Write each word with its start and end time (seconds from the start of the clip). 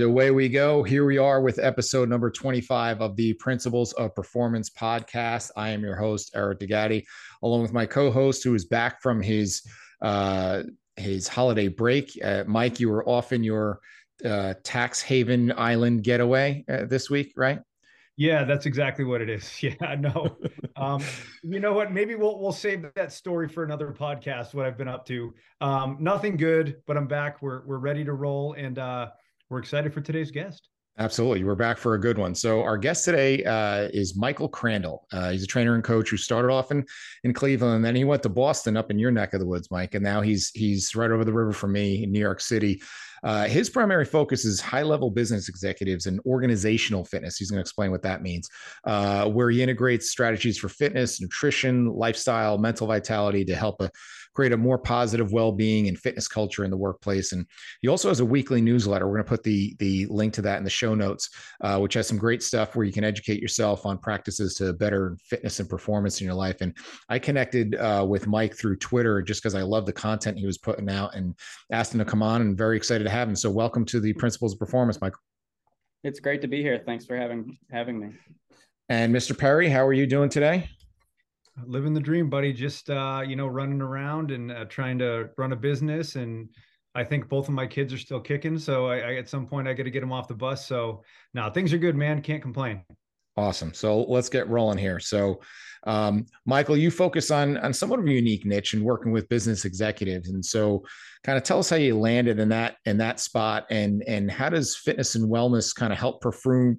And 0.00 0.08
away 0.08 0.30
we 0.30 0.48
go. 0.48 0.82
Here 0.82 1.04
we 1.04 1.18
are 1.18 1.42
with 1.42 1.58
episode 1.58 2.08
number 2.08 2.30
25 2.30 3.02
of 3.02 3.16
the 3.16 3.34
Principles 3.34 3.92
of 3.92 4.14
Performance 4.14 4.70
podcast. 4.70 5.50
I 5.58 5.68
am 5.68 5.82
your 5.82 5.94
host, 5.94 6.32
Eric 6.34 6.60
D'Agati, 6.60 7.06
along 7.42 7.60
with 7.60 7.74
my 7.74 7.84
co-host 7.84 8.42
who 8.42 8.54
is 8.54 8.64
back 8.64 9.02
from 9.02 9.20
his 9.20 9.60
uh, 10.00 10.62
his 10.96 11.28
holiday 11.28 11.68
break. 11.68 12.18
Uh, 12.24 12.44
Mike, 12.46 12.80
you 12.80 12.88
were 12.88 13.06
off 13.06 13.34
in 13.34 13.44
your 13.44 13.80
uh, 14.24 14.54
tax 14.64 15.02
haven 15.02 15.52
island 15.58 16.02
getaway 16.02 16.64
uh, 16.66 16.86
this 16.86 17.10
week, 17.10 17.34
right? 17.36 17.60
Yeah, 18.16 18.44
that's 18.44 18.64
exactly 18.64 19.04
what 19.04 19.20
it 19.20 19.28
is. 19.28 19.54
Yeah, 19.62 19.96
no. 19.96 20.34
um, 20.76 21.04
you 21.42 21.60
know 21.60 21.74
what? 21.74 21.92
Maybe 21.92 22.14
we'll 22.14 22.40
we'll 22.40 22.52
save 22.52 22.86
that 22.94 23.12
story 23.12 23.50
for 23.50 23.64
another 23.64 23.92
podcast. 23.92 24.54
What 24.54 24.64
I've 24.64 24.78
been 24.78 24.88
up 24.88 25.04
to. 25.08 25.34
Um, 25.60 25.98
nothing 26.00 26.38
good, 26.38 26.76
but 26.86 26.96
I'm 26.96 27.06
back. 27.06 27.42
We're 27.42 27.66
we're 27.66 27.78
ready 27.78 28.02
to 28.04 28.14
roll, 28.14 28.54
and 28.54 28.78
uh, 28.78 29.10
we're 29.50 29.58
excited 29.58 29.92
for 29.92 30.00
today's 30.00 30.30
guest. 30.30 30.68
Absolutely. 30.98 31.44
We're 31.44 31.54
back 31.54 31.78
for 31.78 31.94
a 31.94 32.00
good 32.00 32.18
one. 32.18 32.34
So 32.34 32.62
our 32.62 32.76
guest 32.76 33.04
today 33.04 33.42
uh, 33.44 33.88
is 33.92 34.16
Michael 34.16 34.48
Crandall. 34.48 35.06
Uh, 35.12 35.30
he's 35.30 35.42
a 35.42 35.46
trainer 35.46 35.74
and 35.74 35.82
coach 35.82 36.10
who 36.10 36.16
started 36.16 36.50
off 36.50 36.70
in, 36.70 36.84
in 37.24 37.32
Cleveland 37.32 37.76
and 37.76 37.84
then 37.84 37.96
he 37.96 38.04
went 38.04 38.22
to 38.24 38.28
Boston 38.28 38.76
up 38.76 38.90
in 38.90 38.98
your 38.98 39.10
neck 39.10 39.32
of 39.32 39.40
the 39.40 39.46
woods, 39.46 39.70
Mike. 39.70 39.94
And 39.94 40.04
now 40.04 40.20
he's, 40.20 40.50
he's 40.50 40.94
right 40.94 41.10
over 41.10 41.24
the 41.24 41.32
river 41.32 41.52
from 41.52 41.72
me 41.72 42.04
in 42.04 42.12
New 42.12 42.20
York 42.20 42.40
City. 42.40 42.82
Uh, 43.22 43.44
his 43.44 43.70
primary 43.70 44.04
focus 44.04 44.44
is 44.44 44.60
high 44.60 44.82
level 44.82 45.10
business 45.10 45.48
executives 45.48 46.06
and 46.06 46.20
organizational 46.26 47.04
fitness. 47.04 47.36
He's 47.36 47.50
going 47.50 47.58
to 47.58 47.62
explain 47.62 47.90
what 47.90 48.02
that 48.02 48.22
means, 48.22 48.48
uh, 48.84 49.26
where 49.26 49.50
he 49.50 49.62
integrates 49.62 50.10
strategies 50.10 50.58
for 50.58 50.68
fitness, 50.68 51.20
nutrition, 51.20 51.86
lifestyle, 51.86 52.58
mental 52.58 52.86
vitality 52.86 53.44
to 53.46 53.54
help 53.54 53.80
a 53.80 53.90
create 54.34 54.52
a 54.52 54.56
more 54.56 54.78
positive 54.78 55.32
well-being 55.32 55.88
and 55.88 55.98
fitness 55.98 56.28
culture 56.28 56.64
in 56.64 56.70
the 56.70 56.76
workplace. 56.76 57.32
And 57.32 57.46
he 57.82 57.88
also 57.88 58.08
has 58.08 58.20
a 58.20 58.24
weekly 58.24 58.60
newsletter. 58.60 59.06
We're 59.06 59.14
going 59.14 59.24
to 59.24 59.28
put 59.28 59.42
the 59.42 59.74
the 59.78 60.06
link 60.06 60.32
to 60.34 60.42
that 60.42 60.58
in 60.58 60.64
the 60.64 60.70
show 60.70 60.94
notes, 60.94 61.30
uh, 61.60 61.78
which 61.78 61.94
has 61.94 62.06
some 62.06 62.18
great 62.18 62.42
stuff 62.42 62.76
where 62.76 62.84
you 62.84 62.92
can 62.92 63.04
educate 63.04 63.40
yourself 63.40 63.86
on 63.86 63.98
practices 63.98 64.54
to 64.54 64.72
better 64.72 65.16
fitness 65.24 65.60
and 65.60 65.68
performance 65.68 66.20
in 66.20 66.26
your 66.26 66.34
life. 66.34 66.60
And 66.60 66.76
I 67.08 67.18
connected 67.18 67.74
uh, 67.76 68.06
with 68.08 68.26
Mike 68.26 68.56
through 68.56 68.76
Twitter 68.76 69.22
just 69.22 69.42
because 69.42 69.54
I 69.54 69.62
love 69.62 69.86
the 69.86 69.92
content 69.92 70.38
he 70.38 70.46
was 70.46 70.58
putting 70.58 70.88
out 70.88 71.14
and 71.14 71.34
asked 71.72 71.92
him 71.92 71.98
to 71.98 72.04
come 72.04 72.22
on. 72.22 72.40
And 72.40 72.56
very 72.56 72.76
excited 72.76 73.04
to 73.04 73.10
have 73.10 73.28
him. 73.28 73.36
So 73.36 73.50
welcome 73.50 73.84
to 73.86 74.00
the 74.00 74.12
Principles 74.14 74.52
of 74.52 74.58
Performance, 74.58 75.00
Mike. 75.00 75.14
It's 76.02 76.20
great 76.20 76.40
to 76.42 76.48
be 76.48 76.62
here. 76.62 76.82
Thanks 76.84 77.04
for 77.04 77.16
having 77.16 77.58
having 77.70 78.00
me. 78.00 78.08
And 78.88 79.14
Mr. 79.14 79.38
Perry, 79.38 79.68
how 79.68 79.86
are 79.86 79.92
you 79.92 80.06
doing 80.06 80.28
today? 80.28 80.68
Living 81.66 81.94
the 81.94 82.00
dream, 82.00 82.30
buddy. 82.30 82.52
Just 82.52 82.90
uh, 82.90 83.22
you 83.26 83.36
know, 83.36 83.46
running 83.46 83.80
around 83.80 84.30
and 84.30 84.50
uh, 84.50 84.64
trying 84.66 84.98
to 84.98 85.30
run 85.36 85.52
a 85.52 85.56
business. 85.56 86.16
And 86.16 86.48
I 86.94 87.04
think 87.04 87.28
both 87.28 87.48
of 87.48 87.54
my 87.54 87.66
kids 87.66 87.92
are 87.92 87.98
still 87.98 88.20
kicking. 88.20 88.58
So 88.58 88.86
I, 88.86 88.98
I 88.98 89.14
at 89.14 89.28
some 89.28 89.46
point 89.46 89.68
I 89.68 89.74
got 89.74 89.84
to 89.84 89.90
get 89.90 90.00
them 90.00 90.12
off 90.12 90.28
the 90.28 90.34
bus. 90.34 90.66
So 90.66 91.02
now 91.34 91.50
things 91.50 91.72
are 91.72 91.78
good, 91.78 91.96
man. 91.96 92.22
Can't 92.22 92.42
complain. 92.42 92.82
Awesome. 93.36 93.72
So 93.72 94.02
let's 94.02 94.28
get 94.28 94.48
rolling 94.48 94.78
here. 94.78 94.98
So, 94.98 95.40
um, 95.86 96.26
Michael, 96.44 96.76
you 96.76 96.90
focus 96.90 97.30
on 97.30 97.56
on 97.58 97.72
somewhat 97.72 98.00
of 98.00 98.06
a 98.06 98.12
unique 98.12 98.44
niche 98.44 98.74
and 98.74 98.84
working 98.84 99.12
with 99.12 99.28
business 99.30 99.64
executives, 99.64 100.28
and 100.28 100.44
so 100.44 100.84
kind 101.24 101.38
of 101.38 101.44
tell 101.44 101.58
us 101.58 101.70
how 101.70 101.76
you 101.76 101.96
landed 101.98 102.38
in 102.38 102.50
that 102.50 102.76
in 102.84 102.98
that 102.98 103.18
spot, 103.18 103.64
and 103.70 104.02
and 104.06 104.30
how 104.30 104.50
does 104.50 104.76
fitness 104.76 105.14
and 105.14 105.30
wellness 105.30 105.74
kind 105.74 105.90
of 105.90 105.98
help 105.98 106.20
perform 106.20 106.78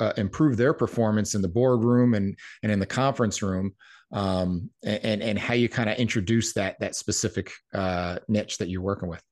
uh, 0.00 0.12
improve 0.16 0.56
their 0.56 0.74
performance 0.74 1.36
in 1.36 1.42
the 1.42 1.46
boardroom 1.46 2.14
and 2.14 2.36
and 2.64 2.72
in 2.72 2.80
the 2.80 2.86
conference 2.86 3.42
room, 3.42 3.72
um, 4.12 4.70
and 4.84 5.22
and 5.22 5.38
how 5.38 5.54
you 5.54 5.68
kind 5.68 5.88
of 5.88 5.96
introduce 5.96 6.52
that 6.54 6.78
that 6.80 6.94
specific 6.94 7.52
uh, 7.72 8.18
niche 8.28 8.58
that 8.58 8.68
you're 8.68 8.82
working 8.82 9.08
with. 9.08 9.22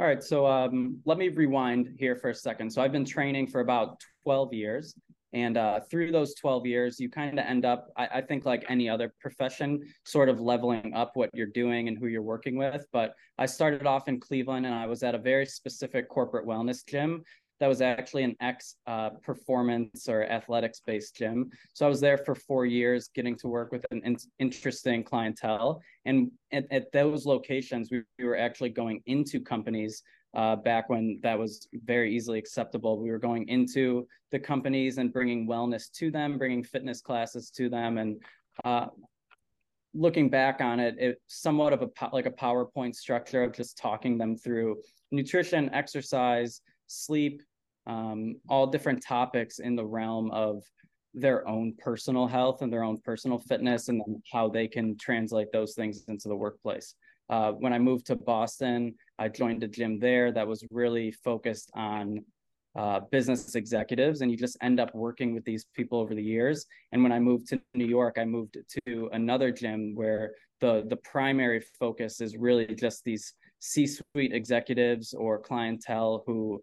All 0.00 0.06
right, 0.06 0.22
so 0.22 0.44
um, 0.46 0.98
let 1.04 1.18
me 1.18 1.28
rewind 1.28 1.94
here 1.98 2.16
for 2.16 2.30
a 2.30 2.34
second. 2.34 2.68
So 2.68 2.82
I've 2.82 2.90
been 2.90 3.04
training 3.04 3.46
for 3.46 3.60
about 3.60 4.02
12 4.24 4.52
years, 4.52 4.92
and 5.32 5.56
uh, 5.56 5.80
through 5.88 6.10
those 6.10 6.34
12 6.34 6.66
years, 6.66 6.98
you 6.98 7.08
kind 7.08 7.38
of 7.38 7.44
end 7.44 7.64
up, 7.64 7.88
I, 7.96 8.06
I, 8.06 8.20
think, 8.20 8.44
like 8.44 8.64
any 8.68 8.88
other 8.88 9.14
profession, 9.20 9.80
sort 10.04 10.28
of 10.28 10.40
leveling 10.40 10.94
up 10.94 11.12
what 11.14 11.30
you're 11.32 11.46
doing 11.46 11.86
and 11.86 11.96
who 11.96 12.08
you're 12.08 12.22
working 12.22 12.56
with. 12.56 12.86
But 12.92 13.14
I 13.38 13.46
started 13.46 13.86
off 13.86 14.08
in 14.08 14.18
Cleveland, 14.18 14.66
and 14.66 14.74
I 14.74 14.86
was 14.86 15.04
at 15.04 15.14
a 15.14 15.18
very 15.18 15.46
specific 15.46 16.08
corporate 16.08 16.44
wellness 16.44 16.84
gym 16.84 17.22
that 17.60 17.68
was 17.68 17.80
actually 17.80 18.24
an 18.24 18.36
ex 18.40 18.76
uh, 18.86 19.10
performance 19.22 20.08
or 20.08 20.24
athletics 20.24 20.80
based 20.84 21.16
gym. 21.16 21.50
So 21.72 21.86
I 21.86 21.88
was 21.88 22.00
there 22.00 22.18
for 22.18 22.34
four 22.34 22.66
years, 22.66 23.08
getting 23.14 23.36
to 23.36 23.48
work 23.48 23.72
with 23.72 23.86
an 23.90 24.02
in- 24.04 24.16
interesting 24.38 25.04
clientele. 25.04 25.80
And 26.04 26.30
at, 26.52 26.66
at 26.70 26.92
those 26.92 27.26
locations, 27.26 27.90
we, 27.90 28.02
we, 28.18 28.24
were 28.24 28.36
actually 28.36 28.70
going 28.70 29.02
into 29.06 29.40
companies 29.40 30.02
uh, 30.34 30.56
back 30.56 30.88
when 30.90 31.20
that 31.22 31.38
was 31.38 31.68
very 31.84 32.14
easily 32.14 32.38
acceptable. 32.38 33.00
We 33.00 33.10
were 33.10 33.18
going 33.18 33.48
into 33.48 34.08
the 34.32 34.38
companies 34.38 34.98
and 34.98 35.12
bringing 35.12 35.46
wellness 35.46 35.90
to 35.92 36.10
them, 36.10 36.38
bringing 36.38 36.64
fitness 36.64 37.00
classes 37.00 37.50
to 37.50 37.68
them, 37.68 37.98
and 37.98 38.20
uh, 38.64 38.86
looking 39.94 40.28
back 40.28 40.60
on 40.60 40.80
it, 40.80 40.96
it's 40.98 41.20
somewhat 41.28 41.72
of 41.72 41.82
a 41.82 41.88
like 42.12 42.26
a 42.26 42.30
PowerPoint 42.30 42.96
structure 42.96 43.44
of 43.44 43.52
just 43.52 43.78
talking 43.78 44.18
them 44.18 44.36
through 44.36 44.76
nutrition, 45.12 45.72
exercise, 45.72 46.60
sleep, 46.86 47.42
um, 47.86 48.36
all 48.48 48.66
different 48.66 49.02
topics 49.02 49.58
in 49.58 49.76
the 49.76 49.84
realm 49.84 50.30
of 50.30 50.62
their 51.14 51.46
own 51.46 51.74
personal 51.78 52.26
health 52.26 52.62
and 52.62 52.72
their 52.72 52.82
own 52.82 52.98
personal 53.04 53.38
fitness 53.38 53.88
and 53.88 54.00
then 54.00 54.22
how 54.32 54.48
they 54.48 54.66
can 54.66 54.96
translate 54.98 55.52
those 55.52 55.74
things 55.74 56.04
into 56.08 56.28
the 56.28 56.36
workplace. 56.36 56.94
Uh, 57.30 57.52
when 57.52 57.72
I 57.72 57.78
moved 57.78 58.06
to 58.06 58.16
Boston, 58.16 58.94
I 59.18 59.28
joined 59.28 59.62
a 59.62 59.68
gym 59.68 59.98
there 59.98 60.32
that 60.32 60.46
was 60.46 60.64
really 60.70 61.12
focused 61.12 61.70
on 61.74 62.24
uh, 62.76 63.00
business 63.12 63.54
executives, 63.54 64.20
and 64.20 64.30
you 64.30 64.36
just 64.36 64.56
end 64.60 64.80
up 64.80 64.92
working 64.94 65.32
with 65.32 65.44
these 65.44 65.64
people 65.74 66.00
over 66.00 66.14
the 66.14 66.22
years. 66.22 66.66
And 66.90 67.02
when 67.02 67.12
I 67.12 67.20
moved 67.20 67.48
to 67.50 67.60
New 67.74 67.86
York, 67.86 68.16
I 68.18 68.24
moved 68.24 68.58
to 68.86 69.08
another 69.12 69.52
gym 69.52 69.94
where 69.94 70.32
the 70.60 70.84
the 70.88 70.96
primary 70.96 71.62
focus 71.78 72.20
is 72.20 72.36
really 72.36 72.74
just 72.74 73.04
these 73.04 73.32
C-suite 73.60 74.32
executives 74.32 75.14
or 75.14 75.38
clientele 75.38 76.24
who 76.26 76.60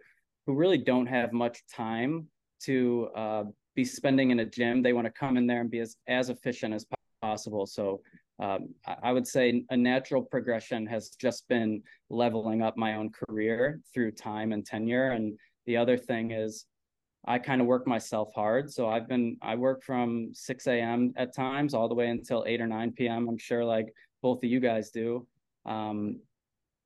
who 0.51 0.57
really 0.57 0.77
don't 0.77 1.05
have 1.05 1.31
much 1.31 1.61
time 1.73 2.27
to 2.61 3.07
uh, 3.15 3.43
be 3.73 3.85
spending 3.85 4.31
in 4.31 4.41
a 4.41 4.45
gym. 4.45 4.81
They 4.81 4.91
want 4.91 5.05
to 5.05 5.11
come 5.11 5.37
in 5.37 5.47
there 5.47 5.61
and 5.61 5.71
be 5.71 5.79
as, 5.79 5.95
as 6.07 6.29
efficient 6.29 6.73
as 6.73 6.85
possible. 7.21 7.65
So 7.65 8.01
um, 8.39 8.75
I 9.01 9.13
would 9.13 9.25
say 9.25 9.63
a 9.69 9.77
natural 9.77 10.21
progression 10.21 10.85
has 10.87 11.11
just 11.11 11.47
been 11.47 11.81
leveling 12.09 12.61
up 12.61 12.75
my 12.75 12.95
own 12.95 13.11
career 13.11 13.79
through 13.93 14.11
time 14.11 14.51
and 14.51 14.65
tenure. 14.65 15.11
And 15.11 15.39
the 15.67 15.77
other 15.77 15.97
thing 15.97 16.31
is, 16.31 16.65
I 17.25 17.39
kind 17.39 17.61
of 17.61 17.67
work 17.67 17.87
myself 17.87 18.33
hard. 18.35 18.69
So 18.69 18.89
I've 18.89 19.07
been, 19.07 19.37
I 19.41 19.55
work 19.55 19.83
from 19.83 20.31
6 20.33 20.67
a.m. 20.67 21.13
at 21.15 21.33
times 21.33 21.73
all 21.73 21.87
the 21.87 21.95
way 21.95 22.09
until 22.09 22.43
8 22.45 22.59
or 22.59 22.67
9 22.67 22.91
p.m. 22.91 23.29
I'm 23.29 23.37
sure 23.37 23.63
like 23.63 23.93
both 24.21 24.43
of 24.43 24.49
you 24.49 24.59
guys 24.59 24.89
do. 24.89 25.25
Um, 25.65 26.19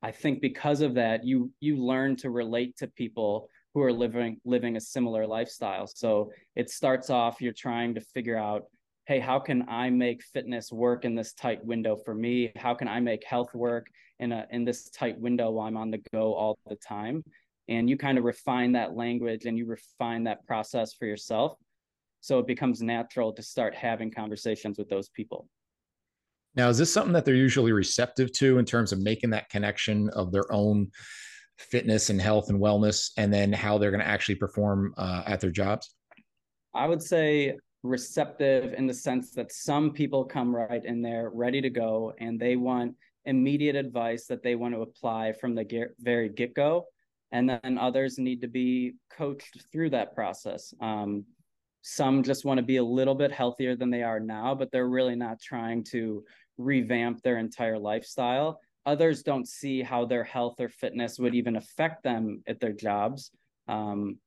I 0.06 0.12
think 0.12 0.40
because 0.40 0.82
of 0.82 0.94
that, 0.94 1.24
you 1.24 1.52
you 1.62 1.78
learn 1.78 2.16
to 2.18 2.30
relate 2.30 2.78
to 2.78 2.88
people 2.88 3.50
who 3.76 3.84
are 3.84 3.94
living 3.94 4.42
living 4.46 4.78
a 4.78 4.82
similar 4.82 5.28
lifestyle. 5.28 5.86
So 5.86 6.32
it 6.56 6.72
starts 6.72 7.12
off 7.12 7.42
you're 7.42 7.54
trying 7.54 7.94
to 7.94 8.02
figure 8.02 8.38
out, 8.38 8.64
hey, 9.06 9.20
how 9.20 9.38
can 9.38 9.70
I 9.70 9.92
make 9.92 10.24
fitness 10.24 10.72
work 10.72 11.06
in 11.06 11.14
this 11.14 11.34
tight 11.34 11.64
window 11.64 11.96
for 11.96 12.16
me? 12.16 12.52
How 12.56 12.74
can 12.74 12.88
I 12.88 13.00
make 13.00 13.24
health 13.24 13.54
work 13.54 13.86
in 14.20 14.32
a 14.32 14.48
in 14.50 14.66
this 14.66 14.90
tight 14.90 15.20
window 15.20 15.52
while 15.52 15.68
I'm 15.68 15.78
on 15.78 15.92
the 15.92 16.02
go 16.12 16.34
all 16.34 16.58
the 16.68 16.78
time? 16.78 17.24
and 17.68 17.90
you 17.90 17.98
kind 17.98 18.18
of 18.18 18.24
refine 18.24 18.72
that 18.74 18.96
language 18.96 19.46
and 19.46 19.58
you 19.58 19.66
refine 19.66 20.24
that 20.24 20.46
process 20.46 20.94
for 20.94 21.06
yourself 21.06 21.58
so 22.22 22.40
it 22.40 22.48
becomes 22.48 22.82
natural 22.82 23.32
to 23.34 23.42
start 23.42 23.76
having 23.76 24.12
conversations 24.12 24.78
with 24.78 24.90
those 24.90 25.10
people 25.10 25.48
now 26.56 26.70
is 26.70 26.78
this 26.78 26.92
something 26.92 27.14
that 27.14 27.26
they're 27.26 27.36
usually 27.36 27.72
receptive 27.72 28.32
to 28.32 28.58
in 28.60 28.66
terms 28.66 28.92
of 28.92 29.00
making 29.00 29.30
that 29.30 29.50
connection 29.50 30.10
of 30.12 30.32
their 30.32 30.52
own 30.52 30.90
fitness 31.58 32.10
and 32.10 32.22
health 32.22 32.50
and 32.50 32.60
wellness 32.60 33.12
and 33.18 33.34
then 33.34 33.52
how 33.52 33.78
they're 33.78 33.92
going 33.92 34.02
to 34.02 34.08
actually 34.08 34.36
perform 34.36 34.94
uh, 34.98 35.24
at 35.26 35.40
their 35.40 35.52
jobs? 35.52 35.96
I 36.74 36.88
would 36.88 37.02
say 37.02 37.58
receptive 37.84 38.74
in 38.74 38.88
the 38.88 38.94
sense 38.94 39.32
that 39.32 39.52
some 39.52 39.92
people 39.92 40.26
come 40.26 40.54
right 40.56 40.84
in 40.84 41.02
there 41.02 41.30
ready 41.34 41.62
to 41.62 41.70
go 41.70 42.14
and 42.20 42.40
they 42.40 42.56
want 42.56 42.96
immediate 43.26 43.76
advice 43.76 44.26
that 44.28 44.44
they 44.44 44.56
want 44.56 44.74
to 44.74 44.82
apply 44.82 45.34
from 45.34 45.56
the 45.56 45.64
get, 45.64 45.90
very 46.00 46.30
get-go 46.30 46.86
and 47.32 47.50
then 47.50 47.78
others 47.80 48.18
need 48.18 48.42
to 48.42 48.48
be 48.48 48.96
coached 49.10 49.64
through 49.72 49.90
that 49.90 50.14
process. 50.14 50.74
Um, 50.80 51.26
some 51.82 52.24
just 52.24 52.46
want 52.46 52.58
to 52.58 52.64
be 52.64 52.78
a 52.78 52.84
little 52.84 53.16
bit 53.16 53.32
healthier 53.32 53.76
than 53.76 53.92
they 53.92 54.04
are 54.04 54.20
now 54.20 54.56
but 54.56 54.72
they're 54.72 54.90
really 54.90 55.16
not 55.16 55.40
trying 55.40 55.84
to 55.84 56.24
revamp 56.58 57.22
their 57.22 57.38
entire 57.38 57.78
lifestyle 57.78 58.60
others 58.86 59.24
don't 59.24 59.48
see 59.48 59.82
how 59.82 60.06
their 60.06 60.24
health 60.24 60.60
or 60.60 60.70
fitness 60.70 61.20
would 61.20 61.36
even 61.36 61.56
affect 61.56 62.04
them 62.04 62.42
at 62.48 62.60
their 62.60 62.74
jobs 62.74 63.32
um, 63.68 64.18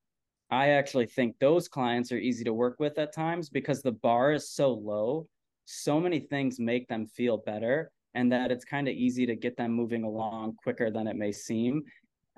i 0.50 0.70
actually 0.70 1.06
think 1.06 1.38
those 1.38 1.68
clients 1.68 2.12
are 2.12 2.18
easy 2.18 2.44
to 2.44 2.54
work 2.54 2.76
with 2.78 2.98
at 2.98 3.14
times 3.14 3.48
because 3.48 3.82
the 3.82 3.92
bar 3.92 4.32
is 4.32 4.50
so 4.50 4.72
low 4.72 5.26
so 5.64 6.00
many 6.00 6.20
things 6.20 6.58
make 6.58 6.88
them 6.88 7.06
feel 7.06 7.36
better 7.38 7.90
and 8.14 8.32
that 8.32 8.50
it's 8.50 8.64
kind 8.64 8.88
of 8.88 8.94
easy 8.94 9.26
to 9.26 9.36
get 9.36 9.56
them 9.56 9.72
moving 9.72 10.02
along 10.02 10.56
quicker 10.62 10.90
than 10.90 11.06
it 11.06 11.16
may 11.16 11.32
seem. 11.32 11.82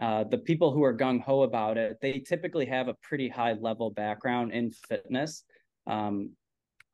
Uh, 0.00 0.24
the 0.24 0.38
people 0.38 0.72
who 0.72 0.82
are 0.82 0.96
gung 0.96 1.22
ho 1.22 1.42
about 1.42 1.78
it, 1.78 1.98
they 2.00 2.18
typically 2.18 2.66
have 2.66 2.88
a 2.88 2.94
pretty 3.02 3.28
high 3.28 3.52
level 3.52 3.90
background 3.90 4.52
in 4.52 4.70
fitness 4.70 5.44
um, 5.86 6.30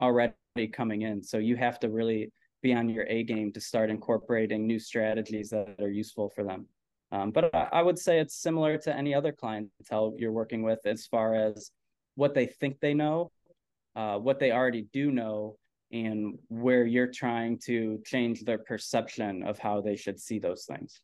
already 0.00 0.34
coming 0.72 1.02
in. 1.02 1.22
So 1.22 1.38
you 1.38 1.56
have 1.56 1.78
to 1.80 1.88
really 1.88 2.30
be 2.66 2.74
on 2.74 2.88
your 2.88 3.06
A 3.16 3.22
game 3.22 3.52
to 3.52 3.60
start 3.60 3.88
incorporating 3.90 4.66
new 4.66 4.80
strategies 4.90 5.48
that 5.50 5.76
are 5.80 5.94
useful 6.04 6.28
for 6.34 6.42
them. 6.50 6.66
Um, 7.12 7.30
but 7.30 7.54
I, 7.54 7.68
I 7.78 7.82
would 7.86 7.98
say 8.06 8.18
it's 8.18 8.36
similar 8.46 8.76
to 8.78 8.90
any 9.02 9.12
other 9.14 9.32
clientele 9.32 10.14
you're 10.20 10.38
working 10.42 10.62
with 10.68 10.80
as 10.84 11.06
far 11.06 11.28
as 11.46 11.70
what 12.16 12.34
they 12.34 12.46
think 12.46 12.74
they 12.80 12.94
know, 13.02 13.30
uh, 13.94 14.16
what 14.26 14.38
they 14.40 14.50
already 14.50 14.84
do 14.92 15.12
know, 15.20 15.56
and 15.92 16.18
where 16.48 16.84
you're 16.84 17.12
trying 17.24 17.52
to 17.68 17.76
change 18.04 18.42
their 18.42 18.58
perception 18.58 19.32
of 19.50 19.54
how 19.66 19.80
they 19.80 19.96
should 20.02 20.18
see 20.18 20.38
those 20.40 20.64
things. 20.64 21.00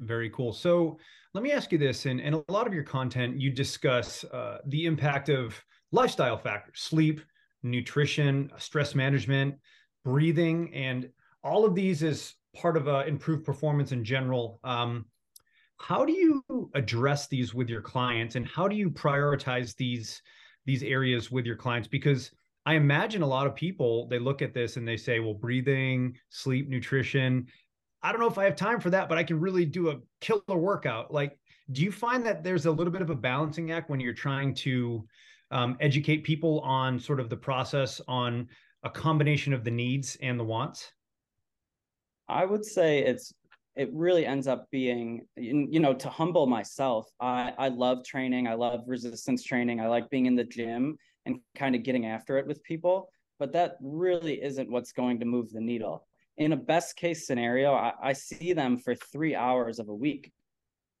Very 0.00 0.30
cool. 0.30 0.52
So 0.54 0.98
let 1.34 1.42
me 1.44 1.52
ask 1.52 1.70
you 1.72 1.78
this: 1.86 2.06
in, 2.06 2.20
in 2.20 2.32
a 2.34 2.42
lot 2.48 2.66
of 2.66 2.72
your 2.72 2.84
content, 2.84 3.38
you 3.38 3.50
discuss 3.50 4.24
uh, 4.24 4.58
the 4.66 4.86
impact 4.86 5.28
of 5.28 5.62
lifestyle 5.92 6.38
factors, 6.38 6.80
sleep, 6.80 7.20
nutrition, 7.62 8.50
stress 8.58 8.94
management, 8.94 9.54
breathing, 10.04 10.72
and 10.74 11.08
all 11.42 11.64
of 11.64 11.74
these 11.74 12.02
is 12.02 12.34
part 12.56 12.76
of 12.76 12.88
uh, 12.88 13.04
improved 13.06 13.44
performance 13.44 13.92
in 13.92 14.04
general. 14.04 14.60
Um, 14.64 15.06
how 15.78 16.04
do 16.04 16.12
you 16.12 16.70
address 16.74 17.28
these 17.28 17.54
with 17.54 17.68
your 17.68 17.82
clients, 17.82 18.34
and 18.34 18.46
how 18.46 18.68
do 18.68 18.76
you 18.76 18.90
prioritize 18.90 19.76
these 19.76 20.22
these 20.66 20.82
areas 20.82 21.30
with 21.30 21.46
your 21.46 21.56
clients 21.56 21.88
because 21.88 22.30
I 22.66 22.74
imagine 22.74 23.22
a 23.22 23.26
lot 23.26 23.46
of 23.46 23.54
people 23.54 24.06
they 24.08 24.18
look 24.18 24.42
at 24.42 24.52
this 24.52 24.76
and 24.76 24.86
they 24.86 24.98
say, 24.98 25.20
well, 25.20 25.32
breathing, 25.32 26.18
sleep, 26.28 26.68
nutrition. 26.68 27.46
I 28.02 28.12
don't 28.12 28.20
know 28.20 28.28
if 28.28 28.36
I 28.36 28.44
have 28.44 28.56
time 28.56 28.78
for 28.78 28.90
that, 28.90 29.08
but 29.08 29.16
I 29.16 29.24
can 29.24 29.40
really 29.40 29.64
do 29.64 29.88
a 29.88 29.96
killer 30.20 30.58
workout. 30.58 31.10
Like, 31.10 31.38
do 31.72 31.82
you 31.82 31.90
find 31.90 32.26
that 32.26 32.44
there's 32.44 32.66
a 32.66 32.70
little 32.70 32.92
bit 32.92 33.00
of 33.00 33.08
a 33.08 33.14
balancing 33.14 33.70
act 33.70 33.88
when 33.88 34.00
you're 34.00 34.12
trying 34.12 34.54
to 34.56 35.06
um, 35.50 35.76
educate 35.80 36.24
people 36.24 36.60
on 36.60 36.98
sort 36.98 37.20
of 37.20 37.28
the 37.28 37.36
process 37.36 38.00
on 38.08 38.48
a 38.82 38.90
combination 38.90 39.52
of 39.52 39.64
the 39.64 39.70
needs 39.70 40.16
and 40.20 40.38
the 40.38 40.44
wants? 40.44 40.92
I 42.28 42.44
would 42.44 42.64
say 42.64 42.98
it's 43.00 43.32
it 43.78 43.88
really 43.92 44.26
ends 44.26 44.48
up 44.48 44.66
being 44.72 45.24
you 45.36 45.80
know 45.80 45.94
to 45.94 46.10
humble 46.10 46.46
myself 46.46 47.08
i 47.20 47.52
i 47.58 47.68
love 47.68 48.04
training 48.04 48.48
i 48.48 48.52
love 48.52 48.82
resistance 48.86 49.42
training 49.44 49.80
i 49.80 49.86
like 49.86 50.10
being 50.10 50.26
in 50.26 50.34
the 50.34 50.44
gym 50.44 50.96
and 51.26 51.38
kind 51.54 51.74
of 51.76 51.84
getting 51.84 52.04
after 52.04 52.36
it 52.38 52.46
with 52.46 52.62
people 52.64 53.08
but 53.38 53.52
that 53.52 53.76
really 53.80 54.42
isn't 54.42 54.70
what's 54.70 54.92
going 54.92 55.20
to 55.20 55.24
move 55.24 55.50
the 55.52 55.60
needle 55.60 56.06
in 56.38 56.52
a 56.52 56.56
best 56.56 56.96
case 56.96 57.26
scenario 57.26 57.72
I, 57.72 57.92
I 58.02 58.12
see 58.12 58.52
them 58.52 58.78
for 58.78 58.94
three 58.96 59.36
hours 59.36 59.78
of 59.78 59.88
a 59.88 59.94
week 59.94 60.32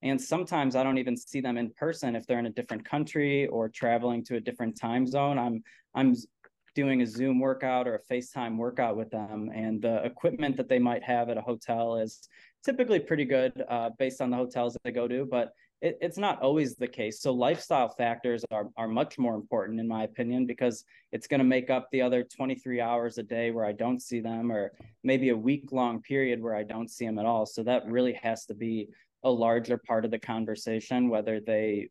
and 0.02 0.20
sometimes 0.20 0.76
i 0.76 0.82
don't 0.82 0.98
even 0.98 1.16
see 1.16 1.40
them 1.40 1.56
in 1.56 1.70
person 1.70 2.14
if 2.14 2.26
they're 2.26 2.38
in 2.38 2.46
a 2.46 2.50
different 2.50 2.84
country 2.84 3.46
or 3.48 3.68
traveling 3.68 4.24
to 4.24 4.36
a 4.36 4.40
different 4.40 4.78
time 4.78 5.06
zone 5.06 5.38
i'm 5.38 5.62
i'm 5.94 6.14
doing 6.78 7.02
a 7.02 7.06
Zoom 7.06 7.40
workout 7.40 7.88
or 7.88 7.96
a 7.96 8.14
FaceTime 8.14 8.56
workout 8.56 8.96
with 8.96 9.10
them. 9.10 9.50
And 9.52 9.82
the 9.82 10.00
equipment 10.04 10.56
that 10.58 10.68
they 10.68 10.78
might 10.78 11.02
have 11.02 11.28
at 11.28 11.36
a 11.36 11.40
hotel 11.40 11.96
is 11.96 12.28
typically 12.64 13.00
pretty 13.00 13.24
good 13.24 13.64
uh, 13.68 13.90
based 13.98 14.20
on 14.20 14.30
the 14.30 14.36
hotels 14.36 14.74
that 14.74 14.82
they 14.84 14.92
go 14.92 15.08
to, 15.08 15.26
but 15.28 15.54
it, 15.80 15.98
it's 16.00 16.18
not 16.18 16.40
always 16.40 16.76
the 16.76 16.86
case. 16.86 17.20
So 17.20 17.32
lifestyle 17.32 17.88
factors 17.88 18.44
are, 18.52 18.68
are 18.76 18.86
much 18.86 19.18
more 19.18 19.34
important 19.34 19.80
in 19.80 19.88
my 19.88 20.04
opinion, 20.04 20.46
because 20.46 20.84
it's 21.10 21.26
going 21.26 21.38
to 21.38 21.44
make 21.44 21.68
up 21.68 21.88
the 21.90 22.02
other 22.02 22.22
23 22.22 22.80
hours 22.80 23.18
a 23.18 23.24
day 23.24 23.50
where 23.50 23.64
I 23.64 23.72
don't 23.72 24.00
see 24.00 24.20
them, 24.20 24.52
or 24.52 24.72
maybe 25.02 25.30
a 25.30 25.36
week 25.36 25.72
long 25.72 26.00
period 26.00 26.40
where 26.40 26.54
I 26.54 26.62
don't 26.62 26.90
see 26.90 27.06
them 27.06 27.18
at 27.18 27.26
all. 27.26 27.44
So 27.44 27.64
that 27.64 27.86
really 27.86 28.12
has 28.22 28.44
to 28.46 28.54
be 28.54 28.88
a 29.24 29.30
larger 29.30 29.76
part 29.78 30.04
of 30.04 30.10
the 30.10 30.18
conversation, 30.18 31.08
whether 31.08 31.40
they 31.40 31.90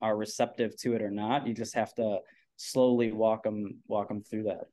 are 0.00 0.16
receptive 0.16 0.76
to 0.76 0.94
it 0.94 1.02
or 1.02 1.10
not. 1.10 1.46
You 1.46 1.54
just 1.54 1.74
have 1.74 1.94
to 1.94 2.18
slowly 2.56 3.12
walk 3.12 3.44
them, 3.44 3.78
walk 3.88 4.08
them 4.08 4.22
through 4.22 4.44
that. 4.44 4.66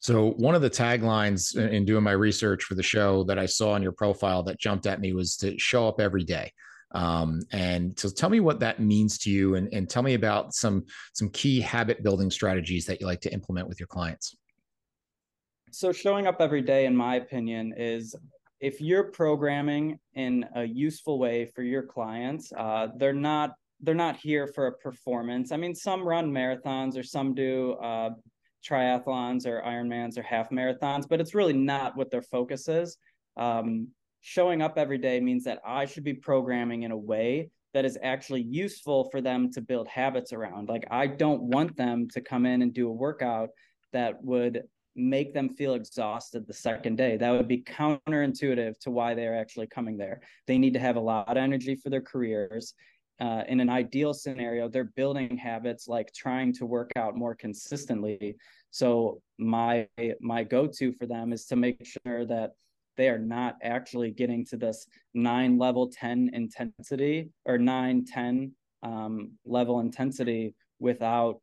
So 0.00 0.30
one 0.32 0.54
of 0.54 0.62
the 0.62 0.70
taglines 0.70 1.56
in 1.56 1.84
doing 1.84 2.04
my 2.04 2.12
research 2.12 2.64
for 2.64 2.74
the 2.74 2.82
show 2.82 3.24
that 3.24 3.38
I 3.38 3.46
saw 3.46 3.72
on 3.72 3.82
your 3.82 3.92
profile 3.92 4.42
that 4.44 4.60
jumped 4.60 4.86
at 4.86 5.00
me 5.00 5.12
was 5.12 5.36
to 5.38 5.58
show 5.58 5.88
up 5.88 6.00
every 6.00 6.24
day. 6.24 6.52
Um, 6.92 7.42
and 7.52 7.98
so 7.98 8.08
tell 8.08 8.30
me 8.30 8.40
what 8.40 8.60
that 8.60 8.80
means 8.80 9.18
to 9.18 9.30
you 9.30 9.56
and, 9.56 9.68
and 9.74 9.90
tell 9.90 10.02
me 10.02 10.14
about 10.14 10.54
some 10.54 10.86
some 11.12 11.28
key 11.30 11.60
habit 11.60 12.02
building 12.02 12.30
strategies 12.30 12.86
that 12.86 13.00
you 13.00 13.06
like 13.06 13.20
to 13.22 13.32
implement 13.32 13.68
with 13.68 13.78
your 13.78 13.88
clients. 13.88 14.36
So 15.70 15.92
showing 15.92 16.26
up 16.26 16.40
every 16.40 16.62
day, 16.62 16.86
in 16.86 16.96
my 16.96 17.16
opinion, 17.16 17.74
is 17.76 18.14
if 18.60 18.80
you're 18.80 19.04
programming 19.04 19.98
in 20.14 20.44
a 20.54 20.64
useful 20.64 21.18
way 21.18 21.46
for 21.46 21.62
your 21.62 21.82
clients, 21.82 22.52
uh, 22.56 22.88
they're 22.96 23.12
not 23.12 23.52
they're 23.80 23.94
not 23.94 24.16
here 24.16 24.48
for 24.48 24.66
a 24.66 24.72
performance. 24.72 25.52
I 25.52 25.56
mean, 25.56 25.74
some 25.74 26.02
run 26.02 26.32
marathons 26.32 26.98
or 26.98 27.04
some 27.04 27.32
do 27.32 27.74
uh, 27.74 28.10
triathlons 28.68 29.46
or 29.46 29.62
Ironmans 29.62 30.18
or 30.18 30.22
half 30.22 30.50
marathons, 30.50 31.08
but 31.08 31.20
it's 31.20 31.34
really 31.34 31.52
not 31.52 31.96
what 31.96 32.10
their 32.10 32.22
focus 32.22 32.68
is. 32.68 32.96
Um, 33.36 33.88
showing 34.20 34.62
up 34.62 34.78
every 34.78 34.98
day 34.98 35.20
means 35.20 35.44
that 35.44 35.60
I 35.64 35.84
should 35.84 36.02
be 36.02 36.14
programming 36.14 36.82
in 36.82 36.90
a 36.90 36.96
way 36.96 37.50
that 37.72 37.84
is 37.84 37.96
actually 38.02 38.42
useful 38.42 39.08
for 39.10 39.20
them 39.20 39.52
to 39.52 39.60
build 39.60 39.86
habits 39.86 40.32
around. 40.32 40.68
Like, 40.68 40.86
I 40.90 41.06
don't 41.06 41.42
want 41.42 41.76
them 41.76 42.08
to 42.14 42.20
come 42.20 42.46
in 42.46 42.62
and 42.62 42.74
do 42.74 42.88
a 42.88 42.92
workout 42.92 43.50
that 43.92 44.22
would 44.24 44.62
make 44.96 45.32
them 45.32 45.48
feel 45.48 45.74
exhausted 45.74 46.46
the 46.46 46.52
second 46.52 46.96
day. 46.96 47.16
That 47.16 47.30
would 47.30 47.48
be 47.48 47.62
counterintuitive 47.62 48.78
to 48.80 48.90
why 48.90 49.14
they're 49.14 49.38
actually 49.38 49.68
coming 49.68 49.96
there. 49.96 50.20
They 50.46 50.58
need 50.58 50.74
to 50.74 50.80
have 50.80 50.96
a 50.96 51.00
lot 51.00 51.28
of 51.28 51.36
energy 51.36 51.76
for 51.76 51.90
their 51.90 52.00
careers 52.00 52.74
uh, 53.20 53.42
in 53.48 53.60
an 53.60 53.68
ideal 53.68 54.14
scenario, 54.14 54.68
they're 54.68 54.92
building 54.96 55.36
habits 55.36 55.88
like 55.88 56.12
trying 56.14 56.52
to 56.52 56.66
work 56.66 56.92
out 56.96 57.16
more 57.16 57.34
consistently. 57.34 58.36
So 58.70 59.20
my 59.38 59.88
my 60.20 60.44
go-to 60.44 60.92
for 60.92 61.06
them 61.06 61.32
is 61.32 61.46
to 61.46 61.56
make 61.56 61.84
sure 61.84 62.24
that 62.26 62.52
they 62.96 63.08
are 63.08 63.18
not 63.18 63.56
actually 63.62 64.10
getting 64.10 64.44
to 64.46 64.56
this 64.56 64.86
nine 65.14 65.58
level 65.58 65.88
10 65.88 66.30
intensity 66.32 67.30
or 67.44 67.58
nine 67.58 68.04
10 68.04 68.52
um, 68.82 69.32
level 69.44 69.80
intensity 69.80 70.54
without 70.78 71.40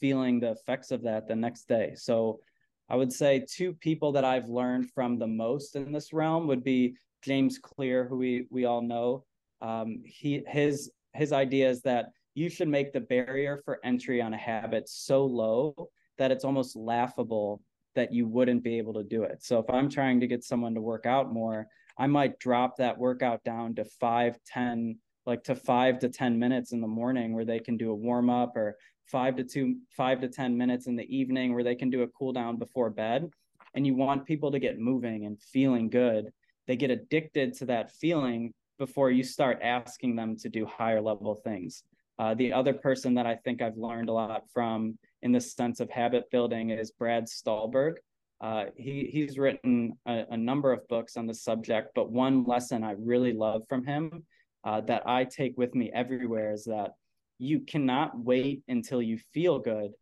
feeling 0.00 0.40
the 0.40 0.52
effects 0.52 0.90
of 0.90 1.02
that 1.02 1.28
the 1.28 1.36
next 1.36 1.68
day. 1.68 1.94
So 1.96 2.40
I 2.88 2.96
would 2.96 3.12
say 3.12 3.44
two 3.48 3.72
people 3.74 4.12
that 4.12 4.24
I've 4.24 4.48
learned 4.48 4.90
from 4.90 5.18
the 5.18 5.26
most 5.26 5.76
in 5.76 5.92
this 5.92 6.12
realm 6.12 6.46
would 6.48 6.64
be 6.64 6.96
James 7.22 7.58
Clear, 7.58 8.06
who 8.06 8.16
we 8.16 8.46
we 8.50 8.64
all 8.64 8.82
know, 8.82 9.24
um, 9.60 10.02
he 10.04 10.42
his 10.46 10.90
his 11.14 11.32
idea 11.32 11.68
is 11.68 11.82
that 11.82 12.06
you 12.34 12.48
should 12.48 12.68
make 12.68 12.92
the 12.92 13.00
barrier 13.00 13.60
for 13.64 13.80
entry 13.84 14.22
on 14.22 14.34
a 14.34 14.38
habit 14.38 14.88
so 14.88 15.24
low 15.24 15.90
that 16.18 16.30
it's 16.30 16.44
almost 16.44 16.76
laughable 16.76 17.60
that 17.94 18.12
you 18.12 18.26
wouldn't 18.26 18.62
be 18.62 18.78
able 18.78 18.94
to 18.94 19.02
do 19.02 19.24
it. 19.24 19.42
So 19.42 19.58
if 19.58 19.68
I'm 19.68 19.88
trying 19.88 20.20
to 20.20 20.26
get 20.26 20.44
someone 20.44 20.74
to 20.74 20.80
work 20.80 21.06
out 21.06 21.32
more, 21.32 21.66
I 21.98 22.06
might 22.06 22.38
drop 22.38 22.76
that 22.76 22.98
workout 22.98 23.42
down 23.42 23.74
to 23.74 23.84
five, 23.84 24.38
10, 24.46 24.98
like 25.26 25.42
to 25.44 25.54
five 25.54 25.98
to 26.00 26.08
10 26.08 26.38
minutes 26.38 26.72
in 26.72 26.80
the 26.80 26.86
morning 26.86 27.34
where 27.34 27.44
they 27.44 27.58
can 27.58 27.76
do 27.76 27.90
a 27.90 27.94
warm 27.94 28.30
up 28.30 28.56
or 28.56 28.76
five 29.10 29.36
to 29.36 29.44
two, 29.44 29.76
five 29.96 30.20
to 30.20 30.28
10 30.28 30.56
minutes 30.56 30.86
in 30.86 30.96
the 30.96 31.16
evening 31.16 31.54
where 31.54 31.64
they 31.64 31.74
can 31.74 31.90
do 31.90 32.02
a 32.02 32.08
cool 32.08 32.32
down 32.32 32.56
before 32.56 32.90
bed. 32.90 33.30
And 33.74 33.86
you 33.86 33.94
want 33.94 34.26
people 34.26 34.50
to 34.50 34.58
get 34.58 34.78
moving 34.78 35.26
and 35.26 35.40
feeling 35.40 35.90
good 35.90 36.32
they 36.70 36.76
get 36.76 36.92
addicted 36.92 37.52
to 37.54 37.66
that 37.66 37.90
feeling 37.90 38.54
before 38.78 39.10
you 39.10 39.24
start 39.24 39.58
asking 39.60 40.14
them 40.14 40.36
to 40.36 40.48
do 40.48 40.64
higher 40.64 41.00
level 41.00 41.34
things. 41.34 41.82
Uh, 42.16 42.32
the 42.34 42.52
other 42.52 42.72
person 42.72 43.12
that 43.14 43.26
I 43.26 43.34
think 43.34 43.60
I've 43.60 43.76
learned 43.76 44.08
a 44.08 44.12
lot 44.12 44.44
from 44.54 44.96
in 45.22 45.32
the 45.32 45.40
sense 45.40 45.80
of 45.80 45.90
habit 45.90 46.30
building 46.30 46.70
is 46.70 46.92
Brad 46.92 47.28
Stulberg. 47.28 47.96
Uh, 48.40 48.66
he 48.76 49.08
he's 49.12 49.36
written 49.36 49.98
a, 50.06 50.26
a, 50.30 50.36
number 50.36 50.72
of 50.72 50.86
books 50.86 51.16
on 51.16 51.26
the 51.26 51.34
subject, 51.34 51.88
but 51.96 52.12
one 52.12 52.44
lesson 52.44 52.84
I 52.84 52.92
really 52.92 53.32
love 53.32 53.62
from 53.68 53.84
him 53.84 54.22
uh, 54.62 54.80
that 54.82 55.02
I 55.06 55.24
take 55.24 55.58
with 55.58 55.74
me 55.74 55.90
everywhere 55.92 56.52
is 56.52 56.64
that 56.66 56.92
you 57.40 57.60
cannot 57.60 58.16
wait 58.18 58.62
until 58.68 59.00
you 59.00 59.18
feel 59.32 59.58
good 59.58 59.92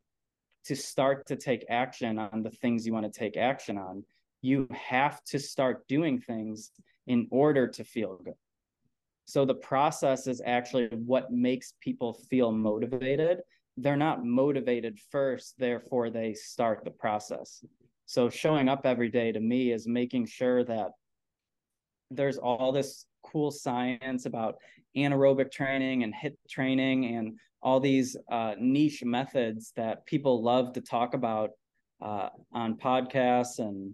to 0.64 0.75
start 0.75 1.25
to 1.28 1.37
take 1.37 1.64
action 1.71 2.18
on 2.18 2.42
the 2.42 2.50
things 2.50 2.85
you 2.85 2.92
want 2.92 3.11
to 3.11 3.18
take 3.18 3.37
action 3.37 3.78
on. 3.78 4.02
You 4.42 4.66
have 4.73 5.23
to 5.26 5.38
start 5.38 5.87
doing 5.87 6.18
things 6.18 6.73
in 7.07 7.28
order 7.30 7.68
to 7.68 7.85
feel 7.85 8.21
good. 8.25 8.35
So 9.25 9.45
the 9.45 9.54
process 9.54 10.26
is 10.26 10.42
actually 10.45 10.88
what 10.88 11.30
makes 11.30 11.75
people 11.80 12.14
feel 12.28 12.50
motivated. 12.50 13.42
They're 13.76 13.97
not 13.97 14.25
motivated 14.25 14.99
first, 15.12 15.54
therefore 15.59 16.11
they 16.11 16.35
start 16.35 16.85
the 16.85 16.90
process. 16.90 17.64
So 18.07 18.28
showing 18.28 18.68
up 18.68 18.80
every 18.85 19.11
day 19.11 19.30
to 19.30 19.40
me 19.40 19.71
is 19.71 19.87
making 19.87 20.26
sure 20.26 20.64
that 20.64 20.90
there's 22.11 22.38
all 22.38 22.73
this 22.73 23.04
cool 23.22 23.50
science 23.50 24.26
about 24.26 24.56
anaerobic 24.96 25.50
training 25.50 26.02
and 26.02 26.14
HIIT 26.14 26.37
training 26.48 27.16
and 27.16 27.38
all 27.62 27.80
these 27.80 28.16
uh, 28.30 28.54
niche 28.58 29.02
methods 29.04 29.72
that 29.76 30.06
people 30.06 30.42
love 30.42 30.72
to 30.72 30.80
talk 30.80 31.14
about 31.14 31.50
uh, 32.00 32.28
on 32.52 32.76
podcasts 32.76 33.58
and 33.58 33.92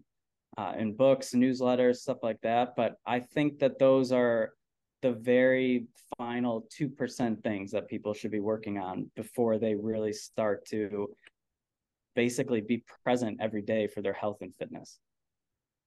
uh, 0.56 0.72
in 0.78 0.94
books, 0.94 1.32
newsletters, 1.34 1.96
stuff 1.96 2.18
like 2.22 2.40
that. 2.42 2.74
But 2.76 2.96
I 3.06 3.20
think 3.20 3.58
that 3.58 3.78
those 3.78 4.12
are 4.12 4.52
the 5.02 5.12
very 5.12 5.86
final 6.16 6.66
2% 6.78 7.42
things 7.42 7.70
that 7.72 7.88
people 7.88 8.14
should 8.14 8.30
be 8.30 8.40
working 8.40 8.78
on 8.78 9.10
before 9.16 9.58
they 9.58 9.74
really 9.74 10.12
start 10.12 10.64
to 10.66 11.08
basically 12.14 12.60
be 12.60 12.84
present 13.04 13.38
every 13.40 13.62
day 13.62 13.86
for 13.86 14.00
their 14.00 14.12
health 14.12 14.38
and 14.40 14.54
fitness. 14.56 14.98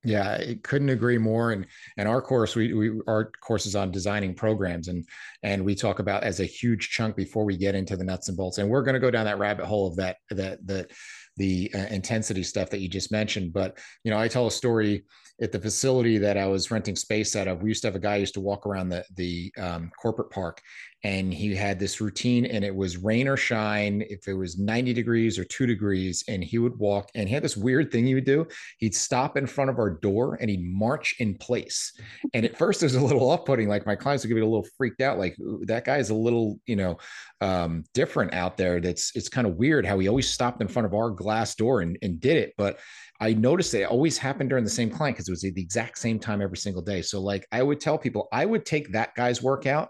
Yeah, 0.08 0.38
I 0.40 0.58
couldn't 0.64 0.88
agree 0.88 1.18
more. 1.18 1.52
And 1.52 1.68
and 1.98 2.08
our 2.08 2.22
course, 2.22 2.56
we, 2.56 2.74
we 2.74 3.02
our 3.08 3.30
course 3.42 3.66
is 3.66 3.76
on 3.76 3.92
designing 3.92 4.34
programs, 4.34 4.88
and 4.88 5.06
and 5.44 5.66
we 5.66 5.76
talk 5.76 6.00
about 6.00 6.24
as 6.24 6.40
a 6.40 6.46
huge 6.46 6.92
chunk 6.92 7.18
before 7.18 7.44
we 7.44 7.58
get 7.58 7.76
into 7.76 7.98
the 7.98 8.06
nuts 8.06 8.30
and 8.30 8.38
bolts. 8.38 8.58
And 8.58 8.70
we're 8.70 8.84
going 8.84 8.94
to 8.94 9.02
go 9.02 9.12
down 9.12 9.26
that 9.26 9.38
rabbit 9.38 9.66
hole 9.66 9.86
of 9.86 9.98
that 9.98 10.16
that 10.30 10.66
that 10.66 10.92
the 11.36 11.70
uh, 11.76 11.88
intensity 11.90 12.44
stuff 12.44 12.70
that 12.70 12.80
you 12.80 12.88
just 12.88 13.12
mentioned. 13.12 13.52
But 13.52 13.80
you 14.06 14.10
know, 14.10 14.18
I 14.18 14.30
tell 14.30 14.48
a 14.48 14.52
story 14.52 15.04
at 15.42 15.52
the 15.52 15.60
facility 15.60 16.18
that 16.20 16.38
I 16.38 16.48
was 16.48 16.72
renting 16.72 16.96
space 16.96 17.36
out 17.36 17.50
of. 17.50 17.62
We 17.62 17.70
used 17.70 17.82
to 17.82 17.90
have 17.90 17.96
a 17.96 18.00
guy 18.00 18.16
used 18.16 18.36
to 18.36 18.40
walk 18.40 18.66
around 18.66 18.88
the 18.88 19.04
the 19.16 19.52
um, 19.58 19.92
corporate 20.02 20.30
park, 20.30 20.62
and 21.08 21.34
he 21.34 21.56
had 21.56 21.80
this 21.80 22.02
routine, 22.02 22.46
and 22.46 22.66
it 22.66 22.76
was 22.76 22.98
rain 22.98 23.30
or 23.30 23.38
shine. 23.38 24.04
If 24.10 24.28
it 24.28 24.34
was 24.34 24.60
ninety 24.60 24.92
degrees 24.92 25.40
or 25.40 25.46
two 25.46 25.66
degrees, 25.66 26.22
and 26.28 26.44
he 26.44 26.58
would 26.58 26.78
walk, 26.78 27.10
and 27.16 27.30
he 27.30 27.34
had 27.34 27.44
this 27.44 27.56
weird 27.56 27.94
thing 27.94 28.06
he 28.06 28.14
would 28.14 28.26
do. 28.26 28.46
He'd 28.80 28.94
stop 28.94 29.38
in 29.38 29.48
front 29.48 29.70
of 29.70 29.80
our 29.80 29.90
door, 29.90 30.38
and 30.42 30.50
he'd 30.50 30.66
march 30.66 31.16
in 31.20 31.36
place. 31.36 31.94
And 32.34 32.46
at 32.46 32.58
first, 32.58 32.84
it 32.84 32.88
was 32.88 32.96
a 32.96 33.02
little 33.02 33.30
off 33.32 33.46
putting. 33.46 33.70
Like 33.70 33.86
my 33.86 33.96
clients 33.96 34.26
would 34.26 34.34
get 34.34 34.44
a 34.44 34.46
little 34.46 34.68
freaked 34.78 35.00
out. 35.00 35.18
Like 35.18 35.38
that 35.62 35.86
guy 35.86 35.96
is 35.96 36.10
a 36.10 36.16
little, 36.16 36.60
you 36.66 36.76
know, 36.76 36.98
um, 37.40 37.86
different 37.94 38.34
out 38.34 38.58
there. 38.58 38.82
That's 38.82 39.16
it's 39.16 39.30
kind 39.30 39.48
of 39.48 39.56
weird 39.56 39.86
how 39.86 39.98
he 40.00 40.10
always 40.10 40.30
stopped 40.30 40.62
in 40.62 40.68
front 40.68 40.88
of 40.88 40.94
our 40.94 41.10
glass 41.10 41.56
door 41.56 41.80
and, 41.80 41.98
and 42.02 42.20
did 42.20 42.36
it, 42.36 42.54
but 42.58 42.80
I 43.20 43.34
noticed 43.34 43.72
that 43.72 43.82
it 43.82 43.90
always 43.90 44.18
happened 44.18 44.50
during 44.50 44.64
the 44.64 44.70
same 44.70 44.92
client 44.92 45.16
because 45.16 45.28
it 45.28 45.32
was 45.32 45.42
the 45.42 45.54
exact 45.58 45.98
same 45.98 46.20
time 46.20 46.40
every 46.40 46.58
single 46.58 46.84
day. 46.84 47.02
So 47.02 47.20
like 47.20 47.48
I 47.52 47.64
would 47.64 47.80
tell 47.80 47.98
people, 47.98 48.28
I 48.32 48.46
would 48.46 48.64
take 48.64 48.92
that 48.92 49.16
guy's 49.16 49.42
workout 49.42 49.90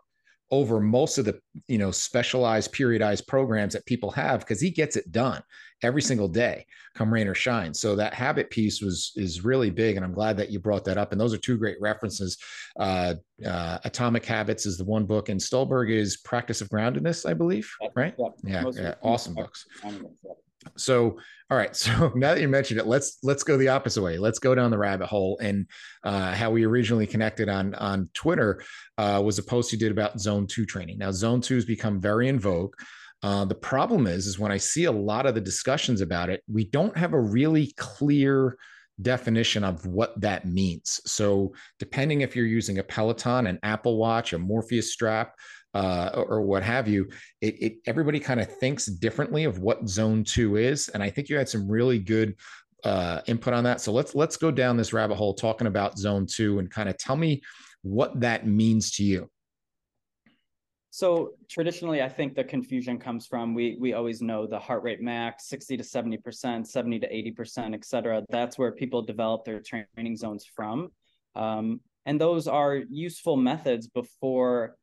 over 0.51 0.79
most 0.79 1.17
of 1.17 1.25
the 1.25 1.39
you 1.67 1.77
know 1.77 1.91
specialized 1.91 2.73
periodized 2.73 3.27
programs 3.27 3.73
that 3.73 3.85
people 3.85 4.11
have 4.11 4.39
because 4.39 4.61
he 4.61 4.69
gets 4.69 4.95
it 4.95 5.11
done 5.11 5.41
every 5.83 6.01
single 6.01 6.27
day 6.27 6.65
come 6.95 7.13
rain 7.13 7.27
or 7.27 7.35
shine. 7.35 7.73
So 7.73 7.95
that 7.95 8.13
habit 8.13 8.49
piece 8.49 8.81
was 8.81 9.11
is 9.15 9.43
really 9.45 9.69
big 9.69 9.95
and 9.95 10.05
i'm 10.05 10.13
glad 10.13 10.37
that 10.37 10.49
you 10.49 10.59
brought 10.59 10.85
that 10.85 10.97
up. 10.97 11.11
And 11.11 11.21
those 11.21 11.33
are 11.33 11.37
two 11.37 11.57
great 11.57 11.77
references. 11.79 12.37
Uh, 12.79 13.15
uh, 13.45 13.77
atomic 13.83 14.25
habits 14.25 14.65
is 14.65 14.77
the 14.77 14.85
one 14.85 15.05
book 15.05 15.29
and 15.29 15.39
Stulberg 15.39 15.91
is 15.91 16.17
practice 16.17 16.59
of 16.61 16.69
groundedness 16.69 17.29
i 17.29 17.33
believe 17.33 17.71
right? 17.95 18.15
yeah, 18.43 18.63
yeah 18.73 18.95
awesome 19.03 19.35
books 19.35 19.65
so 20.77 21.17
all 21.49 21.57
right. 21.57 21.75
So 21.75 22.11
now 22.15 22.33
that 22.33 22.41
you 22.41 22.47
mentioned 22.47 22.79
it 22.79 22.87
let's 22.87 23.19
let's 23.23 23.43
go 23.43 23.57
the 23.57 23.69
opposite 23.69 24.01
way. 24.01 24.17
Let's 24.17 24.39
go 24.39 24.53
down 24.55 24.71
the 24.71 24.77
rabbit 24.77 25.07
hole 25.07 25.37
and 25.41 25.67
uh, 26.03 26.33
how 26.33 26.51
we 26.51 26.65
originally 26.65 27.07
connected 27.07 27.49
on 27.49 27.73
on 27.75 28.09
twitter 28.13 28.61
uh, 28.97 29.21
was 29.23 29.39
a 29.39 29.43
post 29.43 29.71
you 29.71 29.77
did 29.77 29.91
about 29.91 30.19
zone 30.19 30.47
two 30.47 30.65
training. 30.65 30.97
Now 30.97 31.11
zone 31.11 31.41
two 31.41 31.55
has 31.55 31.65
become 31.65 32.01
very 32.01 32.27
in 32.27 32.39
vogue. 32.39 32.73
Uh, 33.23 33.45
the 33.45 33.55
problem 33.55 34.05
is 34.05 34.27
is 34.27 34.37
when 34.37 34.51
i 34.51 34.57
see 34.57 34.85
a 34.85 34.91
lot 34.91 35.25
of 35.25 35.33
the 35.33 35.41
discussions 35.41 36.01
about 36.01 36.29
it 36.29 36.43
we 36.47 36.65
don't 36.65 36.95
have 36.95 37.13
a 37.13 37.19
really 37.19 37.73
clear 37.75 38.57
definition 39.01 39.63
of 39.63 39.85
what 39.85 40.19
that 40.21 40.45
means. 40.45 40.99
So 41.05 41.53
depending 41.79 42.21
if 42.21 42.35
you're 42.35 42.45
using 42.45 42.79
a 42.79 42.83
peloton 42.83 43.47
an 43.47 43.59
apple 43.63 43.97
watch 43.97 44.33
a 44.33 44.39
morpheus 44.39 44.91
strap 44.91 45.35
uh, 45.73 46.23
or, 46.27 46.41
what 46.41 46.63
have 46.63 46.87
you, 46.87 47.07
it, 47.41 47.61
it 47.61 47.73
everybody 47.85 48.19
kind 48.19 48.39
of 48.39 48.51
thinks 48.57 48.85
differently 48.85 49.43
of 49.43 49.59
what 49.59 49.87
zone 49.87 50.23
two 50.23 50.55
is. 50.55 50.89
And 50.89 51.03
I 51.03 51.09
think 51.09 51.29
you 51.29 51.37
had 51.37 51.49
some 51.49 51.69
really 51.69 51.99
good 51.99 52.35
uh, 52.83 53.21
input 53.27 53.53
on 53.53 53.63
that. 53.65 53.81
So 53.81 53.91
let's 53.91 54.15
let's 54.15 54.37
go 54.37 54.49
down 54.49 54.77
this 54.77 54.93
rabbit 54.93 55.15
hole 55.15 55.33
talking 55.33 55.67
about 55.67 55.97
zone 55.97 56.25
two 56.25 56.59
and 56.59 56.69
kind 56.69 56.89
of 56.89 56.97
tell 56.97 57.15
me 57.15 57.41
what 57.81 58.19
that 58.21 58.47
means 58.47 58.91
to 58.91 59.03
you. 59.03 59.29
So 60.89 61.33
traditionally, 61.47 62.01
I 62.01 62.09
think 62.09 62.33
the 62.33 62.43
confusion 62.43 62.97
comes 62.97 63.27
from 63.27 63.53
we 63.53 63.77
we 63.79 63.93
always 63.93 64.21
know 64.21 64.47
the 64.47 64.57
heart 64.57 64.83
rate 64.83 65.01
max, 65.01 65.47
60 65.47 65.77
to 65.77 65.83
70 65.83 66.17
percent, 66.17 66.67
70 66.67 66.99
to 67.01 67.15
80 67.15 67.31
percent, 67.31 67.75
et 67.75 67.85
cetera. 67.85 68.23
That's 68.29 68.57
where 68.57 68.71
people 68.71 69.01
develop 69.03 69.45
their 69.45 69.61
training 69.61 70.17
zones 70.17 70.45
from. 70.45 70.89
Um, 71.35 71.81
and 72.07 72.19
those 72.19 72.47
are 72.47 72.77
useful 72.89 73.35
methods 73.37 73.87
before 73.87 74.75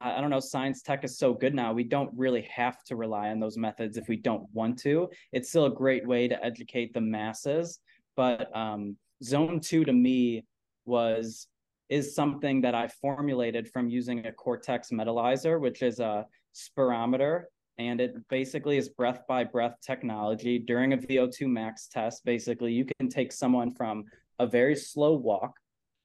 I 0.00 0.20
don't 0.20 0.30
know, 0.30 0.40
science 0.40 0.82
tech 0.82 1.04
is 1.04 1.18
so 1.18 1.32
good 1.32 1.54
now. 1.54 1.72
We 1.72 1.84
don't 1.84 2.10
really 2.16 2.48
have 2.54 2.82
to 2.84 2.96
rely 2.96 3.28
on 3.28 3.40
those 3.40 3.56
methods 3.56 3.96
if 3.96 4.08
we 4.08 4.16
don't 4.16 4.46
want 4.52 4.78
to. 4.80 5.08
It's 5.32 5.48
still 5.48 5.66
a 5.66 5.70
great 5.70 6.06
way 6.06 6.28
to 6.28 6.44
educate 6.44 6.92
the 6.92 7.00
masses. 7.00 7.80
But 8.16 8.54
um, 8.56 8.96
zone 9.22 9.60
two 9.60 9.84
to 9.84 9.92
me 9.92 10.44
was 10.84 11.46
is 11.88 12.14
something 12.14 12.60
that 12.60 12.74
I 12.74 12.88
formulated 12.88 13.68
from 13.68 13.88
using 13.88 14.26
a 14.26 14.32
Cortex 14.32 14.90
Metalyzer, 14.90 15.58
which 15.58 15.82
is 15.82 16.00
a 16.00 16.26
spirometer. 16.54 17.44
And 17.78 18.00
it 18.00 18.14
basically 18.28 18.76
is 18.76 18.90
breath 18.90 19.22
by 19.26 19.44
breath 19.44 19.76
technology. 19.80 20.58
During 20.58 20.92
a 20.92 20.98
VO2 20.98 21.46
max 21.46 21.86
test, 21.86 22.24
basically, 22.24 22.72
you 22.72 22.84
can 22.98 23.08
take 23.08 23.32
someone 23.32 23.72
from 23.72 24.04
a 24.38 24.46
very 24.46 24.76
slow 24.76 25.14
walk 25.14 25.54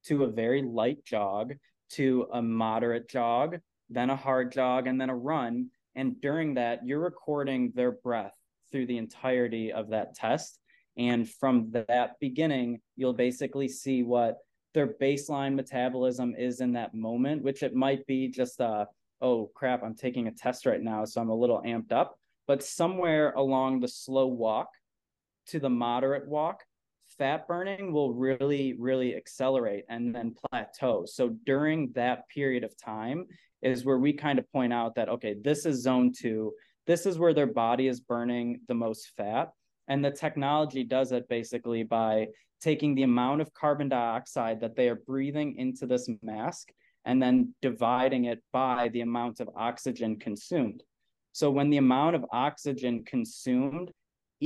to 0.06 0.24
a 0.24 0.28
very 0.28 0.62
light 0.62 1.04
jog 1.04 1.54
to 1.94 2.28
a 2.34 2.42
moderate 2.42 3.10
jog 3.10 3.58
then 3.94 4.10
a 4.10 4.16
hard 4.16 4.52
jog, 4.52 4.88
and 4.88 5.00
then 5.00 5.10
a 5.10 5.16
run. 5.16 5.70
And 5.96 6.20
during 6.22 6.56
that, 6.56 6.86
you're 6.86 7.00
recording 7.00 7.72
their 7.76 7.92
breath 7.92 8.34
through 8.72 8.88
the 8.88 8.98
entirety 8.98 9.72
of 9.72 9.90
that 9.90 10.16
test. 10.16 10.60
And 10.98 11.30
from 11.30 11.72
that 11.72 12.20
beginning, 12.20 12.82
you'll 12.96 13.14
basically 13.14 13.68
see 13.68 14.04
what 14.04 14.38
their 14.74 14.88
baseline 14.88 15.56
metabolism 15.56 16.36
is 16.36 16.62
in 16.62 16.74
that 16.74 16.94
moment, 16.94 17.44
which 17.44 17.64
it 17.64 17.76
might 17.76 18.06
be 18.08 18.28
just 18.28 18.60
a, 18.60 18.88
oh 19.22 19.52
crap, 19.54 19.84
I'm 19.84 19.96
taking 19.96 20.28
a 20.28 20.32
test 20.32 20.66
right 20.66 20.82
now. 20.82 21.06
So 21.06 21.22
I'm 21.22 21.30
a 21.30 21.36
little 21.36 21.62
amped 21.62 21.92
up. 21.92 22.18
But 22.48 22.64
somewhere 22.64 23.32
along 23.34 23.80
the 23.80 23.88
slow 23.88 24.28
walk 24.28 24.70
to 25.48 25.60
the 25.60 25.70
moderate 25.70 26.28
walk, 26.28 26.64
fat 27.18 27.48
burning 27.48 27.94
will 27.94 28.14
really, 28.14 28.74
really 28.78 29.16
accelerate 29.16 29.86
and 29.90 30.14
then 30.14 30.36
plateau. 30.50 31.06
So 31.06 31.30
during 31.46 31.92
that 31.94 32.28
period 32.30 32.64
of 32.64 32.78
time 32.78 33.26
is 33.62 33.86
where 33.86 34.00
we 34.00 34.14
kind 34.14 34.40
of 34.40 34.52
point 34.52 34.74
out 34.74 34.96
that, 34.96 35.10
okay, 35.10 35.36
this 35.42 35.66
is 35.66 35.82
zone 35.82 36.12
two. 36.12 36.54
This 36.86 37.06
is 37.06 37.18
where 37.18 37.34
their 37.34 37.48
body 37.48 37.88
is 37.88 38.02
burning 38.02 38.62
the 38.68 38.74
most 38.74 39.12
fat. 39.16 39.52
And 39.88 40.04
the 40.04 40.12
technology 40.12 40.84
does 40.84 41.12
it 41.12 41.28
basically 41.30 41.84
by 41.84 42.28
taking 42.62 42.96
the 42.96 43.04
amount 43.04 43.42
of 43.42 43.54
carbon 43.54 43.90
dioxide 43.90 44.62
that 44.62 44.76
they 44.76 44.88
are 44.90 45.02
breathing 45.08 45.56
into 45.58 45.86
this 45.86 46.10
mask 46.22 46.70
and 47.06 47.22
then 47.22 47.54
dividing 47.62 48.26
it 48.26 48.42
by 48.54 48.90
the 48.94 49.02
amount 49.02 49.40
of 49.40 49.50
oxygen 49.56 50.18
consumed. 50.18 50.82
So 51.34 51.50
when 51.50 51.70
the 51.70 51.78
amount 51.78 52.16
of 52.16 52.26
oxygen 52.32 53.04
consumed 53.06 53.92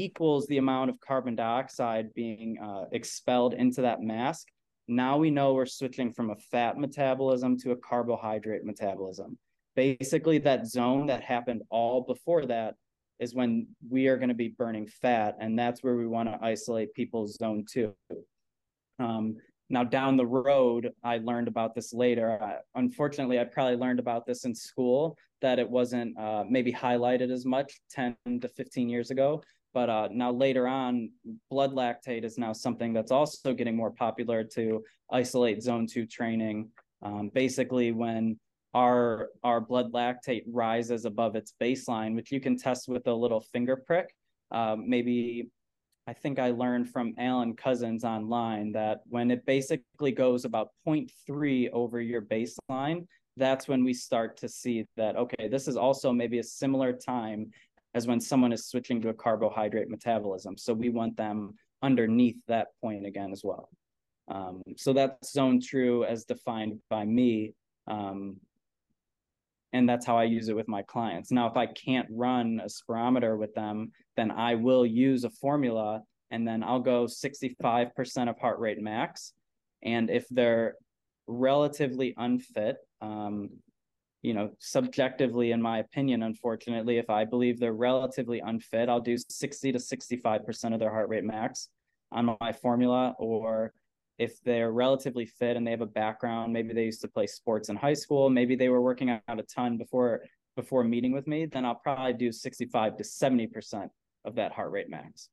equals 0.04 0.48
the 0.48 0.58
amount 0.58 0.89
of 0.89 1.00
carbon 1.00 1.36
dioxide 1.36 2.13
being 2.13 2.58
uh, 2.60 2.86
expelled 2.92 3.54
into 3.54 3.82
that 3.82 4.01
mask, 4.01 4.48
now 4.88 5.18
we 5.18 5.30
know 5.30 5.54
we're 5.54 5.66
switching 5.66 6.13
from 6.13 6.30
a 6.30 6.36
fat 6.36 6.77
metabolism 6.77 7.58
to 7.60 7.72
a 7.72 7.75
carbohydrate 7.75 8.63
metabolism. 8.63 9.38
Basically, 9.75 10.38
that 10.39 10.68
zone 10.68 11.08
that 11.08 11.24
happened 11.24 11.62
all 11.70 12.01
before 12.01 12.46
that 12.46 12.75
is 13.20 13.34
when 13.34 13.68
we 13.89 14.08
are 14.08 14.18
going 14.18 14.30
to 14.30 14.36
be 14.36 14.50
burning 14.50 14.88
fat, 14.88 15.36
and 15.39 15.58
that's 15.58 15.84
where 15.84 15.96
we 15.96 16.08
want 16.08 16.30
to 16.30 16.39
isolate 16.42 16.94
people's 16.94 17.36
zone 17.36 17.66
two. 17.70 17.94
Um, 19.00 19.36
now 19.70 19.84
down 19.84 20.16
the 20.16 20.25
road, 20.25 20.92
I 21.04 21.18
learned 21.18 21.48
about 21.48 21.75
this 21.75 21.94
later. 21.94 22.42
I, 22.42 22.58
unfortunately, 22.75 23.39
I 23.39 23.44
probably 23.44 23.75
learned 23.75 24.00
about 24.00 24.25
this 24.25 24.46
in 24.46 24.56
school 24.56 25.18
that 25.42 25.60
it 25.60 25.70
wasn't 25.70 26.18
uh, 26.18 26.44
maybe 26.50 26.72
highlighted 26.72 27.32
as 27.32 27.46
much 27.46 27.80
10 27.92 28.16
to 28.42 28.48
15 28.48 28.89
years 28.89 29.12
ago. 29.12 29.44
But 29.78 29.92
uh, 29.92 30.08
now 30.12 30.32
later 30.32 30.68
on, 30.68 31.12
blood 31.52 31.72
lactate 31.72 32.24
is 32.24 32.40
now 32.40 32.52
something 32.52 32.94
that's 32.94 33.12
also 33.12 33.54
getting 33.54 33.76
more 33.76 33.92
popular 33.92 34.44
to 34.56 34.84
isolate 35.12 35.62
zone 35.62 35.86
two 35.86 36.08
training. 36.08 36.70
Um, 37.04 37.30
basically, 37.32 37.92
when 37.92 38.40
our 38.74 39.30
our 39.44 39.62
blood 39.62 39.94
lactate 39.94 40.46
rises 40.48 41.06
above 41.06 41.36
its 41.36 41.54
baseline, 41.62 42.16
which 42.16 42.32
you 42.32 42.40
can 42.40 42.58
test 42.58 42.88
with 42.88 43.06
a 43.06 43.14
little 43.14 43.40
finger 43.40 43.76
prick. 43.76 44.16
Uh, 44.50 44.78
maybe 44.84 45.52
I 46.08 46.14
think 46.14 46.40
I 46.40 46.50
learned 46.50 46.90
from 46.90 47.14
Alan 47.20 47.56
Couzens 47.56 48.04
online 48.04 48.72
that 48.72 49.02
when 49.06 49.30
it 49.30 49.46
basically 49.46 50.12
goes 50.12 50.44
about 50.44 50.70
0.3 50.88 51.70
over 51.72 52.02
your 52.02 52.24
baseline, 52.24 53.06
that's 53.38 53.68
when 53.68 53.84
we 53.84 53.94
start 53.94 54.38
to 54.38 54.50
see 54.50 54.86
that, 54.98 55.16
okay, 55.16 55.48
this 55.48 55.68
is 55.68 55.78
also 55.78 56.12
maybe 56.12 56.40
a 56.40 56.44
similar 56.44 56.92
time 56.94 57.52
as 57.98 58.06
when 58.06 58.22
someone 58.22 58.54
is 58.54 58.68
switching 58.68 59.01
to 59.01 59.10
a 59.10 59.13
carbohydrate 59.13 59.89
metabolism. 59.89 60.56
So 60.56 60.72
we 60.72 60.89
want 60.89 61.18
them 61.18 61.56
underneath 61.82 62.38
that 62.48 62.68
point 62.80 63.08
again 63.08 63.32
as 63.32 63.42
well. 63.44 63.70
Um, 64.27 64.62
so 64.77 64.94
that's 64.94 65.34
zone 65.34 65.60
two 65.60 66.06
as 66.08 66.24
defined 66.24 66.80
by 66.92 67.06
me. 67.06 67.56
Um, 67.88 68.38
and 69.74 69.89
that's 69.89 70.06
how 70.06 70.16
I 70.16 70.25
use 70.25 70.48
it 70.48 70.56
with 70.56 70.68
my 70.68 70.84
clients. 70.84 71.32
Now, 71.32 71.48
if 71.50 71.58
I 71.58 71.66
can't 71.66 72.08
run 72.12 72.62
a 72.63 72.68
spirometer 72.68 73.36
with 73.36 73.56
them, 73.56 73.92
then 74.16 74.30
I 74.30 74.54
will 74.54 74.86
use 74.86 75.24
a 75.24 75.32
formula 75.32 76.04
and 76.30 76.48
then 76.48 76.62
I'll 76.63 76.80
go 76.80 77.06
65% 77.06 78.30
of 78.30 78.38
heart 78.38 78.60
rate 78.60 78.80
max. 78.80 79.34
And 79.82 80.12
if 80.12 80.27
they're 80.30 80.75
relatively 81.25 82.13
unfit, 82.16 82.77
um, 83.01 83.50
you 84.28 84.34
know, 84.34 84.52
subjectively, 84.60 85.52
in 85.52 85.62
my 85.62 85.80
opinion, 85.80 86.22
unfortunately, 86.22 86.98
if 86.98 87.10
I 87.10 87.24
believe 87.24 87.60
they're 87.60 87.72
relatively 87.72 88.42
unfit, 88.42 88.90
I'll 88.90 89.00
do 89.00 89.18
60 89.18 89.72
to 89.72 89.80
65% 89.80 90.74
of 90.74 90.80
their 90.82 90.90
heart 90.90 91.08
rate 91.08 91.24
max 91.24 91.70
on 92.12 92.36
my 92.42 92.52
formula 92.52 93.16
or 93.20 93.72
if 94.18 94.42
they're 94.44 94.74
relatively 94.74 95.26
fit 95.26 95.56
and 95.56 95.66
they 95.66 95.72
have 95.72 95.80
a 95.80 95.86
background, 95.86 96.52
maybe 96.52 96.74
they 96.74 96.84
used 96.84 97.00
to 97.02 97.08
play 97.08 97.26
sports 97.26 97.70
in 97.70 97.78
high 97.78 97.94
school, 97.94 98.30
maybe 98.30 98.58
they 98.58 98.68
were 98.68 98.82
working 98.82 99.10
out 99.10 99.22
a 99.28 99.44
ton 99.44 99.78
before 99.78 100.24
before 100.58 100.84
meeting 100.84 101.14
with 101.14 101.26
me, 101.26 101.46
then 101.46 101.64
I'll 101.64 101.76
probably 101.76 102.14
do 102.14 102.32
65 102.32 102.98
to 102.98 103.04
70% 103.04 103.90
of 104.26 104.36
that 104.36 104.52
heart 104.52 104.72
rate 104.72 104.90
max. 104.90 105.30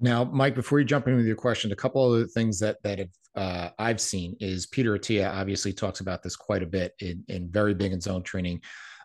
Now, 0.00 0.24
Mike, 0.24 0.54
before 0.54 0.78
you 0.78 0.84
jump 0.84 1.08
in 1.08 1.16
with 1.16 1.26
your 1.26 1.36
question, 1.36 1.72
a 1.72 1.76
couple 1.76 2.14
of 2.14 2.30
things 2.32 2.58
that 2.60 2.76
that 2.82 2.98
have, 2.98 3.08
uh, 3.34 3.70
I've 3.78 4.00
seen 4.00 4.36
is 4.40 4.66
Peter 4.66 4.96
Attia 4.96 5.32
obviously 5.32 5.72
talks 5.72 6.00
about 6.00 6.22
this 6.22 6.36
quite 6.36 6.62
a 6.62 6.66
bit 6.66 6.94
in, 7.00 7.24
in 7.28 7.50
very 7.50 7.74
big 7.74 7.92
in 7.92 8.00
zone 8.00 8.22
training, 8.22 8.62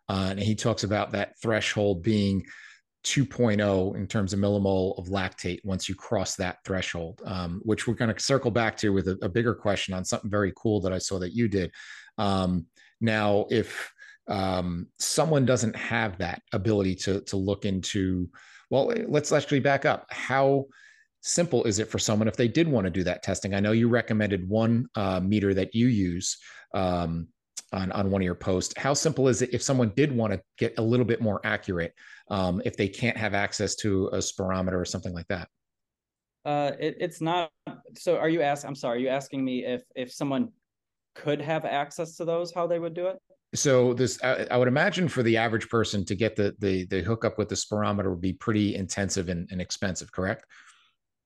uh, 0.09 0.27
and 0.31 0.39
he 0.39 0.55
talks 0.55 0.83
about 0.83 1.11
that 1.11 1.33
threshold 1.41 2.03
being 2.03 2.45
2.0 3.03 3.95
in 3.95 4.07
terms 4.07 4.33
of 4.33 4.39
millimole 4.39 4.97
of 4.97 5.07
lactate 5.07 5.59
once 5.65 5.89
you 5.89 5.95
cross 5.95 6.35
that 6.35 6.57
threshold, 6.65 7.21
um, 7.25 7.59
which 7.63 7.85
we're 7.85 7.95
going 7.95 8.13
to 8.13 8.19
circle 8.19 8.51
back 8.51 8.77
to 8.77 8.89
with 8.89 9.07
a, 9.07 9.17
a, 9.21 9.27
bigger 9.27 9.53
question 9.53 9.93
on 9.93 10.05
something 10.05 10.31
very 10.31 10.53
cool 10.55 10.79
that 10.79 10.93
I 10.93 10.99
saw 10.99 11.19
that 11.19 11.33
you 11.33 11.49
did. 11.49 11.71
Um, 12.17 12.65
now, 13.01 13.45
if 13.49 13.91
um, 14.29 14.87
someone 14.99 15.45
doesn't 15.45 15.75
have 15.75 16.17
that 16.19 16.41
ability 16.53 16.95
to 16.95 17.21
to 17.21 17.35
look 17.35 17.65
into, 17.65 18.29
well, 18.73 18.91
let's 19.07 19.31
actually 19.31 19.59
back 19.59 19.85
up. 19.85 20.07
How 20.09 20.65
simple 21.21 21.63
is 21.65 21.77
it 21.77 21.91
for 21.91 21.99
someone 21.99 22.27
if 22.27 22.35
they 22.35 22.47
did 22.47 22.67
want 22.67 22.85
to 22.85 22.89
do 22.89 23.03
that 23.03 23.21
testing? 23.21 23.53
I 23.53 23.59
know 23.59 23.71
you 23.71 23.87
recommended 23.87 24.49
one 24.49 24.87
uh, 24.95 25.19
meter 25.19 25.53
that 25.53 25.75
you 25.75 25.87
use. 25.87 26.37
Um, 26.73 27.27
on, 27.71 27.91
on 27.91 28.11
one 28.11 28.21
of 28.21 28.25
your 28.25 28.35
posts. 28.35 28.73
How 28.77 28.93
simple 28.93 29.27
is 29.27 29.41
it 29.41 29.51
if 29.51 29.63
someone 29.63 29.91
did 29.95 30.15
want 30.15 30.31
to 30.31 30.39
get 30.59 30.75
a 30.77 30.81
little 30.81 31.05
bit 31.05 31.21
more 31.21 31.41
accurate, 31.43 31.91
um, 32.29 32.61
if 32.65 32.77
they 32.77 32.87
can't 32.87 33.17
have 33.17 33.33
access 33.33 33.73
to 33.77 34.09
a 34.09 34.17
spirometer 34.17 34.79
or 34.79 34.85
something 34.85 35.11
like 35.11 35.27
that? 35.29 35.47
Uh, 36.45 36.73
it, 36.79 36.97
it's 36.99 37.19
not. 37.19 37.49
So, 37.97 38.17
are 38.17 38.29
you 38.29 38.43
asking? 38.43 38.67
I'm 38.67 38.75
sorry. 38.75 38.97
Are 38.97 39.01
you 39.01 39.07
asking 39.07 39.43
me 39.43 39.65
if 39.65 39.81
if 39.95 40.11
someone 40.11 40.49
could 41.15 41.41
have 41.41 41.65
access 41.65 42.15
to 42.17 42.25
those, 42.25 42.53
how 42.53 42.67
they 42.67 42.77
would 42.77 42.93
do 42.93 43.07
it? 43.07 43.17
So 43.55 43.93
this, 43.93 44.21
I, 44.23 44.47
I 44.49 44.57
would 44.57 44.67
imagine, 44.67 45.07
for 45.07 45.23
the 45.23 45.37
average 45.37 45.69
person 45.69 46.03
to 46.05 46.15
get 46.15 46.35
the 46.35 46.55
the 46.59 46.85
the 46.85 47.01
hookup 47.01 47.37
with 47.37 47.49
the 47.49 47.55
spirometer 47.55 48.09
would 48.09 48.21
be 48.21 48.33
pretty 48.33 48.75
intensive 48.75 49.29
and, 49.29 49.47
and 49.51 49.61
expensive. 49.61 50.11
Correct? 50.11 50.45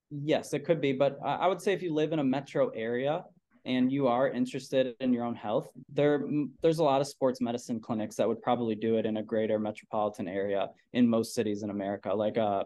Yes, 0.10 0.54
it 0.54 0.66
could 0.66 0.82
be, 0.82 0.94
but 0.94 1.20
I 1.24 1.48
would 1.48 1.62
say 1.62 1.74
if 1.74 1.82
you 1.82 1.94
live 1.94 2.14
in 2.14 2.20
a 2.20 2.24
metro 2.24 2.70
area, 2.70 3.26
and 3.68 3.92
you 3.92 4.08
are 4.08 4.30
interested 4.30 4.96
in 5.02 5.12
your 5.12 5.26
own 5.26 5.36
health, 5.36 5.68
there 5.94 6.26
there's 6.62 6.80
a 6.80 6.84
lot 6.84 7.02
of 7.02 7.08
sports 7.08 7.42
medicine 7.42 7.80
clinics 7.80 8.16
that 8.16 8.28
would 8.28 8.42
probably 8.42 8.76
do 8.76 8.98
it 8.98 9.06
in 9.06 9.18
a 9.18 9.24
greater 9.24 9.60
metropolitan 9.60 10.28
area 10.28 10.70
in 10.94 11.08
most 11.08 11.36
cities 11.36 11.64
in 11.64 11.70
America. 11.70 12.14
Like 12.14 12.38
uh 12.38 12.64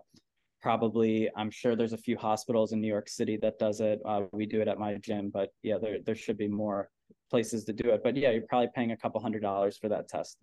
probably 0.62 1.28
I'm 1.36 1.50
sure 1.50 1.76
there's 1.76 1.94
a 1.94 1.98
few 1.98 2.18
hospitals 2.18 2.72
in 2.72 2.80
New 2.80 2.88
York 2.88 3.10
City 3.10 3.36
that 3.38 3.58
does 3.58 3.82
it. 3.82 4.00
Uh, 4.06 4.22
we 4.32 4.46
do 4.46 4.62
it 4.62 4.68
at 4.68 4.78
my 4.78 4.94
gym, 4.96 5.32
but 5.34 5.50
yeah, 5.64 5.80
there 5.82 5.98
there 6.06 6.16
should 6.16 6.38
be 6.38 6.48
more 6.48 6.90
places 7.30 7.66
to 7.66 7.74
do 7.74 7.90
it. 7.92 8.02
But 8.04 8.16
yeah, 8.18 8.32
you're 8.32 8.44
probably 8.44 8.70
paying 8.74 8.92
a 8.92 8.98
couple 8.98 9.22
hundred 9.22 9.42
dollars 9.42 9.78
for 9.78 9.90
that 9.90 10.08
test. 10.08 10.38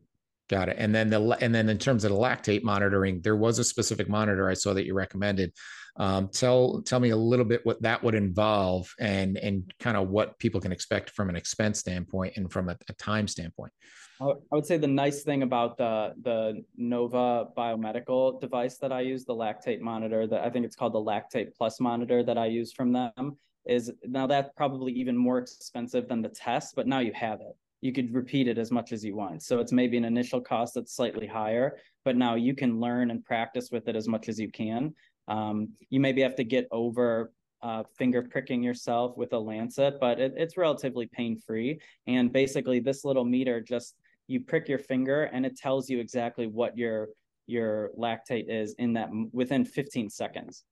Got 0.49 0.71
it. 0.71 0.77
And 0.79 0.95
then 0.95 1.11
the 1.11 1.37
and 1.41 1.55
then 1.55 1.69
in 1.69 1.79
terms 1.79 2.05
of 2.05 2.13
the 2.13 2.17
lactate 2.17 2.63
monitoring, 2.63 3.21
there 3.21 3.37
was 3.37 3.59
a 3.59 3.65
specific 3.65 4.09
monitor 4.09 4.49
I 4.49 4.55
saw 4.55 4.73
that 4.75 4.87
you 4.87 4.95
recommended 4.95 5.53
um, 5.99 6.29
tell 6.29 6.81
tell 6.83 7.01
me 7.01 7.11
a 7.11 7.17
little 7.17 7.45
bit 7.45 7.67
what 7.67 7.83
that 7.83 8.03
would 8.03 8.15
involve 8.15 8.93
and 8.99 9.37
and 9.37 9.71
kind 9.79 9.97
of 9.97 10.09
what 10.09 10.39
people 10.39 10.61
can 10.61 10.73
expect 10.73 11.11
from 11.11 11.29
an 11.29 11.37
expense 11.37 11.81
standpoint 11.81 12.37
and 12.37 12.51
from 12.51 12.69
a, 12.71 12.79
a 12.89 12.93
time 12.95 13.29
standpoint. 13.29 13.73
I 14.21 14.35
would 14.51 14.67
say 14.67 14.79
the 14.79 14.89
nice 14.89 15.23
thing 15.23 15.43
about 15.43 15.77
the 15.77 16.15
the 16.23 16.65
Nova 16.77 17.49
biomedical 17.57 18.41
device 18.41 18.79
that 18.79 18.93
I 18.93 19.01
use, 19.01 19.25
the 19.25 19.35
lactate 19.35 19.81
monitor, 19.81 20.27
that 20.27 20.45
I 20.45 20.51
think 20.51 20.65
it's 20.65 20.75
called 20.75 20.95
the 20.95 20.99
Lactate 21.01 21.55
Plus 21.57 21.79
monitor 21.79 22.23
that 22.25 22.39
I 22.39 22.47
use 22.47 22.73
from 22.73 22.93
them, 22.93 23.39
is 23.69 23.93
now 24.05 24.27
that's 24.27 24.51
probably 24.57 24.93
even 24.93 25.17
more 25.17 25.39
expensive 25.39 26.09
than 26.09 26.23
the 26.23 26.29
test, 26.29 26.75
but 26.75 26.87
now 26.87 27.01
you 27.01 27.13
have 27.13 27.41
it. 27.41 27.57
You 27.81 27.93
could 27.93 28.13
repeat 28.13 28.49
it 28.49 28.59
as 28.59 28.73
much 28.73 28.93
as 28.93 29.05
you 29.05 29.15
want. 29.15 29.43
So 29.43 29.61
it's 29.61 29.73
maybe 29.73 29.97
an 29.97 30.05
initial 30.05 30.41
cost 30.41 30.75
that's 30.75 30.97
slightly 30.97 31.27
higher, 31.27 31.79
but 32.05 32.17
now 32.17 32.35
you 32.35 32.55
can 32.55 32.81
learn 32.81 33.11
and 33.11 33.25
practice 33.25 33.71
with 33.71 33.87
it 33.89 33.95
as 33.95 34.09
much 34.09 34.29
as 34.29 34.39
you 34.41 34.51
can. 34.51 34.95
Um, 35.29 35.69
you 35.91 36.01
maybe 36.01 36.23
have 36.23 36.35
to 36.37 36.45
get 36.45 36.67
over 36.73 37.33
uh, 37.63 37.83
finger 37.97 38.23
pricking 38.23 38.63
yourself 38.63 39.17
with 39.17 39.33
a 39.33 39.39
lancet, 39.39 39.99
but 40.01 40.19
it, 40.19 40.35
it's 40.37 40.57
relatively 40.57 41.07
pain 41.07 41.39
free. 41.39 41.81
And 42.07 42.33
basically, 42.33 42.81
this 42.81 43.05
little 43.05 43.25
meter 43.25 43.61
just 43.61 43.95
you 44.27 44.41
prick 44.41 44.69
your 44.69 44.79
finger 44.79 45.25
and 45.25 45.45
it 45.45 45.57
tells 45.57 45.89
you 45.89 45.99
exactly 46.01 46.47
what 46.47 46.77
your 46.77 47.09
your 47.47 47.91
lactate 47.99 48.49
is 48.49 48.75
in 48.79 48.93
that 48.93 49.09
within 49.33 49.65
15 49.65 50.11
seconds. 50.11 50.65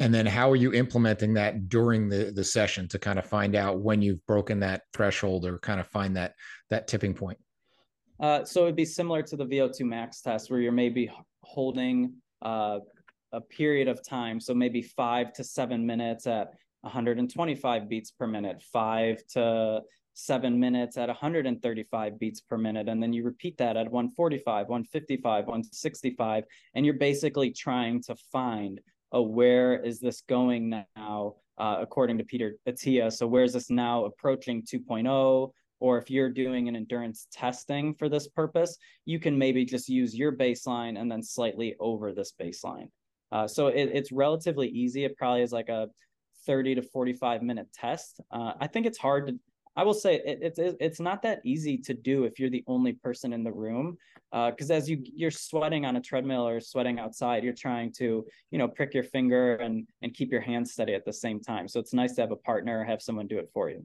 And 0.00 0.14
then 0.14 0.24
how 0.24 0.50
are 0.50 0.56
you 0.56 0.72
implementing 0.72 1.34
that 1.34 1.68
during 1.68 2.08
the 2.08 2.32
the 2.34 2.42
session 2.42 2.88
to 2.88 2.98
kind 2.98 3.18
of 3.18 3.26
find 3.26 3.54
out 3.54 3.80
when 3.80 4.00
you've 4.00 4.24
broken 4.26 4.58
that 4.60 4.82
threshold 4.94 5.44
or 5.44 5.58
kind 5.58 5.78
of 5.78 5.86
find 5.88 6.16
that 6.16 6.34
that 6.70 6.88
tipping 6.88 7.14
point? 7.14 7.38
Uh, 8.18 8.44
so 8.44 8.62
it'd 8.62 8.76
be 8.76 8.84
similar 8.84 9.22
to 9.22 9.36
the 9.36 9.44
VO2 9.44 9.80
max 9.82 10.20
test 10.20 10.50
where 10.50 10.60
you're 10.60 10.72
maybe 10.72 11.10
holding 11.42 12.14
uh, 12.42 12.78
a 13.32 13.40
period 13.40 13.88
of 13.88 14.06
time. 14.06 14.40
So 14.40 14.54
maybe 14.54 14.82
five 14.82 15.32
to 15.34 15.44
seven 15.44 15.86
minutes 15.86 16.26
at 16.26 16.52
125 16.82 17.88
beats 17.88 18.10
per 18.10 18.26
minute, 18.26 18.62
five 18.72 19.22
to 19.32 19.82
seven 20.14 20.58
minutes 20.58 20.96
at 20.96 21.08
135 21.08 22.18
beats 22.18 22.40
per 22.40 22.58
minute. 22.58 22.88
And 22.88 23.02
then 23.02 23.12
you 23.12 23.24
repeat 23.24 23.56
that 23.58 23.76
at 23.76 23.90
145, 23.90 24.68
155, 24.68 25.46
165. 25.46 26.44
And 26.74 26.84
you're 26.84 26.94
basically 26.94 27.50
trying 27.52 28.02
to 28.02 28.16
find 28.32 28.80
oh, 29.12 29.22
where 29.22 29.82
is 29.82 30.00
this 30.00 30.22
going 30.28 30.84
now, 30.96 31.34
uh, 31.58 31.76
according 31.80 32.18
to 32.18 32.24
Peter 32.24 32.56
Attia. 32.68 33.12
So 33.12 33.26
where 33.26 33.44
is 33.44 33.52
this 33.52 33.70
now 33.70 34.04
approaching 34.04 34.62
2.0? 34.62 35.52
or 35.80 35.96
if 35.98 36.10
you're 36.10 36.28
doing 36.28 36.68
an 36.68 36.76
endurance 36.76 37.26
testing 37.32 37.94
for 37.94 38.08
this 38.08 38.28
purpose, 38.28 38.76
you 39.06 39.18
can 39.18 39.36
maybe 39.36 39.64
just 39.64 39.88
use 39.88 40.14
your 40.14 40.30
baseline 40.30 41.00
and 41.00 41.10
then 41.10 41.22
slightly 41.22 41.74
over 41.80 42.12
this 42.12 42.34
baseline. 42.40 42.88
Uh, 43.32 43.48
so 43.48 43.68
it, 43.68 43.90
it's 43.92 44.12
relatively 44.12 44.68
easy. 44.68 45.04
It 45.04 45.16
probably 45.16 45.42
is 45.42 45.52
like 45.52 45.68
a 45.68 45.88
30 46.46 46.76
to 46.76 46.82
45 46.82 47.42
minute 47.42 47.68
test. 47.72 48.20
Uh, 48.30 48.52
I 48.60 48.66
think 48.66 48.86
it's 48.86 48.98
hard 48.98 49.28
to, 49.28 49.38
I 49.76 49.84
will 49.84 49.94
say 49.94 50.16
it, 50.16 50.38
it's 50.42 50.58
it's 50.58 51.00
not 51.00 51.22
that 51.22 51.40
easy 51.44 51.78
to 51.78 51.94
do 51.94 52.24
if 52.24 52.38
you're 52.38 52.50
the 52.50 52.64
only 52.66 52.92
person 52.92 53.32
in 53.32 53.44
the 53.44 53.52
room, 53.52 53.96
because 54.32 54.70
uh, 54.70 54.74
as 54.74 54.90
you 54.90 55.02
you're 55.02 55.30
sweating 55.30 55.86
on 55.86 55.96
a 55.96 56.00
treadmill 56.00 56.46
or 56.46 56.60
sweating 56.60 56.98
outside, 56.98 57.44
you're 57.44 57.52
trying 57.52 57.92
to 57.92 58.26
you 58.50 58.58
know 58.58 58.68
prick 58.68 58.94
your 58.94 59.04
finger 59.04 59.56
and 59.56 59.86
and 60.02 60.12
keep 60.14 60.32
your 60.32 60.40
hands 60.40 60.72
steady 60.72 60.94
at 60.94 61.04
the 61.04 61.12
same 61.12 61.40
time. 61.40 61.68
So 61.68 61.78
it's 61.80 61.94
nice 61.94 62.14
to 62.14 62.20
have 62.22 62.32
a 62.32 62.36
partner, 62.36 62.84
have 62.84 63.00
someone 63.00 63.26
do 63.26 63.38
it 63.38 63.48
for 63.54 63.70
you. 63.70 63.84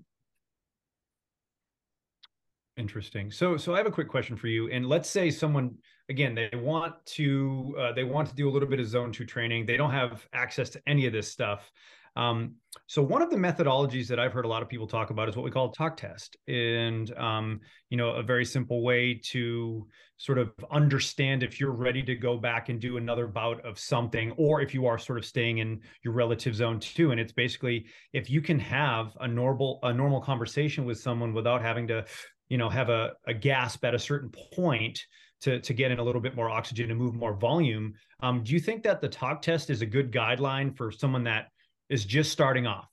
Interesting. 2.78 3.32
So, 3.32 3.56
so 3.56 3.74
I 3.74 3.78
have 3.78 3.86
a 3.86 3.92
quick 3.92 4.10
question 4.10 4.36
for 4.36 4.48
you. 4.48 4.70
And 4.70 4.86
let's 4.86 5.10
say 5.10 5.32
someone, 5.32 5.76
again, 6.10 6.36
they 6.36 6.50
want 6.58 6.94
to, 7.06 7.74
uh, 7.80 7.94
they 7.94 8.04
want 8.04 8.28
to 8.28 8.36
do 8.36 8.50
a 8.50 8.52
little 8.52 8.68
bit 8.68 8.82
of 8.82 8.88
zone 8.88 9.14
two 9.14 9.24
training. 9.24 9.66
They 9.66 9.78
don't 9.78 9.92
have 9.92 10.28
access 10.34 10.70
to 10.72 10.82
any 10.86 11.06
of 11.06 11.14
this 11.14 11.32
stuff. 11.32 11.72
Um, 12.16 12.56
so 12.88 13.02
one 13.02 13.22
of 13.22 13.30
the 13.30 13.36
methodologies 13.36 14.08
that 14.08 14.20
I've 14.20 14.32
heard 14.32 14.46
a 14.46 14.48
lot 14.48 14.62
of 14.62 14.70
people 14.70 14.88
talk 14.88 15.10
about 15.10 15.28
is 15.28 15.36
what 15.36 15.44
we 15.44 15.52
call 15.52 15.70
a 15.70 15.74
talk 15.74 15.98
test, 15.98 16.38
and 16.48 17.12
um, 17.18 17.60
you 17.90 17.98
know, 17.98 18.12
a 18.12 18.24
very 18.24 18.46
simple 18.46 18.84
way 18.84 19.20
to 19.32 19.88
sort 20.18 20.38
of 20.38 20.52
understand 20.72 21.44
if 21.44 21.60
you're 21.60 21.72
ready 21.72 22.02
to 22.04 22.16
go 22.16 22.38
back 22.38 22.70
and 22.70 22.80
do 22.80 22.98
another 22.98 23.28
bout 23.28 23.64
of 23.66 23.78
something, 23.78 24.32
or 24.38 24.62
if 24.62 24.74
you 24.74 24.86
are 24.86 24.98
sort 24.98 25.18
of 25.18 25.26
staying 25.26 25.58
in 25.58 25.82
your 26.04 26.14
relative 26.14 26.56
zone 26.56 26.80
too. 26.80 27.12
And 27.12 27.20
it's 27.20 27.34
basically 27.34 27.88
if 28.14 28.30
you 28.30 28.42
can 28.42 28.60
have 28.60 29.12
a 29.20 29.28
normal 29.28 29.80
a 29.84 29.94
normal 29.94 30.22
conversation 30.22 30.86
with 30.86 31.00
someone 31.00 31.34
without 31.34 31.62
having 31.62 31.88
to, 31.88 32.06
you 32.50 32.58
know, 32.58 32.70
have 32.70 32.90
a, 32.90 33.14
a 33.28 33.34
gasp 33.34 33.84
at 33.84 33.94
a 33.94 34.00
certain 34.00 34.32
point 34.54 35.02
to, 35.42 35.60
to 35.60 35.74
get 35.74 35.92
in 35.92 36.00
a 36.00 36.04
little 36.04 36.22
bit 36.22 36.36
more 36.36 36.50
oxygen 36.50 36.92
and 36.92 37.00
move 37.00 37.14
more 37.14 37.36
volume. 37.36 37.94
Um, 38.22 38.42
do 38.44 38.54
you 38.54 38.60
think 38.60 38.84
that 38.84 39.02
the 39.02 39.10
talk 39.10 39.42
test 39.42 39.70
is 39.70 39.82
a 39.82 39.86
good 39.86 40.12
guideline 40.12 40.76
for 40.78 40.92
someone 40.92 41.26
that 41.26 41.50
is 41.90 42.06
just 42.06 42.32
starting 42.32 42.68
off? 42.68 42.90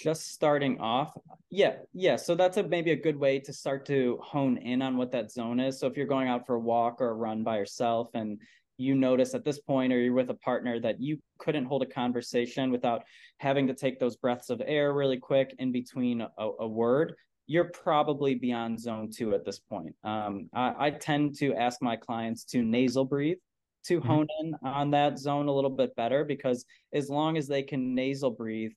Just 0.00 0.32
starting 0.32 0.78
off. 0.80 1.12
Yeah. 1.50 1.76
Yeah. 1.92 2.16
So 2.16 2.34
that's 2.34 2.56
a 2.56 2.62
maybe 2.62 2.92
a 2.92 2.96
good 2.96 3.16
way 3.16 3.40
to 3.40 3.52
start 3.52 3.84
to 3.86 4.18
hone 4.22 4.56
in 4.58 4.80
on 4.80 4.96
what 4.96 5.10
that 5.12 5.32
zone 5.32 5.58
is. 5.58 5.80
So 5.80 5.86
if 5.88 5.96
you're 5.96 6.06
going 6.06 6.28
out 6.28 6.46
for 6.46 6.54
a 6.54 6.60
walk 6.60 7.00
or 7.00 7.10
a 7.10 7.14
run 7.14 7.42
by 7.42 7.58
yourself 7.58 8.10
and 8.14 8.38
you 8.78 8.94
notice 8.94 9.34
at 9.34 9.44
this 9.44 9.58
point 9.58 9.92
or 9.92 10.00
you're 10.00 10.14
with 10.14 10.30
a 10.30 10.34
partner 10.34 10.80
that 10.80 11.00
you 11.00 11.18
couldn't 11.38 11.64
hold 11.64 11.82
a 11.82 11.86
conversation 11.86 12.70
without 12.70 13.02
having 13.38 13.66
to 13.66 13.74
take 13.74 13.98
those 13.98 14.16
breaths 14.16 14.50
of 14.50 14.62
air 14.64 14.92
really 14.94 15.18
quick 15.18 15.54
in 15.58 15.72
between 15.72 16.20
a, 16.20 16.50
a 16.60 16.66
word 16.66 17.14
you're 17.48 17.70
probably 17.70 18.34
beyond 18.34 18.78
zone 18.78 19.10
two 19.10 19.34
at 19.34 19.44
this 19.44 19.58
point 19.58 19.94
um, 20.04 20.48
I, 20.54 20.86
I, 20.86 20.90
tend 20.90 21.36
to 21.38 21.54
ask 21.54 21.82
my 21.82 21.96
clients 21.96 22.44
to 22.44 22.62
nasal 22.62 23.04
breathe 23.04 23.38
to 23.84 23.98
mm-hmm. 23.98 24.08
hone 24.08 24.26
in 24.40 24.54
on 24.62 24.90
that 24.90 25.18
zone 25.18 25.48
a 25.48 25.54
little 25.54 25.70
bit 25.70 25.94
better 25.96 26.24
because 26.24 26.64
as 26.92 27.08
long 27.08 27.36
as 27.36 27.46
they 27.46 27.62
can 27.62 27.94
nasal 27.94 28.30
breathe, 28.30 28.72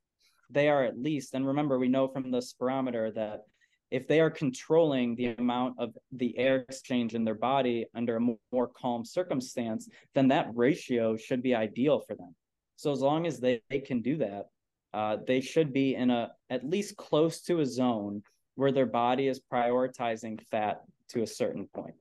they 0.50 0.68
are 0.68 0.84
at 0.84 1.00
least, 1.00 1.34
and 1.34 1.48
remember, 1.48 1.80
we 1.80 1.88
know 1.88 2.08
from 2.08 2.30
the 2.30 2.40
spirometer 2.40 3.14
that 3.16 3.42
if 3.90 4.08
they 4.08 4.22
are 4.22 4.30
controlling 4.30 5.16
the 5.16 5.36
amount 5.38 5.76
of 5.78 5.96
the 6.14 6.38
air 6.38 6.58
exchange 6.58 7.14
in 7.14 7.26
their 7.26 7.36
body 7.36 7.86
under 7.94 8.16
a 8.16 8.36
more 8.52 8.68
calm 8.68 9.04
circumstance, 9.04 9.90
then 10.16 10.30
that 10.30 10.50
ratio 10.54 11.18
should 11.18 11.44
be 11.44 11.54
ideal 11.54 12.00
for 12.00 12.16
them. 12.16 12.34
So 12.78 12.92
as 12.92 13.02
long 13.02 13.28
as 13.28 13.40
they, 13.40 13.62
they 13.70 13.80
can 13.80 14.02
do 14.02 14.18
that, 14.18 14.48
uh, 14.94 15.18
they 15.28 15.42
should 15.42 15.72
be 15.74 15.96
in 15.96 16.10
a 16.10 16.32
at 16.50 16.68
least 16.68 16.98
close 16.98 17.42
to 17.42 17.60
a 17.60 17.66
zone 17.66 18.24
where 18.56 18.72
their 18.72 18.86
body 18.86 19.28
is 19.28 19.40
prioritizing 19.40 20.42
fat 20.50 20.82
to 21.10 21.24
a 21.24 21.28
certain 21.28 21.68
point. 21.74 21.96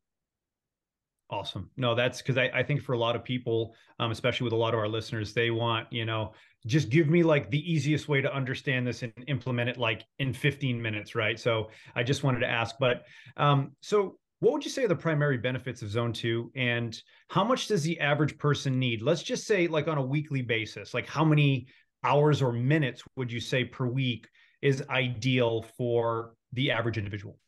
Awesome. 1.30 1.70
No, 1.76 1.94
that's 1.94 2.20
because 2.20 2.36
I, 2.36 2.50
I 2.52 2.62
think 2.64 2.82
for 2.82 2.92
a 2.92 2.98
lot 2.98 3.14
of 3.14 3.22
people, 3.22 3.76
um, 4.00 4.10
especially 4.10 4.44
with 4.44 4.52
a 4.52 4.56
lot 4.56 4.74
of 4.74 4.80
our 4.80 4.88
listeners, 4.88 5.32
they 5.32 5.52
want, 5.52 5.86
you 5.92 6.04
know, 6.04 6.32
just 6.66 6.90
give 6.90 7.08
me 7.08 7.22
like 7.22 7.48
the 7.50 7.72
easiest 7.72 8.08
way 8.08 8.20
to 8.20 8.34
understand 8.34 8.84
this 8.84 9.02
and 9.02 9.12
implement 9.28 9.70
it 9.70 9.78
like 9.78 10.04
in 10.18 10.32
15 10.32 10.82
minutes, 10.82 11.14
right? 11.14 11.38
So 11.38 11.70
I 11.94 12.02
just 12.02 12.24
wanted 12.24 12.40
to 12.40 12.48
ask, 12.48 12.74
but 12.80 13.04
um, 13.36 13.70
so 13.80 14.18
what 14.40 14.52
would 14.54 14.64
you 14.64 14.70
say 14.72 14.84
are 14.84 14.88
the 14.88 14.96
primary 14.96 15.38
benefits 15.38 15.82
of 15.82 15.90
zone 15.90 16.12
two 16.12 16.50
and 16.56 17.00
how 17.28 17.44
much 17.44 17.68
does 17.68 17.84
the 17.84 18.00
average 18.00 18.36
person 18.36 18.80
need? 18.80 19.00
Let's 19.00 19.22
just 19.22 19.46
say 19.46 19.68
like 19.68 19.86
on 19.86 19.98
a 19.98 20.04
weekly 20.04 20.42
basis, 20.42 20.94
like 20.94 21.06
how 21.06 21.24
many 21.24 21.68
hours 22.02 22.42
or 22.42 22.52
minutes 22.52 23.04
would 23.14 23.30
you 23.30 23.40
say 23.40 23.64
per 23.64 23.86
week 23.86 24.26
is 24.62 24.82
ideal 24.90 25.62
for 25.76 26.34
the 26.54 26.72
average 26.72 26.98
individual? 26.98 27.38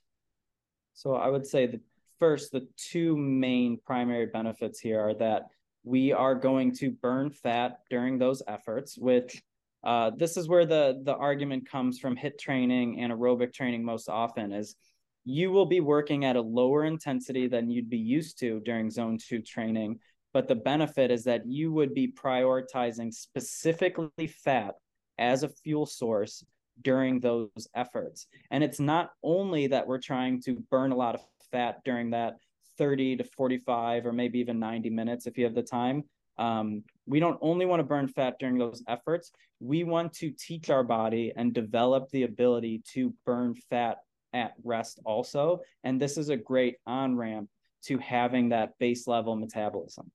So 0.95 1.15
I 1.15 1.29
would 1.29 1.47
say 1.47 1.67
the 1.67 1.81
first, 2.23 2.53
the 2.53 2.69
two 2.77 3.17
main 3.17 3.77
primary 3.85 4.27
benefits 4.27 4.79
here 4.79 5.01
are 5.01 5.15
that 5.15 5.47
we 5.83 6.13
are 6.13 6.37
going 6.37 6.73
to 6.73 6.93
burn 6.93 7.29
fat 7.33 7.79
during 7.91 8.17
those 8.17 8.45
efforts, 8.47 8.97
which 8.97 9.43
uh, 9.83 10.13
this 10.17 10.37
is 10.37 10.49
where 10.49 10.65
the 10.65 11.03
the 11.03 11.17
argument 11.17 11.69
comes 11.69 11.99
from 11.99 12.17
HIIT 12.17 12.39
training 12.39 13.01
and 13.01 13.13
aerobic 13.13 13.53
training 13.53 13.85
most 13.85 14.09
often 14.09 14.53
is 14.53 14.77
you 15.25 15.51
will 15.51 15.67
be 15.67 15.81
working 15.81 16.25
at 16.25 16.37
a 16.37 16.41
lower 16.41 16.85
intensity 16.85 17.49
than 17.49 17.69
you'd 17.69 17.91
be 17.91 17.99
used 18.19 18.39
to 18.39 18.61
during 18.61 18.89
zone 18.89 19.19
two 19.19 19.43
training. 19.43 19.99
But 20.33 20.47
the 20.47 20.55
benefit 20.55 21.11
is 21.11 21.25
that 21.25 21.45
you 21.45 21.73
would 21.73 21.93
be 21.93 22.07
prioritizing 22.13 23.13
specifically 23.13 24.29
fat 24.29 24.75
as 25.19 25.43
a 25.43 25.49
fuel 25.49 25.87
source 25.87 26.45
during 26.83 27.19
those 27.19 27.69
efforts. 27.75 28.29
And 28.53 28.63
it's 28.63 28.81
not 28.81 29.11
only 29.25 29.67
that 29.67 29.89
we're 29.89 30.01
trying 30.01 30.41
to 30.43 30.63
burn 30.71 30.93
a 30.93 30.97
lot 30.97 31.17
of 31.17 31.23
fat 31.53 31.81
during 31.85 32.11
that 32.11 32.35
30 32.79 33.17
to 33.19 33.25
45 33.25 34.07
or 34.07 34.13
maybe 34.13 34.39
even 34.41 34.59
90 34.59 34.91
minutes 34.91 35.27
if 35.27 35.39
you 35.39 35.45
have 35.45 35.55
the 35.55 35.63
time. 35.63 36.03
Um, 36.39 36.83
we 37.07 37.21
don't 37.21 37.39
only 37.41 37.67
want 37.67 37.81
to 37.81 37.85
burn 37.85 38.09
fat 38.09 38.37
during 38.41 38.59
those 38.59 38.83
efforts. 38.89 39.31
We 39.61 39.85
want 39.85 40.13
to 40.15 40.31
teach 40.31 40.71
our 40.71 40.83
body 40.83 41.33
and 41.37 41.53
develop 41.53 42.11
the 42.11 42.23
ability 42.25 42.83
to 42.95 43.15
burn 43.27 43.55
fat 43.71 43.99
at 44.33 44.55
rest 44.65 44.99
also. 45.05 45.61
And 45.85 46.01
this 46.01 46.17
is 46.17 46.31
a 46.31 46.37
great 46.37 46.77
on 46.87 47.17
ramp 47.17 47.49
to 47.85 47.99
having 47.99 48.49
that 48.49 48.79
base 48.79 49.07
level 49.07 49.37
metabolism. 49.37 50.11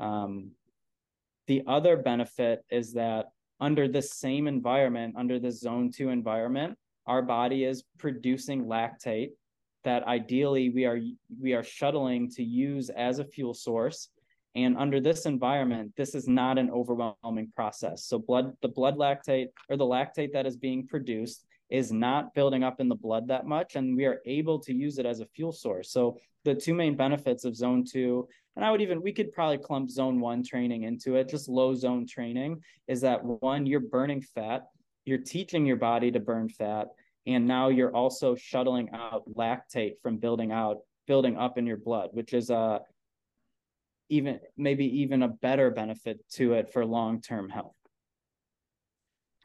Um, 0.00 0.50
the 1.46 1.62
other 1.66 1.96
benefit 1.96 2.64
is 2.70 2.92
that 2.94 3.26
under 3.60 3.88
the 3.88 4.02
same 4.02 4.46
environment, 4.48 5.14
under 5.16 5.38
the 5.38 5.50
zone 5.50 5.90
two 5.90 6.10
environment, 6.10 6.76
our 7.06 7.22
body 7.22 7.64
is 7.64 7.84
producing 7.98 8.64
lactate 8.64 9.30
that 9.84 10.02
ideally 10.04 10.70
we 10.70 10.84
are 10.84 10.98
we 11.40 11.52
are 11.52 11.62
shuttling 11.62 12.30
to 12.30 12.42
use 12.42 12.90
as 12.90 13.18
a 13.18 13.24
fuel 13.24 13.54
source. 13.54 14.08
And 14.56 14.76
under 14.76 15.00
this 15.00 15.26
environment 15.26 15.92
this 15.96 16.14
is 16.14 16.28
not 16.28 16.58
an 16.58 16.70
overwhelming 16.70 17.52
process. 17.54 18.04
So 18.04 18.18
blood 18.18 18.56
the 18.62 18.68
blood 18.68 18.96
lactate 18.96 19.48
or 19.68 19.76
the 19.76 19.84
lactate 19.84 20.32
that 20.32 20.46
is 20.46 20.56
being 20.56 20.86
produced 20.86 21.44
is 21.70 21.92
not 21.92 22.34
building 22.34 22.62
up 22.62 22.80
in 22.80 22.88
the 22.88 22.94
blood 22.94 23.26
that 23.28 23.46
much 23.46 23.76
and 23.76 23.96
we 23.96 24.04
are 24.04 24.20
able 24.26 24.58
to 24.60 24.74
use 24.74 24.98
it 24.98 25.06
as 25.06 25.20
a 25.20 25.26
fuel 25.26 25.52
source. 25.52 25.90
So 25.90 26.18
the 26.44 26.54
two 26.54 26.74
main 26.74 26.94
benefits 26.94 27.44
of 27.44 27.56
zone 27.56 27.84
2 27.84 28.28
and 28.56 28.64
i 28.64 28.70
would 28.70 28.80
even 28.80 29.02
we 29.02 29.12
could 29.12 29.32
probably 29.32 29.58
clump 29.58 29.90
zone 29.90 30.20
1 30.20 30.44
training 30.44 30.84
into 30.84 31.16
it 31.16 31.28
just 31.28 31.48
low 31.48 31.74
zone 31.74 32.06
training 32.06 32.62
is 32.86 33.00
that 33.00 33.24
one 33.24 33.66
you're 33.66 33.80
burning 33.80 34.20
fat 34.20 34.68
you're 35.04 35.18
teaching 35.18 35.66
your 35.66 35.76
body 35.76 36.10
to 36.10 36.20
burn 36.20 36.48
fat 36.48 36.88
and 37.26 37.46
now 37.46 37.68
you're 37.68 37.94
also 37.94 38.34
shuttling 38.34 38.90
out 38.92 39.22
lactate 39.34 39.94
from 40.02 40.16
building 40.16 40.52
out 40.52 40.78
building 41.06 41.36
up 41.36 41.58
in 41.58 41.66
your 41.66 41.76
blood 41.76 42.10
which 42.12 42.32
is 42.32 42.50
a 42.50 42.56
uh, 42.56 42.78
even 44.10 44.38
maybe 44.56 44.84
even 45.00 45.22
a 45.22 45.28
better 45.28 45.70
benefit 45.70 46.20
to 46.30 46.52
it 46.52 46.70
for 46.72 46.84
long-term 46.84 47.48
health 47.48 47.74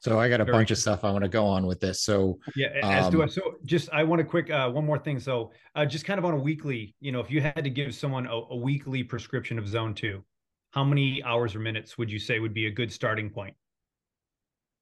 so 0.00 0.18
I 0.18 0.30
got 0.30 0.40
a 0.40 0.46
Very 0.46 0.56
bunch 0.56 0.70
of 0.70 0.78
stuff 0.78 1.04
I 1.04 1.10
want 1.10 1.24
to 1.24 1.28
go 1.28 1.46
on 1.46 1.66
with 1.66 1.78
this. 1.78 2.00
So 2.00 2.38
yeah, 2.56 2.68
as 2.82 3.04
um, 3.04 3.12
do 3.12 3.22
I. 3.22 3.26
So 3.26 3.56
just 3.66 3.90
I 3.92 4.02
want 4.02 4.20
to 4.20 4.24
quick 4.24 4.50
uh, 4.50 4.70
one 4.70 4.86
more 4.86 4.98
thing. 4.98 5.20
So 5.20 5.52
uh, 5.74 5.84
just 5.84 6.06
kind 6.06 6.18
of 6.18 6.24
on 6.24 6.32
a 6.32 6.38
weekly, 6.38 6.94
you 7.00 7.12
know, 7.12 7.20
if 7.20 7.30
you 7.30 7.42
had 7.42 7.62
to 7.62 7.68
give 7.70 7.94
someone 7.94 8.26
a, 8.26 8.32
a, 8.32 8.56
weekly 8.56 9.02
prescription 9.02 9.58
of 9.58 9.68
zone 9.68 9.94
two, 9.94 10.24
how 10.70 10.84
many 10.84 11.22
hours 11.22 11.54
or 11.54 11.58
minutes 11.58 11.98
would 11.98 12.10
you 12.10 12.18
say 12.18 12.38
would 12.38 12.54
be 12.54 12.66
a 12.66 12.70
good 12.70 12.90
starting 12.90 13.28
point? 13.28 13.54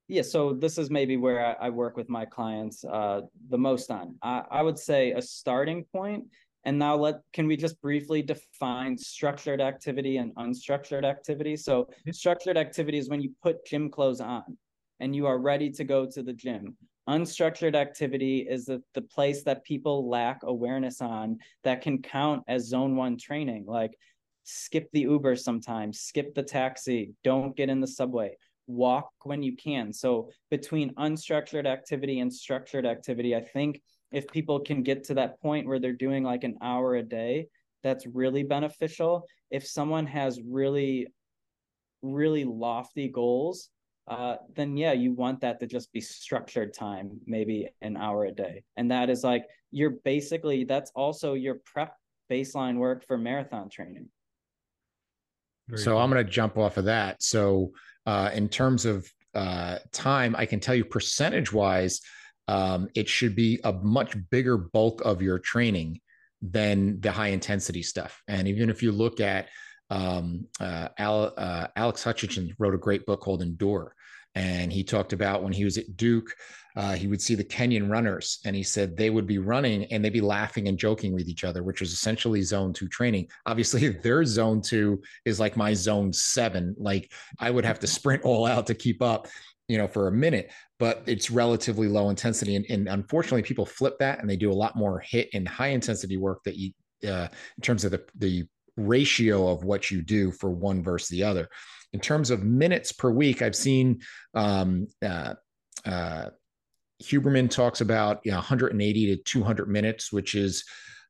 Yeah, 0.09 0.23
so 0.23 0.55
this 0.55 0.79
is 0.79 0.91
maybe 0.91 1.19
where 1.19 1.45
I, 1.45 1.67
I 1.67 1.71
work 1.71 1.99
with 1.99 2.09
my 2.09 2.25
clients 2.25 2.83
uh, 2.83 3.21
the 3.51 3.59
most 3.59 3.91
on. 3.91 4.17
I, 4.23 4.43
I 4.51 4.63
would 4.63 4.79
say 4.79 5.13
a 5.13 5.21
starting 5.21 5.85
point, 5.85 6.25
and 6.65 6.79
now 6.79 6.97
let 6.97 7.17
can 7.35 7.47
we 7.47 7.59
just 7.59 7.79
briefly 7.83 8.23
define 8.23 8.97
structured 8.97 9.61
activity 9.61 10.17
and 10.17 10.35
unstructured 10.37 11.05
activity? 11.05 11.57
So 11.57 11.91
structured 12.11 12.57
activity 12.57 12.97
is 12.97 13.11
when 13.11 13.21
you 13.21 13.33
put 13.43 13.67
gym 13.67 13.91
clothes 13.91 14.23
on 14.23 14.57
and 14.99 15.15
you 15.15 15.27
are 15.27 15.39
ready 15.39 15.71
to 15.73 15.85
go 15.85 16.07
to 16.07 16.23
the 16.23 16.33
gym. 16.33 16.75
Unstructured 17.07 17.75
activity 17.75 18.47
is 18.49 18.65
the, 18.65 18.83
the 18.95 19.03
place 19.03 19.43
that 19.45 19.63
people 19.65 20.09
lack 20.09 20.41
awareness 20.43 21.03
on 21.03 21.39
that 21.65 21.83
can 21.83 22.01
count 22.01 22.43
as 22.49 22.69
zone 22.69 22.97
one 22.97 23.19
training, 23.19 23.67
like 23.67 23.93
skip 24.45 24.89
the 24.93 25.01
Uber 25.01 25.37
sometimes, 25.37 26.01
skip 26.01 26.35
the 26.35 26.43
taxi, 26.43 27.13
don't 27.25 27.55
get 27.55 27.69
in 27.69 27.81
the 27.81 27.87
subway 27.87 28.35
walk 28.69 29.11
when 29.25 29.43
you 29.43 29.57
can. 29.57 29.93
So 29.93 30.31
between 30.51 30.95
unstructured 30.95 31.67
activity 31.67 32.21
and 32.21 32.33
structured 32.33 32.87
activity, 32.87 33.35
I 33.35 33.41
think 33.41 33.83
if 34.13 34.29
people 34.29 34.61
can 34.61 34.83
get 34.83 35.03
to 35.05 35.15
that 35.15 35.41
point 35.41 35.67
where 35.67 35.81
they're 35.81 35.93
doing 35.93 36.23
like 36.23 36.45
an 36.45 36.57
hour 36.63 36.95
a 36.95 37.03
day, 37.03 37.49
that's 37.83 38.07
really 38.07 38.43
beneficial. 38.45 39.27
If 39.51 39.67
someone 39.67 40.07
has 40.07 40.41
really, 40.47 41.09
really 42.03 42.45
lofty 42.45 43.09
goals, 43.09 43.71
uh, 44.07 44.37
then 44.55 44.77
yeah, 44.77 44.93
you 44.93 45.13
want 45.13 45.41
that 45.41 45.61
to 45.61 45.67
just 45.67 45.93
be 45.93 46.01
structured 46.01 46.73
time, 46.73 47.21
maybe 47.27 47.69
an 47.83 47.97
hour 47.97 48.25
a 48.25 48.33
day. 48.33 48.65
And 48.77 48.91
that 48.91 49.11
is 49.11 49.25
like, 49.25 49.45
you're 49.71 49.97
basically, 50.05 50.65
that's 50.65 50.91
also 50.95 51.35
your 51.35 51.57
prep 51.65 51.95
baseline 52.31 52.77
work 52.77 53.07
for 53.07 53.19
marathon 53.19 53.69
training. 53.69 54.09
Very 55.69 55.83
so 55.83 55.93
cool. 55.93 56.01
I'm 56.01 56.11
going 56.11 56.25
to 56.25 56.31
jump 56.31 56.57
off 56.57 56.79
of 56.79 56.87
that. 56.87 57.23
So 57.23 57.73
uh, 58.09 58.31
in 58.33 58.49
terms 58.49 58.87
of 58.87 59.07
uh, 59.35 59.77
time, 59.93 60.35
I 60.35 60.47
can 60.47 60.61
tell 60.61 60.75
you 60.75 60.83
percentage 60.83 61.53
wise, 61.53 62.01
um, 62.49 62.89
it 62.95 63.07
should 63.07 63.37
be 63.37 63.61
a 63.65 63.73
much 63.75 64.17
bigger 64.31 64.57
bulk 64.57 65.03
of 65.05 65.21
your 65.21 65.39
training 65.39 66.01
than 66.41 67.03
the 67.03 67.13
high 67.13 67.29
intensity 67.29 67.83
stuff. 67.83 68.23
And 68.27 68.49
even 68.49 68.71
if 68.71 68.83
you 68.83 68.93
look 68.93 69.21
at 69.21 69.49
um, 69.91 70.47
uh, 70.59 70.89
Al, 70.97 71.35
uh, 71.37 71.67
Alex 71.77 72.03
Hutchinson 72.03 72.55
wrote 72.59 72.75
a 72.75 72.79
great 72.79 73.05
book 73.05 73.21
called 73.21 73.43
Endure. 73.43 73.95
And 74.35 74.73
he 74.73 74.85
talked 74.85 75.13
about 75.13 75.43
when 75.43 75.53
he 75.53 75.67
was 75.67 75.77
at 75.77 75.95
Duke, 75.99 76.31
uh, 76.79 76.93
he 76.93 77.09
would 77.09 77.21
see 77.21 77.35
the 77.35 77.43
Kenyan 77.43 77.91
runners, 77.91 78.39
and 78.45 78.55
he 78.55 78.63
said 78.63 78.97
they 78.97 79.11
would 79.11 79.27
be 79.27 79.39
running 79.39 79.87
and 79.87 80.03
they'd 80.03 80.13
be 80.13 80.21
laughing 80.21 80.69
and 80.69 80.79
joking 80.79 81.13
with 81.13 81.29
each 81.29 81.43
other, 81.43 81.65
which 81.65 81.83
is 81.83 81.93
essentially 81.93 82.41
zone 82.41 82.73
two 82.73 82.87
training. 82.87 83.27
Obviously, 83.47 83.89
their 84.05 84.25
zone 84.25 84.63
two 84.63 85.03
is 85.25 85.41
like 85.41 85.57
my 85.57 85.75
zone 85.75 86.13
seven. 86.13 86.77
Like 86.79 87.11
I 87.41 87.51
would 87.51 87.65
have 87.65 87.81
to 87.81 87.89
sprint 87.89 88.23
all 88.23 88.47
out 88.47 88.69
to 88.69 88.77
keep 88.77 89.03
up, 89.03 89.27
you 89.67 89.77
know, 89.77 89.89
for 89.89 90.07
a 90.07 90.13
minute, 90.13 90.53
but 90.79 91.03
it's 91.07 91.33
relatively 91.33 91.89
low 91.89 92.11
intensity. 92.11 92.55
And, 92.55 92.65
and 92.71 92.89
unfortunately, 92.89 93.43
people 93.43 93.67
flip 93.67 93.99
that 93.99 94.21
and 94.21 94.31
they 94.31 94.37
do 94.37 94.53
a 94.53 94.55
lot 94.55 94.77
more 94.77 95.03
HIIT 95.05 95.31
and 95.35 95.49
high 95.49 95.69
intensity 95.71 96.17
work 96.17 96.45
that 96.45 96.57
you, 96.57 96.71
uh, 97.05 97.27
in 97.57 97.63
terms 97.63 97.85
of 97.85 97.91
the 97.91 98.05
the 98.19 98.47
ratio 98.77 99.49
of 99.49 99.65
what 99.65 99.91
you 99.91 100.01
do 100.01 100.31
for 100.31 100.49
one 100.49 100.85
versus 100.85 101.09
the 101.09 101.25
other. 101.25 101.49
In 101.93 101.99
terms 101.99 102.31
of 102.31 102.45
minutes 102.45 102.93
per 102.93 103.11
week, 103.11 103.43
I've 103.43 103.57
seen 103.57 104.01
um, 104.35 104.87
uh, 105.05 105.35
uh, 105.85 106.31
Huberman 107.03 107.51
talks 107.51 107.81
about 107.81 108.21
you 108.25 108.33
know, 108.33 108.39
180 108.39 109.17
to 109.17 109.23
200 109.23 109.69
minutes, 109.69 110.13
which 110.13 110.35
is 110.35 110.65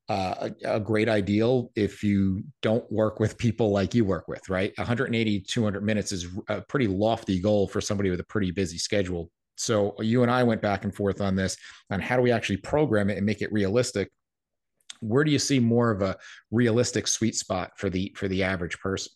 uh, 0.09 0.51
a, 0.65 0.77
a, 0.77 0.81
great 0.81 1.09
ideal 1.09 1.71
if 1.77 2.03
you 2.03 2.43
don't 2.63 2.91
work 2.91 3.21
with 3.21 3.37
people 3.37 3.71
like 3.71 3.95
you 3.95 4.07
work 4.07 4.27
with, 4.27 4.49
right? 4.49 4.73
180, 4.79 5.41
200 5.41 5.85
minutes 5.85 6.13
is 6.13 6.27
a 6.49 6.63
pretty 6.63 6.87
lofty 6.87 7.39
goal 7.39 7.69
for 7.69 7.83
somebody 7.83 8.09
with 8.09 8.21
a 8.21 8.25
pretty 8.25 8.51
busy 8.51 8.79
schedule. 8.79 9.31
So 9.57 9.95
you 10.01 10.23
and 10.23 10.31
I 10.31 10.45
went 10.45 10.63
back 10.63 10.85
and 10.85 10.95
forth 10.95 11.21
on 11.21 11.37
this 11.37 11.57
on 11.91 12.01
how 12.01 12.17
do 12.17 12.23
we 12.23 12.33
actually 12.33 12.59
program 12.59 13.11
it 13.11 13.19
and 13.19 13.27
make 13.27 13.43
it 13.43 13.53
realistic. 13.53 14.11
Where 15.01 15.25
do 15.25 15.31
you 15.31 15.39
see 15.39 15.59
more 15.59 15.91
of 15.91 16.01
a 16.01 16.17
realistic 16.51 17.07
sweet 17.07 17.35
spot 17.35 17.73
for 17.77 17.91
the 17.91 18.13
for 18.17 18.29
the 18.29 18.43
average 18.43 18.79
person? 18.79 19.13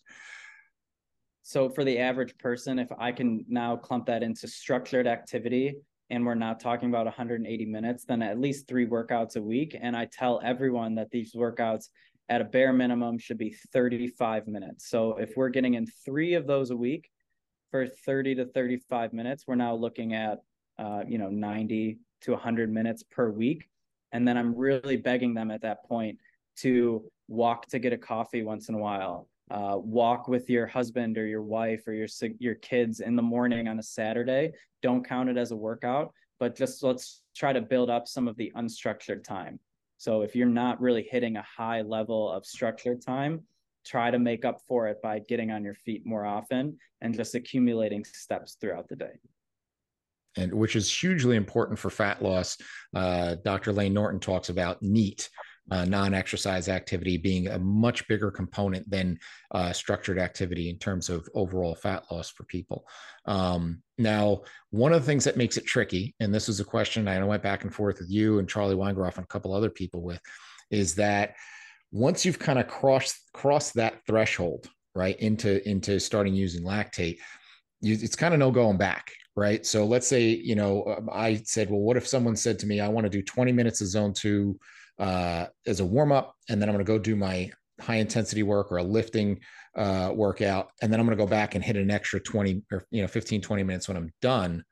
So 1.41 1.69
for 1.69 1.83
the 1.83 1.97
average 1.97 2.37
person, 2.37 2.77
if 2.77 2.87
I 2.97 3.11
can 3.11 3.45
now 3.49 3.75
clump 3.75 4.05
that 4.05 4.23
into 4.23 4.47
structured 4.47 5.07
activity, 5.07 5.75
and 6.09 6.25
we're 6.25 6.35
not 6.35 6.59
talking 6.59 6.89
about 6.89 7.05
180 7.05 7.65
minutes, 7.65 8.05
then 8.05 8.21
at 8.21 8.39
least 8.39 8.67
three 8.67 8.85
workouts 8.85 9.35
a 9.35 9.41
week. 9.41 9.77
And 9.79 9.95
I 9.95 10.05
tell 10.05 10.41
everyone 10.43 10.95
that 10.95 11.09
these 11.11 11.33
workouts 11.33 11.89
at 12.29 12.41
a 12.41 12.45
bare 12.45 12.73
minimum 12.73 13.17
should 13.17 13.37
be 13.37 13.55
35 13.71 14.47
minutes. 14.47 14.89
So 14.89 15.17
if 15.17 15.35
we're 15.35 15.49
getting 15.49 15.73
in 15.73 15.85
three 16.05 16.35
of 16.35 16.47
those 16.47 16.71
a 16.71 16.75
week 16.75 17.09
for 17.71 17.87
30 17.87 18.35
to 18.35 18.45
35 18.45 19.13
minutes, 19.13 19.45
we're 19.47 19.55
now 19.55 19.75
looking 19.75 20.13
at, 20.13 20.39
uh, 20.77 21.03
you 21.07 21.17
know, 21.17 21.29
90 21.29 21.99
to 22.21 22.31
100 22.31 22.71
minutes 22.71 23.03
per 23.03 23.29
week. 23.29 23.69
And 24.11 24.27
then 24.27 24.37
I'm 24.37 24.55
really 24.55 24.97
begging 24.97 25.33
them 25.33 25.51
at 25.51 25.61
that 25.61 25.85
point 25.85 26.19
to 26.57 27.03
walk 27.27 27.67
to 27.67 27.79
get 27.79 27.93
a 27.93 27.97
coffee 27.97 28.43
once 28.43 28.69
in 28.69 28.75
a 28.75 28.79
while, 28.79 29.27
uh, 29.51 29.77
walk 29.77 30.27
with 30.27 30.49
your 30.49 30.65
husband 30.65 31.17
or 31.17 31.25
your 31.25 31.41
wife 31.41 31.87
or 31.87 31.93
your 31.93 32.07
your 32.39 32.55
kids 32.55 32.99
in 32.99 33.15
the 33.15 33.21
morning 33.21 33.67
on 33.67 33.79
a 33.79 33.83
Saturday. 33.83 34.51
Don't 34.81 35.07
count 35.07 35.29
it 35.29 35.37
as 35.37 35.51
a 35.51 35.55
workout, 35.55 36.13
but 36.39 36.55
just 36.55 36.83
let's 36.83 37.21
try 37.35 37.53
to 37.53 37.61
build 37.61 37.89
up 37.89 38.07
some 38.07 38.27
of 38.27 38.35
the 38.37 38.51
unstructured 38.55 39.23
time. 39.23 39.59
So 39.97 40.21
if 40.21 40.35
you're 40.35 40.47
not 40.47 40.81
really 40.81 41.07
hitting 41.09 41.37
a 41.37 41.43
high 41.43 41.81
level 41.81 42.31
of 42.31 42.45
structured 42.45 43.01
time, 43.01 43.41
try 43.85 44.11
to 44.11 44.19
make 44.19 44.45
up 44.45 44.59
for 44.67 44.87
it 44.87 45.01
by 45.01 45.19
getting 45.19 45.51
on 45.51 45.63
your 45.63 45.75
feet 45.75 46.05
more 46.05 46.25
often 46.25 46.77
and 47.01 47.13
just 47.13 47.35
accumulating 47.35 48.03
steps 48.05 48.57
throughout 48.59 48.87
the 48.89 48.95
day 48.95 49.19
and 50.35 50.53
which 50.53 50.75
is 50.75 50.91
hugely 50.91 51.35
important 51.35 51.77
for 51.77 51.89
fat 51.89 52.21
loss. 52.21 52.57
Uh, 52.95 53.35
Dr. 53.43 53.71
Layne 53.71 53.93
Norton 53.93 54.19
talks 54.19 54.49
about 54.49 54.81
NEAT, 54.81 55.29
uh, 55.71 55.85
non-exercise 55.85 56.67
activity 56.67 57.17
being 57.17 57.47
a 57.47 57.57
much 57.57 58.07
bigger 58.07 58.29
component 58.29 58.89
than 58.89 59.17
uh, 59.51 59.71
structured 59.71 60.19
activity 60.19 60.69
in 60.69 60.77
terms 60.77 61.09
of 61.09 61.27
overall 61.33 61.73
fat 61.73 62.03
loss 62.11 62.29
for 62.29 62.43
people. 62.43 62.85
Um, 63.25 63.81
now, 63.97 64.41
one 64.71 64.91
of 64.91 65.01
the 65.01 65.05
things 65.05 65.23
that 65.23 65.37
makes 65.37 65.57
it 65.57 65.65
tricky, 65.65 66.15
and 66.19 66.33
this 66.33 66.49
is 66.49 66.59
a 66.59 66.65
question 66.65 67.07
I 67.07 67.23
went 67.23 67.43
back 67.43 67.63
and 67.63 67.73
forth 67.73 67.99
with 67.99 68.09
you 68.09 68.39
and 68.39 68.49
Charlie 68.49 68.75
Weingroff 68.75 69.15
and 69.15 69.23
a 69.23 69.27
couple 69.27 69.53
other 69.53 69.69
people 69.69 70.01
with, 70.01 70.19
is 70.69 70.95
that 70.95 71.35
once 71.91 72.25
you've 72.25 72.39
kind 72.39 72.59
of 72.59 72.67
crossed 72.67 73.17
crossed 73.33 73.75
that 73.75 74.01
threshold, 74.05 74.67
right, 74.95 75.17
into 75.19 75.67
into 75.67 75.99
starting 75.99 76.33
using 76.33 76.63
lactate, 76.63 77.19
you, 77.81 77.97
it's 78.01 78.15
kind 78.15 78.33
of 78.33 78.39
no 78.39 78.51
going 78.51 78.77
back 78.77 79.11
right? 79.35 79.65
So 79.65 79.83
let's 79.83 80.07
say, 80.07 80.29
you 80.29 80.53
know, 80.53 81.03
I 81.11 81.41
said, 81.43 81.71
well, 81.71 81.79
what 81.79 81.97
if 81.97 82.07
someone 82.07 82.35
said 82.35 82.59
to 82.59 82.67
me, 82.67 82.79
I 82.79 82.87
want 82.87 83.05
to 83.05 83.09
do 83.09 83.23
20 83.23 83.51
minutes 83.51 83.81
of 83.81 83.87
zone 83.87 84.13
two 84.13 84.59
uh, 84.99 85.47
as 85.65 85.79
a 85.79 85.85
warm 85.85 86.11
up, 86.11 86.35
and 86.49 86.61
then 86.61 86.69
I'm 86.69 86.75
going 86.75 86.85
to 86.85 86.91
go 86.91 86.99
do 86.99 87.15
my 87.15 87.51
high 87.79 87.95
intensity 87.95 88.43
work 88.43 88.71
or 88.71 88.77
a 88.77 88.83
lifting 88.83 89.39
uh, 89.75 90.11
workout, 90.13 90.71
and 90.81 90.91
then 90.91 90.99
I'm 90.99 91.05
going 91.05 91.17
to 91.17 91.23
go 91.23 91.29
back 91.29 91.55
and 91.55 91.63
hit 91.63 91.75
an 91.75 91.91
extra 91.91 92.19
20 92.19 92.63
or 92.71 92.85
you 92.91 93.01
know 93.01 93.07
15 93.07 93.41
20 93.41 93.63
minutes 93.63 93.87
when 93.87 93.97
I'm 93.97 94.11
done. 94.21 94.63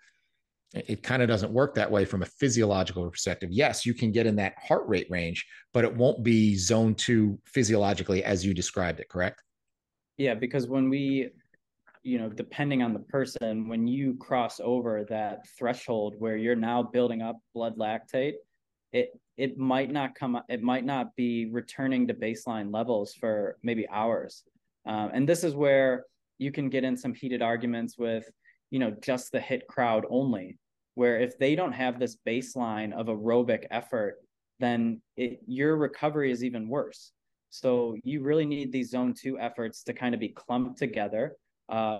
It, 0.73 0.85
it 0.87 1.03
kind 1.03 1.21
of 1.21 1.27
doesn't 1.27 1.51
work 1.51 1.75
that 1.75 1.91
way 1.91 2.05
from 2.05 2.21
a 2.21 2.27
physiological 2.27 3.09
perspective. 3.09 3.49
Yes, 3.51 3.85
you 3.85 3.93
can 3.93 4.11
get 4.11 4.27
in 4.27 4.35
that 4.37 4.53
heart 4.57 4.87
rate 4.87 5.07
range, 5.09 5.45
but 5.73 5.83
it 5.83 5.95
won't 5.95 6.23
be 6.23 6.55
zone 6.55 6.95
two 6.95 7.39
physiologically 7.45 8.23
as 8.23 8.45
you 8.45 8.53
described 8.53 8.99
it. 8.99 9.09
Correct? 9.09 9.41
Yeah, 10.17 10.35
because 10.35 10.67
when 10.67 10.89
we 10.89 11.31
you 12.03 12.17
know 12.17 12.29
depending 12.29 12.81
on 12.81 12.93
the 12.93 12.99
person 12.99 13.67
when 13.67 13.87
you 13.87 14.15
cross 14.15 14.59
over 14.59 15.03
that 15.05 15.47
threshold 15.57 16.15
where 16.17 16.35
you're 16.35 16.55
now 16.55 16.81
building 16.81 17.21
up 17.21 17.37
blood 17.53 17.77
lactate 17.77 18.33
it 18.93 19.19
it 19.37 19.57
might 19.57 19.91
not 19.91 20.15
come 20.15 20.39
it 20.49 20.61
might 20.61 20.85
not 20.85 21.15
be 21.15 21.49
returning 21.51 22.07
to 22.07 22.13
baseline 22.13 22.73
levels 22.73 23.13
for 23.13 23.57
maybe 23.63 23.87
hours. 23.89 24.43
Um, 24.85 25.11
and 25.13 25.27
this 25.27 25.43
is 25.43 25.55
where 25.55 26.05
you 26.37 26.51
can 26.51 26.69
get 26.69 26.83
in 26.83 26.97
some 26.97 27.13
heated 27.13 27.41
arguments 27.41 27.97
with 27.97 28.25
you 28.69 28.79
know 28.79 28.91
just 29.01 29.31
the 29.31 29.39
HIIT 29.39 29.67
crowd 29.67 30.05
only 30.09 30.57
where 30.95 31.19
if 31.19 31.37
they 31.37 31.55
don't 31.55 31.71
have 31.71 31.99
this 31.99 32.17
baseline 32.27 32.93
of 32.93 33.07
aerobic 33.07 33.65
effort 33.71 34.17
then 34.59 35.01
it, 35.17 35.39
your 35.47 35.75
recovery 35.75 36.31
is 36.31 36.43
even 36.43 36.69
worse. 36.69 37.11
So 37.49 37.97
you 38.03 38.21
really 38.21 38.45
need 38.45 38.71
these 38.71 38.91
zone 38.91 39.13
two 39.13 39.37
efforts 39.39 39.83
to 39.83 39.93
kind 39.93 40.13
of 40.13 40.21
be 40.21 40.29
clumped 40.29 40.77
together 40.77 41.35
uh, 41.67 41.99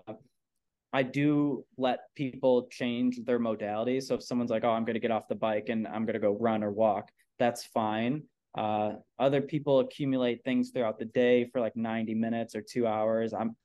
I 0.93 1.04
do 1.04 1.65
let 1.77 1.99
people 2.15 2.67
change 2.69 3.19
their 3.25 3.39
modality. 3.39 4.01
So 4.01 4.15
if 4.15 4.23
someone's 4.23 4.51
like, 4.51 4.63
"Oh, 4.63 4.71
I'm 4.71 4.86
going 4.86 4.95
to 4.95 4.99
get 4.99 5.12
off 5.12 5.27
the 5.27 5.36
bike 5.36 5.69
and 5.69 5.88
I'm 5.88 6.06
going 6.06 6.13
to 6.13 6.19
go 6.19 6.38
run 6.39 6.63
or 6.63 6.71
walk," 6.71 7.10
that's 7.39 7.65
fine. 7.65 8.23
Uh, 8.58 8.93
other 9.17 9.41
people 9.41 9.80
accumulate 9.80 10.43
things 10.43 10.71
throughout 10.71 10.99
the 10.99 11.06
day 11.06 11.45
for 11.45 11.62
like 11.62 11.75
90 11.77 12.13
minutes 12.15 12.56
or 12.56 12.62
two 12.62 12.86
hours. 12.86 13.34
I'm 13.34 13.56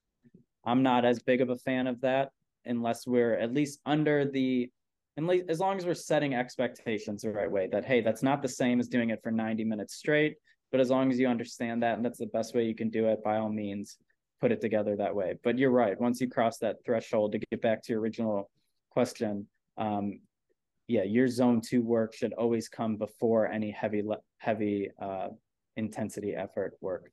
I'm 0.65 0.83
not 0.83 1.05
as 1.05 1.21
big 1.21 1.41
of 1.41 1.51
a 1.51 1.57
fan 1.57 1.87
of 1.87 2.01
that 2.03 2.31
unless 2.65 3.07
we're 3.07 3.35
at 3.35 3.55
least 3.55 3.81
under 3.87 4.25
the 4.25 4.71
and 5.17 5.31
as 5.49 5.61
long 5.61 5.79
as 5.79 5.87
we're 5.87 5.95
setting 5.95 6.35
expectations 6.35 7.23
the 7.23 7.31
right 7.31 7.51
way 7.51 7.69
that 7.73 7.85
hey 7.85 8.01
that's 8.01 8.23
not 8.23 8.43
the 8.43 8.49
same 8.49 8.81
as 8.81 8.89
doing 8.89 9.11
it 9.11 9.23
for 9.23 9.31
90 9.31 9.65
minutes 9.65 9.95
straight 9.95 10.35
but 10.73 10.81
as 10.81 10.91
long 10.91 11.11
as 11.11 11.19
you 11.19 11.29
understand 11.29 11.83
that 11.83 11.97
and 11.97 12.05
that's 12.05 12.19
the 12.19 12.27
best 12.27 12.55
way 12.55 12.65
you 12.65 12.75
can 12.75 12.91
do 12.91 13.07
it 13.07 13.23
by 13.25 13.39
all 13.39 13.49
means 13.49 13.97
put 14.41 14.53
it 14.53 14.61
together 14.61 14.97
that 14.97 15.15
way. 15.15 15.35
But 15.43 15.59
you're 15.59 15.71
right. 15.71 15.99
Once 16.01 16.21
you 16.21 16.29
cross 16.29 16.59
that 16.59 16.77
threshold, 16.85 17.33
to 17.33 17.39
get 17.51 17.63
back 17.63 17.83
to 17.85 17.93
your 17.93 18.01
original 18.01 18.51
question, 18.91 19.47
um, 19.79 20.21
yeah, 20.89 21.03
your 21.03 21.29
zone 21.29 21.61
two 21.61 21.83
work 21.83 22.15
should 22.15 22.33
always 22.35 22.69
come 22.69 22.97
before 22.97 23.49
any 23.49 23.71
heavy 23.71 24.03
heavy 24.39 24.91
uh, 25.01 25.29
intensity 25.77 26.35
effort 26.35 26.75
work. 26.81 27.11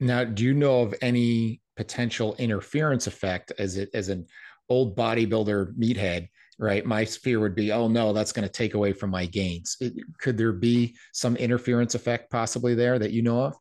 Now, 0.00 0.24
do 0.24 0.44
you 0.44 0.54
know 0.54 0.82
of 0.82 0.94
any 1.02 1.60
potential 1.76 2.36
interference 2.38 3.06
effect 3.06 3.52
as 3.58 3.76
it 3.76 3.90
as 3.94 4.08
an 4.08 4.26
old 4.68 4.96
bodybuilder 4.96 5.74
meathead? 5.76 6.28
Right, 6.60 6.84
my 6.84 7.04
fear 7.04 7.38
would 7.38 7.54
be, 7.54 7.70
oh 7.70 7.86
no, 7.86 8.12
that's 8.12 8.32
going 8.32 8.46
to 8.46 8.52
take 8.52 8.74
away 8.74 8.92
from 8.92 9.10
my 9.10 9.26
gains. 9.26 9.76
It, 9.80 9.92
could 10.18 10.36
there 10.36 10.52
be 10.52 10.96
some 11.12 11.36
interference 11.36 11.94
effect 11.94 12.32
possibly 12.32 12.74
there 12.74 12.98
that 12.98 13.12
you 13.12 13.22
know 13.22 13.44
of? 13.44 13.56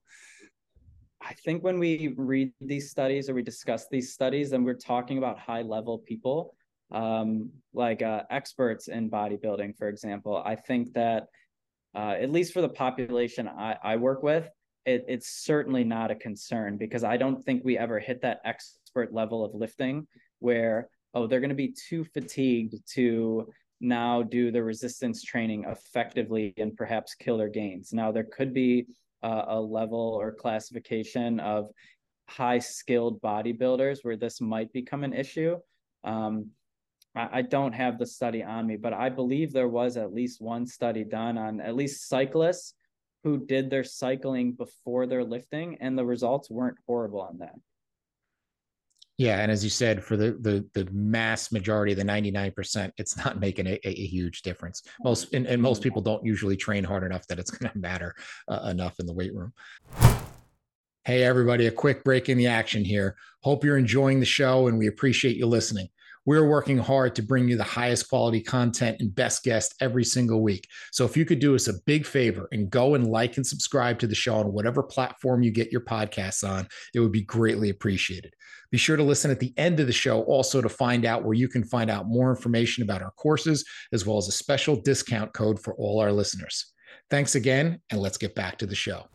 I 1.29 1.33
think 1.33 1.61
when 1.61 1.77
we 1.77 2.13
read 2.15 2.53
these 2.61 2.89
studies 2.89 3.29
or 3.29 3.33
we 3.33 3.41
discuss 3.41 3.87
these 3.89 4.13
studies, 4.13 4.53
and 4.53 4.63
we're 4.63 4.75
talking 4.75 5.17
about 5.17 5.37
high 5.37 5.61
level 5.61 5.97
people, 5.97 6.55
um, 6.91 7.49
like 7.73 8.01
uh, 8.01 8.23
experts 8.29 8.87
in 8.87 9.09
bodybuilding, 9.09 9.77
for 9.77 9.89
example. 9.89 10.41
I 10.45 10.55
think 10.55 10.93
that, 10.93 11.27
uh, 11.93 12.15
at 12.21 12.31
least 12.31 12.53
for 12.53 12.61
the 12.61 12.69
population 12.69 13.49
I, 13.49 13.75
I 13.83 13.95
work 13.97 14.23
with, 14.23 14.49
it, 14.85 15.03
it's 15.09 15.43
certainly 15.43 15.83
not 15.83 16.11
a 16.11 16.15
concern 16.15 16.77
because 16.77 17.03
I 17.03 17.17
don't 17.17 17.43
think 17.43 17.61
we 17.65 17.77
ever 17.77 17.99
hit 17.99 18.21
that 18.21 18.39
expert 18.45 19.13
level 19.13 19.43
of 19.43 19.53
lifting 19.53 20.07
where, 20.39 20.87
oh, 21.13 21.27
they're 21.27 21.41
going 21.41 21.49
to 21.49 21.55
be 21.55 21.75
too 21.89 22.05
fatigued 22.05 22.75
to 22.93 23.51
now 23.81 24.23
do 24.23 24.49
the 24.49 24.63
resistance 24.63 25.23
training 25.23 25.65
effectively 25.67 26.53
and 26.55 26.77
perhaps 26.77 27.15
killer 27.15 27.49
gains. 27.49 27.91
Now, 27.91 28.13
there 28.13 28.23
could 28.23 28.53
be 28.53 28.87
uh, 29.23 29.45
a 29.47 29.59
level 29.59 30.17
or 30.19 30.31
classification 30.31 31.39
of 31.39 31.69
high 32.27 32.59
skilled 32.59 33.21
bodybuilders 33.21 33.99
where 34.03 34.17
this 34.17 34.41
might 34.41 34.71
become 34.73 35.03
an 35.03 35.13
issue. 35.13 35.57
Um, 36.03 36.47
I, 37.15 37.39
I, 37.39 37.41
don't 37.41 37.73
have 37.73 37.97
the 37.97 38.05
study 38.05 38.43
on 38.43 38.67
me, 38.67 38.75
but 38.75 38.93
I 38.93 39.09
believe 39.09 39.51
there 39.51 39.69
was 39.69 39.97
at 39.97 40.13
least 40.13 40.41
one 40.41 40.65
study 40.65 41.03
done 41.03 41.37
on 41.37 41.61
at 41.61 41.75
least 41.75 42.07
cyclists 42.07 42.73
who 43.23 43.45
did 43.45 43.69
their 43.69 43.83
cycling 43.83 44.53
before 44.53 45.07
their 45.07 45.23
lifting, 45.23 45.77
and 45.81 45.97
the 45.97 46.05
results 46.05 46.49
weren't 46.49 46.77
horrible 46.85 47.21
on 47.21 47.39
that. 47.39 47.55
Yeah, 49.17 49.39
and 49.39 49.51
as 49.51 49.63
you 49.63 49.71
said, 49.71 50.03
for 50.03 50.15
the 50.15 50.37
the 50.41 50.65
the 50.75 50.87
mass 50.91 51.51
majority, 51.51 51.95
the 51.95 52.03
ninety 52.03 52.29
nine 52.29 52.51
percent, 52.51 52.93
it's 52.97 53.17
not 53.17 53.39
making 53.39 53.65
a, 53.65 53.79
a, 53.83 53.91
huge 53.91 54.43
difference. 54.43 54.83
Most 55.03 55.33
and, 55.33 55.47
and, 55.47 55.59
most 55.59 55.81
people 55.81 56.03
don't 56.03 56.23
usually 56.23 56.55
train 56.55 56.83
hard 56.83 57.03
enough 57.03 57.25
that 57.27 57.39
it's 57.39 57.49
going 57.57 57.71
to 57.71 57.77
matter 57.79 58.13
uh, 58.47 58.67
enough 58.69 58.99
in 58.99 59.07
the 59.07 59.13
weight 59.13 59.33
room. 59.33 59.53
Hey, 61.03 61.23
everybody, 61.23 61.65
a 61.65 61.71
quick 61.71 62.03
break 62.03 62.29
in 62.29 62.37
the 62.37 62.47
action 62.47 62.85
here. 62.85 63.15
Hope 63.41 63.63
you're 63.63 63.77
enjoying 63.77 64.19
the 64.19 64.25
show, 64.25 64.67
and 64.67 64.77
we 64.77 64.85
appreciate 64.85 65.35
you 65.35 65.47
listening. 65.47 65.87
We're 66.27 66.45
working 66.45 66.77
hard 66.77 67.15
to 67.15 67.21
bring 67.21 67.47
you 67.47 67.55
the 67.55 67.63
highest 67.63 68.09
quality 68.09 68.41
content 68.41 68.97
and 68.99 69.15
best 69.15 69.45
guests 69.45 69.73
every 69.79 70.03
single 70.03 70.43
week. 70.43 70.67
So 70.91 71.05
if 71.05 71.15
you 71.15 71.23
could 71.23 71.39
do 71.39 71.55
us 71.55 71.69
a 71.69 71.81
big 71.85 72.05
favor 72.05 72.49
and 72.51 72.69
go 72.69 72.95
and 72.95 73.07
like 73.07 73.37
and 73.37 73.47
subscribe 73.47 73.97
to 73.99 74.07
the 74.07 74.13
show 74.13 74.35
on 74.35 74.51
whatever 74.51 74.83
platform 74.83 75.41
you 75.41 75.51
get 75.51 75.71
your 75.71 75.85
podcasts 75.85 76.45
on, 76.45 76.67
it 76.93 76.99
would 76.99 77.13
be 77.13 77.23
greatly 77.23 77.69
appreciated. 77.69 78.33
Be 78.71 78.77
sure 78.77 78.97
to 78.97 79.03
listen 79.03 79.31
at 79.31 79.39
the 79.39 79.53
end 79.55 79.79
of 79.79 79.87
the 79.87 79.93
show 79.93 80.23
also 80.23 80.59
to 80.59 80.67
find 80.67 81.05
out 81.05 81.23
where 81.23 81.33
you 81.33 81.47
can 81.47 81.63
find 81.63 81.89
out 81.89 82.09
more 82.09 82.29
information 82.29 82.83
about 82.83 83.01
our 83.01 83.11
courses, 83.11 83.63
as 83.93 84.05
well 84.05 84.17
as 84.17 84.27
a 84.27 84.33
special 84.33 84.81
discount 84.81 85.31
code 85.31 85.63
for 85.63 85.75
all 85.75 86.01
our 86.01 86.11
listeners. 86.11 86.73
Thanks 87.09 87.35
again, 87.35 87.79
and 87.89 88.01
let's 88.01 88.17
get 88.17 88.35
back 88.35 88.57
to 88.57 88.65
the 88.65 88.75
show. 88.75 89.07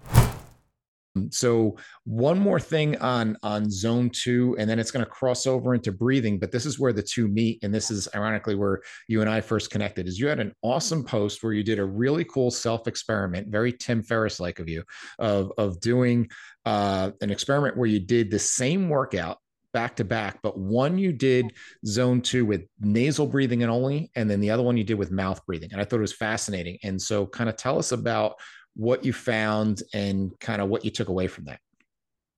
Um, 1.16 1.30
so 1.30 1.76
one 2.04 2.38
more 2.38 2.60
thing 2.60 2.96
on 2.98 3.36
on 3.42 3.70
zone 3.70 4.10
two, 4.10 4.56
and 4.58 4.68
then 4.68 4.78
it's 4.78 4.90
going 4.90 5.04
to 5.04 5.10
cross 5.10 5.46
over 5.46 5.74
into 5.74 5.92
breathing. 5.92 6.38
But 6.38 6.52
this 6.52 6.66
is 6.66 6.78
where 6.78 6.92
the 6.92 7.02
two 7.02 7.28
meet, 7.28 7.62
and 7.62 7.74
this 7.74 7.90
is 7.90 8.08
ironically 8.14 8.54
where 8.54 8.80
you 9.08 9.20
and 9.20 9.30
I 9.30 9.40
first 9.40 9.70
connected. 9.70 10.06
Is 10.06 10.18
you 10.18 10.28
had 10.28 10.40
an 10.40 10.54
awesome 10.62 11.00
mm-hmm. 11.00 11.08
post 11.08 11.42
where 11.42 11.52
you 11.52 11.62
did 11.62 11.78
a 11.78 11.84
really 11.84 12.24
cool 12.24 12.50
self 12.50 12.86
experiment, 12.86 13.48
very 13.48 13.72
Tim 13.72 14.02
Ferriss 14.02 14.40
like 14.40 14.58
of 14.58 14.68
you, 14.68 14.82
of 15.18 15.52
of 15.58 15.80
doing 15.80 16.28
uh, 16.64 17.10
an 17.20 17.30
experiment 17.30 17.76
where 17.76 17.88
you 17.88 18.00
did 18.00 18.30
the 18.30 18.38
same 18.38 18.88
workout 18.88 19.38
back 19.72 19.96
to 19.96 20.04
back, 20.04 20.38
but 20.42 20.58
one 20.58 20.98
you 20.98 21.12
did 21.12 21.46
mm-hmm. 21.46 21.88
zone 21.88 22.20
two 22.20 22.44
with 22.44 22.62
nasal 22.80 23.26
breathing 23.26 23.62
and 23.62 23.72
only, 23.72 24.10
and 24.14 24.30
then 24.30 24.40
the 24.40 24.50
other 24.50 24.62
one 24.62 24.76
you 24.76 24.84
did 24.84 24.98
with 24.98 25.10
mouth 25.10 25.44
breathing. 25.46 25.70
And 25.72 25.80
I 25.80 25.84
thought 25.84 25.96
it 25.96 26.02
was 26.02 26.12
fascinating. 26.12 26.78
And 26.82 27.00
so, 27.00 27.26
kind 27.26 27.48
of 27.48 27.56
tell 27.56 27.78
us 27.78 27.92
about 27.92 28.36
what 28.74 29.04
you 29.04 29.12
found 29.12 29.82
and 29.92 30.38
kind 30.40 30.62
of 30.62 30.68
what 30.68 30.84
you 30.84 30.90
took 30.90 31.08
away 31.08 31.26
from 31.26 31.44
that. 31.44 31.60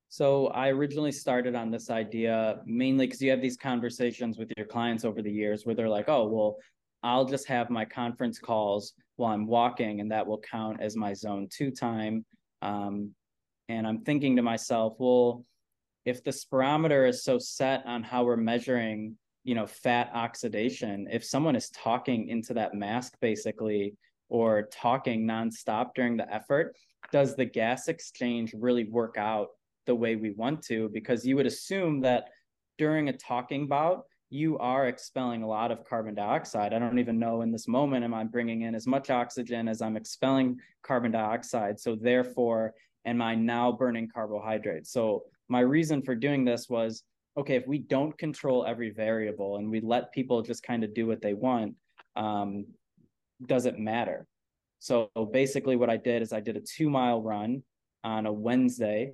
So 0.09 0.47
I 0.47 0.69
originally 0.69 1.11
started 1.11 1.55
on 1.55 1.71
this 1.71 1.89
idea 1.89 2.61
mainly 2.65 3.05
because 3.05 3.21
you 3.21 3.31
have 3.31 3.41
these 3.41 3.57
conversations 3.57 4.37
with 4.37 4.51
your 4.55 4.65
clients 4.65 5.03
over 5.03 5.21
the 5.21 5.31
years 5.31 5.65
where 5.65 5.75
they're 5.75 5.89
like, 5.89 6.07
oh, 6.07 6.27
well, 6.27 6.57
I'll 7.03 7.25
just 7.25 7.47
have 7.47 7.69
my 7.69 7.85
conference 7.85 8.39
calls 8.39 8.93
while 9.17 9.33
I'm 9.33 9.45
walking, 9.45 9.99
and 9.99 10.11
that 10.11 10.25
will 10.25 10.39
count 10.39 10.81
as 10.81 10.95
my 10.95 11.13
zone 11.13 11.47
two 11.51 11.69
time. 11.69 12.25
Um, 12.61 13.11
and 13.69 13.85
I'm 13.85 14.03
thinking 14.03 14.35
to 14.37 14.41
myself, 14.41 14.95
well, 14.99 15.45
if 16.05 16.23
the 16.23 16.31
spirometer 16.31 17.07
is 17.07 17.23
so 17.23 17.37
set 17.37 17.85
on 17.85 18.01
how 18.03 18.23
we're 18.23 18.37
measuring, 18.37 19.17
you 19.43 19.53
know, 19.53 19.67
fat 19.67 20.11
oxidation, 20.13 21.07
if 21.11 21.23
someone 21.23 21.55
is 21.55 21.69
talking 21.69 22.29
into 22.29 22.53
that 22.53 22.73
mask 22.73 23.13
basically 23.21 23.95
or 24.29 24.69
talking 24.71 25.25
nonstop 25.25 25.89
during 25.95 26.17
the 26.17 26.33
effort, 26.33 26.75
does 27.11 27.35
the 27.35 27.45
gas 27.45 27.87
exchange 27.87 28.53
really 28.57 28.85
work 28.89 29.15
out 29.17 29.49
the 29.85 29.95
way 29.95 30.15
we 30.15 30.31
want 30.31 30.61
to? 30.63 30.89
Because 30.89 31.25
you 31.25 31.35
would 31.35 31.45
assume 31.45 32.01
that 32.01 32.29
during 32.77 33.09
a 33.09 33.13
talking 33.13 33.67
bout, 33.67 34.05
you 34.29 34.57
are 34.57 34.87
expelling 34.87 35.43
a 35.43 35.47
lot 35.47 35.71
of 35.71 35.83
carbon 35.85 36.15
dioxide. 36.15 36.73
I 36.73 36.79
don't 36.79 36.99
even 36.99 37.19
know 37.19 37.41
in 37.41 37.51
this 37.51 37.67
moment, 37.67 38.03
am 38.03 38.13
I 38.13 38.23
bringing 38.23 38.63
in 38.63 38.75
as 38.75 38.87
much 38.87 39.09
oxygen 39.09 39.67
as 39.67 39.81
I'm 39.81 39.95
expelling 39.95 40.59
carbon 40.81 41.11
dioxide? 41.11 41.79
So, 41.79 41.95
therefore, 41.95 42.73
am 43.05 43.21
I 43.21 43.35
now 43.35 43.71
burning 43.71 44.09
carbohydrates? 44.11 44.91
So, 44.91 45.23
my 45.47 45.59
reason 45.59 46.01
for 46.01 46.15
doing 46.15 46.43
this 46.43 46.67
was 46.69 47.03
okay, 47.37 47.55
if 47.55 47.67
we 47.67 47.79
don't 47.79 48.17
control 48.17 48.65
every 48.65 48.91
variable 48.91 49.57
and 49.57 49.69
we 49.69 49.81
let 49.81 50.11
people 50.13 50.41
just 50.41 50.63
kind 50.63 50.83
of 50.83 50.93
do 50.93 51.05
what 51.05 51.21
they 51.21 51.33
want, 51.33 51.75
um, 52.15 52.65
doesn't 53.45 53.79
matter. 53.79 54.27
So 54.79 55.09
basically, 55.31 55.75
what 55.75 55.89
I 55.89 55.97
did 55.97 56.21
is 56.21 56.33
I 56.33 56.39
did 56.39 56.57
a 56.57 56.61
two 56.61 56.89
mile 56.89 57.21
run 57.21 57.63
on 58.03 58.25
a 58.25 58.33
Wednesday 58.33 59.13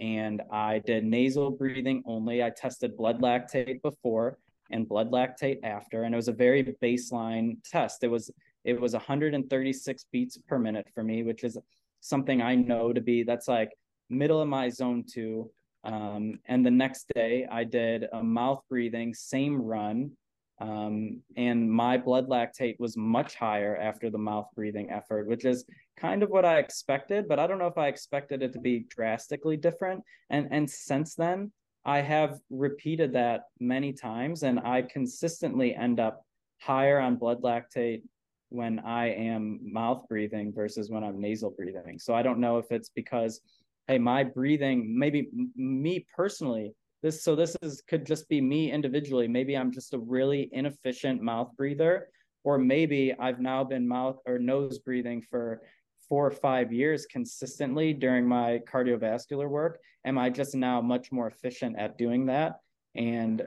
and 0.00 0.42
I 0.50 0.78
did 0.78 1.04
nasal 1.04 1.50
breathing 1.50 2.02
only. 2.06 2.42
I 2.42 2.50
tested 2.50 2.96
blood 2.96 3.20
lactate 3.20 3.82
before 3.82 4.38
and 4.70 4.88
blood 4.88 5.10
lactate 5.10 5.58
after, 5.62 6.04
and 6.04 6.14
it 6.14 6.16
was 6.16 6.28
a 6.28 6.32
very 6.32 6.76
baseline 6.82 7.56
test. 7.64 8.02
It 8.02 8.08
was 8.08 8.30
it 8.64 8.80
was 8.80 8.92
136 8.92 10.06
beats 10.12 10.38
per 10.48 10.58
minute 10.58 10.88
for 10.94 11.02
me, 11.02 11.22
which 11.22 11.44
is 11.44 11.58
something 12.00 12.40
I 12.40 12.54
know 12.54 12.92
to 12.92 13.00
be 13.00 13.22
that's 13.22 13.48
like 13.48 13.70
middle 14.08 14.40
of 14.40 14.48
my 14.48 14.68
zone 14.68 15.04
two. 15.10 15.50
Um, 15.82 16.40
and 16.46 16.64
the 16.64 16.70
next 16.70 17.10
day 17.14 17.46
I 17.50 17.64
did 17.64 18.06
a 18.12 18.22
mouth 18.22 18.62
breathing, 18.68 19.14
same 19.14 19.60
run, 19.60 20.12
um, 20.60 21.20
and 21.36 21.70
my 21.70 21.96
blood 21.96 22.28
lactate 22.28 22.78
was 22.78 22.96
much 22.96 23.34
higher 23.34 23.76
after 23.76 24.10
the 24.10 24.18
mouth 24.18 24.46
breathing 24.54 24.90
effort, 24.90 25.26
which 25.26 25.44
is 25.44 25.64
kind 25.96 26.22
of 26.22 26.30
what 26.30 26.44
I 26.44 26.58
expected, 26.58 27.28
but 27.28 27.38
I 27.38 27.46
don't 27.46 27.58
know 27.58 27.66
if 27.66 27.78
I 27.78 27.88
expected 27.88 28.42
it 28.42 28.52
to 28.52 28.60
be 28.60 28.86
drastically 28.90 29.56
different. 29.56 30.02
And 30.28 30.48
and 30.50 30.68
since 30.68 31.14
then, 31.14 31.50
I 31.84 32.00
have 32.02 32.38
repeated 32.50 33.14
that 33.14 33.44
many 33.58 33.92
times, 33.92 34.42
and 34.42 34.60
I 34.60 34.82
consistently 34.82 35.74
end 35.74 35.98
up 35.98 36.24
higher 36.58 36.98
on 37.00 37.16
blood 37.16 37.40
lactate 37.42 38.02
when 38.50 38.80
I 38.80 39.10
am 39.12 39.60
mouth 39.62 40.06
breathing 40.08 40.52
versus 40.52 40.90
when 40.90 41.04
I'm 41.04 41.20
nasal 41.20 41.50
breathing. 41.50 41.98
So 41.98 42.14
I 42.14 42.22
don't 42.22 42.40
know 42.40 42.58
if 42.58 42.70
it's 42.70 42.90
because, 42.90 43.40
hey, 43.86 43.98
my 43.98 44.24
breathing, 44.24 44.98
maybe 44.98 45.28
me 45.56 46.04
personally, 46.14 46.74
this 47.02 47.22
so 47.22 47.34
this 47.34 47.56
is 47.62 47.82
could 47.88 48.04
just 48.04 48.28
be 48.28 48.40
me 48.40 48.70
individually 48.70 49.28
maybe 49.28 49.56
i'm 49.56 49.72
just 49.72 49.94
a 49.94 49.98
really 49.98 50.48
inefficient 50.52 51.22
mouth 51.22 51.50
breather 51.56 52.08
or 52.44 52.58
maybe 52.58 53.14
i've 53.20 53.40
now 53.40 53.64
been 53.64 53.86
mouth 53.86 54.18
or 54.26 54.38
nose 54.38 54.78
breathing 54.78 55.22
for 55.30 55.62
four 56.08 56.26
or 56.26 56.32
five 56.32 56.72
years 56.72 57.06
consistently 57.06 57.92
during 57.92 58.26
my 58.26 58.60
cardiovascular 58.70 59.48
work 59.48 59.78
am 60.04 60.18
i 60.18 60.28
just 60.28 60.54
now 60.54 60.80
much 60.80 61.12
more 61.12 61.28
efficient 61.28 61.78
at 61.78 61.96
doing 61.98 62.26
that 62.26 62.60
and 62.94 63.46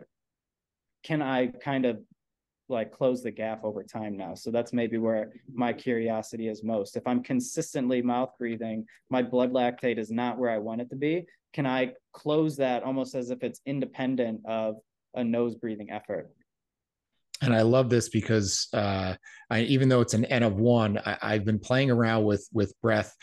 can 1.04 1.22
i 1.22 1.48
kind 1.48 1.86
of 1.86 2.00
like 2.70 2.92
close 2.92 3.22
the 3.22 3.32
gap 3.32 3.64
over 3.64 3.84
time 3.84 4.18
now. 4.18 4.34
So 4.34 4.52
that's 4.52 4.74
maybe 4.74 4.98
where 4.98 5.34
my 5.54 5.74
curiosity 5.74 6.48
is 6.48 6.64
most. 6.64 6.96
If 6.96 7.06
I'm 7.06 7.24
consistently 7.24 8.02
mouth 8.02 8.32
breathing, 8.38 8.86
my 9.10 9.22
blood 9.22 9.52
lactate 9.52 9.98
is 9.98 10.12
not 10.12 10.38
where 10.38 10.50
I 10.50 10.58
want 10.58 10.82
it 10.82 10.90
to 10.90 10.96
be. 10.96 11.26
Can 11.54 11.66
I 11.66 11.94
close 12.14 12.56
that 12.58 12.84
almost 12.84 13.16
as 13.16 13.30
if 13.30 13.44
it's 13.44 13.60
independent 13.66 14.42
of 14.46 14.78
a 15.16 15.24
nose 15.24 15.56
breathing 15.56 15.92
effort? 15.92 16.32
And 17.42 17.54
I 17.54 17.62
love 17.62 17.90
this 17.90 18.10
because 18.10 18.70
uh, 18.74 19.16
I, 19.50 19.62
even 19.62 19.90
though 19.90 20.02
it's 20.02 20.14
an 20.14 20.26
N 20.26 20.44
of 20.44 20.56
one, 20.56 20.98
I, 21.06 21.34
have 21.34 21.44
been 21.44 21.60
playing 21.60 21.92
around 21.92 22.24
with 22.24 22.48
with 22.54 22.74
breath 22.82 23.14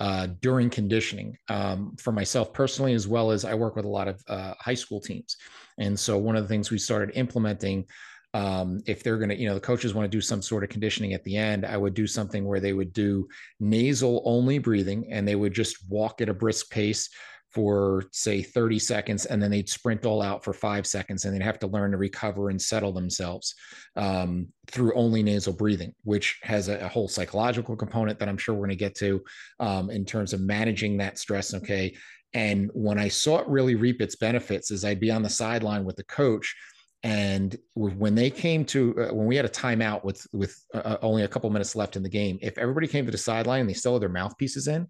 uh, 0.00 0.28
during 0.40 0.68
conditioning 0.68 1.36
um, 1.48 1.94
for 2.00 2.12
myself 2.12 2.52
personally, 2.52 2.94
as 2.94 3.06
well 3.06 3.30
as 3.30 3.44
I 3.44 3.54
work 3.54 3.76
with 3.76 3.84
a 3.84 3.88
lot 3.88 4.08
of 4.08 4.22
uh, 4.28 4.54
high 4.58 4.74
school 4.74 5.00
teams. 5.00 5.36
And 5.78 5.98
so 5.98 6.18
one 6.18 6.34
of 6.34 6.42
the 6.42 6.48
things 6.48 6.70
we 6.70 6.78
started 6.78 7.16
implementing 7.16 7.86
um, 8.34 8.80
if 8.86 9.02
they're 9.02 9.16
going 9.16 9.30
to, 9.30 9.38
you 9.38 9.48
know, 9.48 9.54
the 9.54 9.60
coaches 9.60 9.94
want 9.94 10.04
to 10.04 10.16
do 10.16 10.20
some 10.20 10.42
sort 10.42 10.62
of 10.62 10.68
conditioning 10.68 11.14
at 11.14 11.24
the 11.24 11.36
end, 11.36 11.64
I 11.64 11.76
would 11.76 11.94
do 11.94 12.06
something 12.06 12.44
where 12.44 12.60
they 12.60 12.74
would 12.74 12.92
do 12.92 13.26
nasal 13.58 14.22
only 14.24 14.58
breathing 14.58 15.10
and 15.10 15.26
they 15.26 15.34
would 15.34 15.54
just 15.54 15.88
walk 15.88 16.20
at 16.20 16.28
a 16.28 16.34
brisk 16.34 16.70
pace 16.70 17.08
for 17.50 18.04
say 18.12 18.42
30 18.42 18.78
seconds 18.78 19.26
and 19.26 19.42
then 19.42 19.50
they'd 19.50 19.68
sprint 19.68 20.04
all 20.04 20.20
out 20.20 20.44
for 20.44 20.52
five 20.52 20.86
seconds 20.86 21.24
and 21.24 21.34
they'd 21.34 21.44
have 21.44 21.58
to 21.58 21.66
learn 21.66 21.90
to 21.90 21.96
recover 21.96 22.50
and 22.50 22.60
settle 22.60 22.92
themselves 22.92 23.54
um, 23.96 24.48
through 24.70 24.92
only 24.94 25.22
nasal 25.22 25.52
breathing 25.52 25.94
which 26.04 26.38
has 26.42 26.68
a, 26.68 26.78
a, 26.78 26.88
whole 26.88 27.08
psychological 27.08 27.74
component 27.74 28.18
that 28.18 28.28
i'm 28.28 28.36
sure 28.36 28.54
we're 28.54 28.66
going 28.66 28.70
to 28.70 28.76
get 28.76 28.94
to 28.94 29.22
um, 29.60 29.90
in 29.90 30.04
terms 30.04 30.32
of 30.32 30.40
managing 30.40 30.96
that 30.98 31.18
stress 31.18 31.54
okay? 31.54 31.94
And 32.34 32.70
when 32.74 32.98
i 32.98 33.08
saw 33.08 33.38
it 33.38 33.48
really 33.48 33.74
reap 33.74 34.02
its 34.02 34.16
benefits 34.16 34.70
is 34.70 34.84
i'd 34.84 35.00
be 35.00 35.10
on 35.10 35.22
the 35.22 35.30
sideline 35.30 35.84
with 35.84 35.96
the 35.96 36.04
coach 36.04 36.54
and 37.04 37.56
when 37.74 38.14
they 38.14 38.28
came 38.28 38.64
to 38.66 38.94
uh, 38.98 39.14
when 39.14 39.26
we 39.26 39.36
had 39.36 39.44
a 39.44 39.50
timeout 39.50 40.04
with 40.04 40.26
with 40.32 40.60
uh, 40.74 40.96
only 41.00 41.22
a 41.22 41.28
couple 41.28 41.48
minutes 41.48 41.76
left 41.76 41.94
in 41.94 42.02
the 42.02 42.08
game, 42.08 42.38
if 42.42 42.58
everybody 42.58 42.88
came 42.88 43.04
to 43.04 43.12
the 43.12 43.18
sideline 43.18 43.60
and 43.60 43.70
they 43.70 43.74
still 43.74 43.92
had 43.92 44.02
their 44.02 44.08
mouthpieces 44.08 44.66
in, 44.66 44.88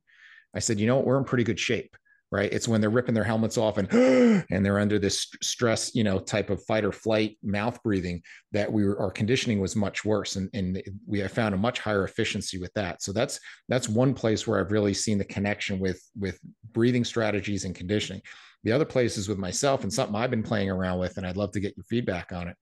I 0.55 0.61
said, 0.61 0.81
you 0.81 0.87
know 0.87 0.97
what, 0.97 1.05
we're 1.05 1.19
in 1.19 1.25
pretty 1.25 1.45
good 1.45 1.61
shape, 1.61 1.95
right? 2.31 2.53
It's 2.53 2.69
when 2.69 2.81
they're 2.81 2.91
ripping 2.91 3.15
their 3.15 3.25
helmets 3.25 3.57
off 3.57 3.79
and 3.79 3.91
and 4.51 4.65
they're 4.65 4.79
under 4.79 4.99
this 4.99 5.27
stress, 5.43 5.95
you 5.95 6.05
know, 6.05 6.19
type 6.19 6.51
of 6.51 6.63
fight 6.65 6.85
or 6.85 6.93
flight 6.93 7.39
mouth 7.43 7.83
breathing 7.83 8.23
that 8.53 8.71
we 8.71 8.85
were 8.85 9.01
our 9.01 9.11
conditioning 9.11 9.61
was 9.61 9.77
much 9.77 10.05
worse, 10.05 10.37
and 10.37 10.51
and 10.53 10.83
we 11.07 11.19
have 11.21 11.33
found 11.33 11.55
a 11.55 11.59
much 11.59 11.81
higher 11.81 12.05
efficiency 12.05 12.59
with 12.59 12.73
that. 12.75 13.03
So 13.03 13.13
that's 13.13 13.41
that's 13.69 13.89
one 13.89 14.15
place 14.15 14.47
where 14.47 14.61
I've 14.61 14.73
really 14.73 14.95
seen 14.95 15.19
the 15.19 15.25
connection 15.25 15.79
with 15.79 16.03
with 16.19 16.39
breathing 16.73 17.05
strategies 17.05 17.65
and 17.65 17.75
conditioning. 17.75 18.23
The 18.65 18.73
other 18.73 18.85
places 18.85 19.29
with 19.29 19.39
myself 19.39 19.83
and 19.83 19.93
something 19.93 20.17
I've 20.17 20.31
been 20.31 20.43
playing 20.43 20.71
around 20.71 20.99
with, 20.99 21.17
and 21.17 21.27
I'd 21.27 21.37
love 21.37 21.53
to 21.53 21.61
get 21.61 21.77
your 21.77 21.85
feedback 21.85 22.33
on 22.33 22.49
it. 22.49 22.57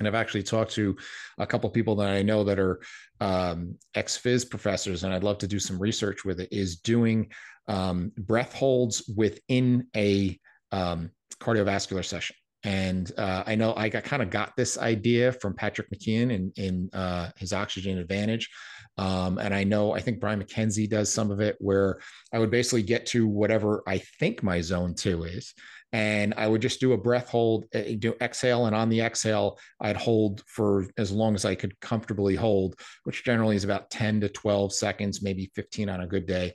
And 0.00 0.08
I've 0.08 0.14
actually 0.14 0.42
talked 0.42 0.72
to 0.72 0.96
a 1.38 1.46
couple 1.46 1.70
people 1.70 1.94
that 1.96 2.08
I 2.08 2.22
know 2.22 2.42
that 2.42 2.58
are 2.58 2.80
um, 3.20 3.76
ex 3.94 4.18
phys 4.18 4.48
professors, 4.48 5.04
and 5.04 5.14
I'd 5.14 5.22
love 5.22 5.38
to 5.38 5.46
do 5.46 5.60
some 5.60 5.78
research 5.78 6.24
with 6.24 6.40
it. 6.40 6.48
Is 6.50 6.78
doing 6.78 7.30
um, 7.68 8.10
breath 8.16 8.54
holds 8.54 9.12
within 9.16 9.86
a 9.94 10.38
um, 10.72 11.10
cardiovascular 11.40 12.04
session. 12.04 12.34
And 12.62 13.10
uh, 13.16 13.44
I 13.46 13.54
know 13.54 13.74
I 13.74 13.88
got 13.88 14.04
kind 14.04 14.22
of 14.22 14.28
got 14.28 14.54
this 14.56 14.76
idea 14.76 15.32
from 15.32 15.54
Patrick 15.54 15.88
McKeown 15.90 16.30
in 16.32 16.52
in 16.56 16.90
uh, 16.92 17.30
his 17.36 17.52
Oxygen 17.52 17.98
Advantage, 17.98 18.50
um, 18.98 19.38
and 19.38 19.54
I 19.54 19.64
know 19.64 19.94
I 19.94 20.00
think 20.00 20.20
Brian 20.20 20.42
MacKenzie 20.42 20.88
does 20.88 21.10
some 21.10 21.30
of 21.30 21.40
it 21.40 21.56
where 21.58 22.00
I 22.34 22.38
would 22.38 22.50
basically 22.50 22.82
get 22.82 23.06
to 23.06 23.26
whatever 23.26 23.82
I 23.86 23.98
think 24.18 24.42
my 24.42 24.60
zone 24.60 24.94
two 24.94 25.24
is, 25.24 25.54
and 25.92 26.34
I 26.36 26.46
would 26.46 26.62
just 26.62 26.80
do 26.80 26.92
a 26.92 26.98
breath 26.98 27.28
hold, 27.28 27.64
eh, 27.72 27.96
do 27.98 28.14
exhale, 28.20 28.66
and 28.66 28.76
on 28.76 28.88
the 28.88 29.00
exhale, 29.00 29.58
I'd 29.80 29.96
hold 29.96 30.42
for 30.46 30.86
as 30.96 31.10
long 31.10 31.34
as 31.34 31.44
I 31.44 31.54
could 31.54 31.78
comfortably 31.80 32.36
hold, 32.36 32.76
which 33.04 33.24
generally 33.24 33.56
is 33.56 33.64
about 33.64 33.90
10 33.90 34.20
to 34.20 34.28
12 34.28 34.72
seconds, 34.72 35.22
maybe 35.22 35.50
15 35.54 35.88
on 35.88 36.00
a 36.00 36.06
good 36.06 36.26
day, 36.26 36.54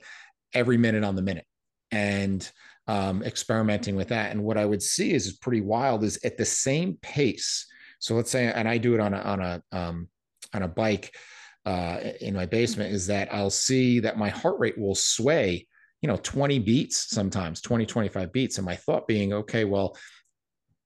every 0.54 0.78
minute 0.78 1.04
on 1.04 1.16
the 1.16 1.22
minute, 1.22 1.44
and 1.90 2.50
um, 2.86 3.22
experimenting 3.22 3.94
with 3.94 4.08
that. 4.08 4.30
And 4.30 4.42
what 4.42 4.56
I 4.56 4.64
would 4.64 4.82
see 4.82 5.12
is, 5.12 5.26
is 5.26 5.36
pretty 5.36 5.60
wild 5.60 6.02
is 6.02 6.18
at 6.24 6.38
the 6.38 6.44
same 6.44 6.98
pace. 7.02 7.66
So 7.98 8.14
let's 8.14 8.30
say, 8.30 8.50
and 8.50 8.68
I 8.68 8.78
do 8.78 8.94
it 8.94 9.00
on 9.00 9.12
a 9.12 9.18
on 9.18 9.40
a 9.40 9.62
um, 9.72 10.08
on 10.54 10.62
a 10.62 10.68
bike 10.68 11.14
uh, 11.66 11.98
in 12.20 12.34
my 12.34 12.46
basement, 12.46 12.92
is 12.92 13.08
that 13.08 13.32
I'll 13.34 13.50
see 13.50 14.00
that 14.00 14.16
my 14.16 14.28
heart 14.28 14.58
rate 14.58 14.78
will 14.78 14.94
sway 14.94 15.66
you 16.02 16.08
know 16.08 16.16
20 16.16 16.58
beats 16.60 17.10
sometimes 17.10 17.60
20 17.60 17.86
25 17.86 18.32
beats. 18.32 18.58
And 18.58 18.64
my 18.64 18.76
thought 18.76 19.06
being 19.06 19.32
okay 19.32 19.64
well 19.64 19.96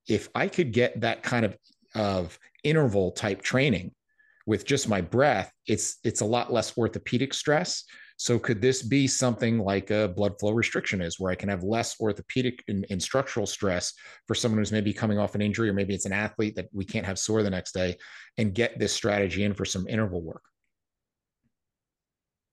if 0.08 0.28
i 0.34 0.48
could 0.48 0.72
get 0.72 1.00
that 1.00 1.22
kind 1.22 1.44
of 1.44 1.56
of 1.94 2.38
interval 2.64 3.12
type 3.12 3.42
training 3.42 3.92
with 4.46 4.64
just 4.64 4.88
my 4.88 5.00
breath 5.00 5.52
it's 5.66 5.98
it's 6.04 6.20
a 6.20 6.24
lot 6.24 6.52
less 6.52 6.76
orthopedic 6.76 7.34
stress. 7.34 7.84
So 8.16 8.38
could 8.38 8.60
this 8.60 8.82
be 8.82 9.06
something 9.06 9.58
like 9.58 9.90
a 9.90 10.08
blood 10.08 10.38
flow 10.38 10.52
restriction 10.52 11.00
is 11.00 11.18
where 11.18 11.32
i 11.32 11.34
can 11.34 11.48
have 11.48 11.62
less 11.62 11.98
orthopedic 12.00 12.62
and, 12.68 12.84
and 12.90 13.02
structural 13.02 13.46
stress 13.46 13.94
for 14.26 14.34
someone 14.34 14.58
who's 14.58 14.72
maybe 14.72 14.92
coming 14.92 15.18
off 15.18 15.34
an 15.34 15.40
injury 15.40 15.70
or 15.70 15.72
maybe 15.72 15.94
it's 15.94 16.04
an 16.04 16.12
athlete 16.12 16.54
that 16.56 16.68
we 16.72 16.84
can't 16.84 17.06
have 17.06 17.18
sore 17.18 17.42
the 17.42 17.48
next 17.48 17.72
day 17.72 17.96
and 18.36 18.54
get 18.54 18.78
this 18.78 18.92
strategy 18.92 19.44
in 19.44 19.54
for 19.54 19.64
some 19.64 19.88
interval 19.88 20.20
work 20.20 20.42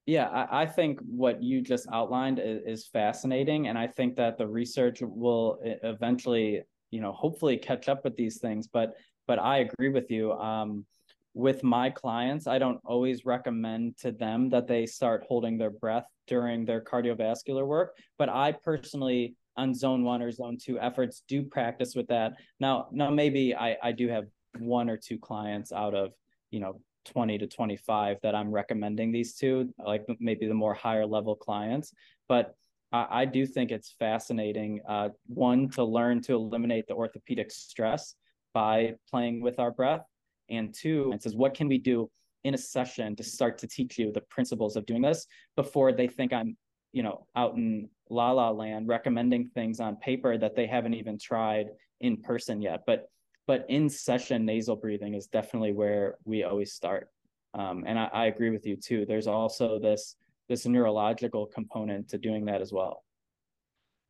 yeah, 0.08 0.28
I, 0.28 0.62
I, 0.62 0.66
think 0.66 1.00
what 1.00 1.42
you 1.42 1.60
just 1.60 1.86
outlined 1.92 2.38
is, 2.38 2.62
is, 2.64 2.86
fascinating, 2.86 3.68
and 3.68 3.76
I 3.76 3.86
think 3.86 4.16
that 4.16 4.38
the 4.38 4.46
research 4.46 5.00
will 5.02 5.58
eventually, 5.62 6.62
you 6.90 7.02
know, 7.02 7.12
hopefully 7.12 7.58
catch 7.58 7.90
up 7.90 8.04
with 8.04 8.16
these 8.16 8.38
things. 8.38 8.66
But 8.66 8.94
but 9.26 9.38
I 9.38 9.58
agree 9.58 9.90
with 9.90 10.10
you. 10.10 10.32
Um, 10.32 10.86
with 11.34 11.62
my 11.62 11.90
clients, 11.90 12.46
I 12.46 12.58
don't 12.58 12.80
always 12.86 13.26
recommend 13.26 13.98
to 13.98 14.10
them 14.10 14.48
that 14.48 14.66
they 14.66 14.86
start 14.86 15.26
holding 15.28 15.58
their 15.58 15.72
breath 15.72 16.06
during 16.26 16.64
their 16.64 16.80
cardiovascular 16.80 17.66
work. 17.66 17.94
But 18.16 18.30
I 18.30 18.52
personally, 18.52 19.34
on 19.58 19.74
zone 19.74 20.04
one 20.04 20.22
or 20.22 20.32
zone 20.32 20.56
two 20.56 20.80
efforts, 20.80 21.22
do 21.28 21.42
practice 21.42 21.94
with 21.94 22.06
that. 22.06 22.32
Now, 22.60 22.88
now 22.92 23.10
maybe 23.10 23.54
I 23.54 23.76
I 23.82 23.92
do 23.92 24.08
have 24.08 24.24
one 24.58 24.88
or 24.88 24.96
two 24.96 25.18
clients 25.18 25.70
out 25.70 25.94
of 25.94 26.12
you 26.50 26.60
know 26.60 26.80
20 27.08 27.38
to 27.38 27.46
25 27.46 28.18
that 28.22 28.34
I'm 28.34 28.50
recommending 28.50 29.10
these 29.10 29.34
to, 29.36 29.72
like 29.84 30.06
maybe 30.20 30.46
the 30.46 30.54
more 30.54 30.74
higher 30.74 31.06
level 31.06 31.34
clients. 31.34 31.92
But 32.28 32.54
I, 32.92 33.06
I 33.10 33.24
do 33.24 33.46
think 33.46 33.70
it's 33.70 33.94
fascinating. 33.98 34.80
Uh, 34.88 35.10
one, 35.26 35.68
to 35.70 35.84
learn 35.84 36.22
to 36.22 36.34
eliminate 36.34 36.86
the 36.86 36.94
orthopedic 36.94 37.50
stress 37.50 38.14
by 38.54 38.94
playing 39.10 39.40
with 39.40 39.58
our 39.58 39.70
breath. 39.70 40.02
And 40.50 40.74
two, 40.74 41.10
it 41.14 41.22
says, 41.22 41.34
what 41.34 41.54
can 41.54 41.68
we 41.68 41.78
do 41.78 42.10
in 42.44 42.54
a 42.54 42.58
session 42.58 43.16
to 43.16 43.22
start 43.22 43.58
to 43.58 43.66
teach 43.66 43.98
you 43.98 44.12
the 44.12 44.20
principles 44.22 44.76
of 44.76 44.86
doing 44.86 45.02
this 45.02 45.26
before 45.56 45.92
they 45.92 46.06
think 46.06 46.32
I'm, 46.32 46.56
you 46.92 47.02
know, 47.02 47.26
out 47.36 47.56
in 47.56 47.88
la 48.10 48.30
la 48.32 48.50
land 48.50 48.88
recommending 48.88 49.48
things 49.48 49.80
on 49.80 49.96
paper 49.96 50.38
that 50.38 50.56
they 50.56 50.66
haven't 50.66 50.94
even 50.94 51.18
tried 51.18 51.66
in 52.00 52.16
person 52.16 52.62
yet. 52.62 52.84
But 52.86 53.08
but 53.48 53.66
in 53.68 53.90
session 53.90 54.44
nasal 54.44 54.76
breathing 54.76 55.14
is 55.14 55.26
definitely 55.26 55.72
where 55.72 56.18
we 56.24 56.44
always 56.44 56.72
start. 56.72 57.08
Um, 57.54 57.82
and 57.86 57.98
I, 57.98 58.08
I, 58.12 58.26
agree 58.26 58.50
with 58.50 58.64
you 58.66 58.76
too. 58.76 59.04
There's 59.06 59.26
also 59.26 59.80
this 59.80 60.14
this 60.48 60.66
neurological 60.66 61.46
component 61.46 62.08
to 62.10 62.18
doing 62.18 62.44
that 62.44 62.60
as 62.60 62.72
well. 62.72 63.02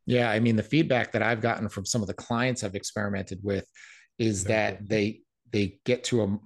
Yeah 0.05 0.30
i 0.30 0.41
mean 0.41 0.57
the 0.57 0.62
feedback 0.62 1.12
that 1.12 1.22
i've 1.22 1.43
gotten 1.43 1.68
from 1.68 1.84
some 1.84 2.01
of 2.01 2.09
the 2.09 2.14
clients 2.14 2.64
i've 2.64 2.74
experimented 2.74 3.41
with 3.43 3.66
is 4.18 4.45
that 4.45 4.89
they 4.89 5.20
they 5.53 5.78
get 5.84 6.03
to 6.05 6.22
a 6.22 6.39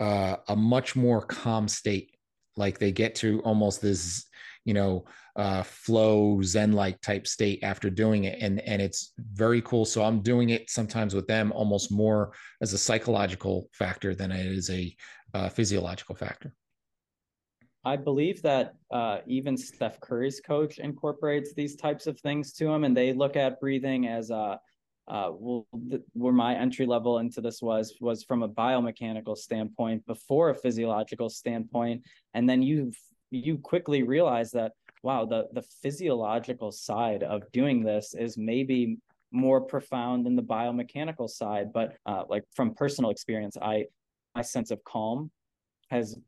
uh, 0.00 0.36
a 0.48 0.56
much 0.56 0.96
more 0.96 1.22
calm 1.22 1.68
state. 1.68 2.16
Like 2.56 2.78
they 2.78 2.92
get 2.92 3.14
to 3.16 3.40
almost 3.40 3.80
this 3.80 4.26
you 4.68 4.74
know 4.74 5.06
uh, 5.36 5.62
flow 5.62 6.42
zen 6.42 6.72
like 6.72 7.00
type 7.00 7.26
state 7.26 7.60
after 7.62 7.88
doing 7.88 8.24
it. 8.24 8.38
And 8.42 8.60
and 8.60 8.82
it's 8.82 9.14
very 9.18 9.62
cool. 9.62 9.84
So 9.86 10.04
i'm 10.04 10.20
doing 10.20 10.50
it 10.50 10.68
sometimes 10.68 11.14
with 11.14 11.26
them 11.26 11.52
almost 11.52 11.90
more 11.90 12.32
as 12.60 12.74
a 12.74 12.78
psychological 12.78 13.70
factor 13.72 14.14
than 14.14 14.30
it 14.30 14.44
is 14.44 14.68
a 14.68 14.94
uh, 15.34 15.48
physiological 15.48 16.14
factor. 16.14 16.52
I 17.84 17.96
believe 17.96 18.42
that 18.42 18.74
uh, 18.90 19.18
even 19.26 19.56
Steph 19.56 20.00
Curry's 20.00 20.40
coach 20.40 20.78
incorporates 20.78 21.54
these 21.54 21.74
types 21.76 22.06
of 22.06 22.20
things 22.20 22.52
to 22.54 22.66
him, 22.68 22.84
and 22.84 22.94
they 22.94 23.12
look 23.14 23.36
at 23.36 23.60
breathing 23.60 24.06
as 24.06 24.30
a 24.30 24.60
uh, 25.08 25.30
well, 25.32 25.66
th- 25.88 26.02
where 26.12 26.34
my 26.34 26.54
entry 26.54 26.84
level 26.84 27.18
into 27.18 27.40
this 27.40 27.62
was 27.62 27.94
was 28.00 28.24
from 28.24 28.42
a 28.42 28.48
biomechanical 28.48 29.36
standpoint 29.36 30.04
before 30.06 30.50
a 30.50 30.54
physiological 30.54 31.30
standpoint, 31.30 32.02
and 32.34 32.46
then 32.48 32.62
you 32.62 32.92
you 33.30 33.58
quickly 33.58 34.02
realize 34.02 34.50
that 34.50 34.72
wow 35.02 35.24
the 35.24 35.46
the 35.52 35.62
physiological 35.82 36.72
side 36.72 37.22
of 37.22 37.42
doing 37.52 37.82
this 37.82 38.14
is 38.14 38.36
maybe 38.36 38.98
more 39.30 39.60
profound 39.60 40.24
than 40.24 40.34
the 40.34 40.42
biomechanical 40.42 41.28
side 41.28 41.72
but 41.72 41.94
uh, 42.06 42.24
like 42.28 42.44
from 42.54 42.74
personal 42.74 43.10
experience 43.10 43.56
i 43.60 43.84
my 44.34 44.42
sense 44.42 44.70
of 44.70 44.82
calm 44.84 45.30
has 45.90 46.18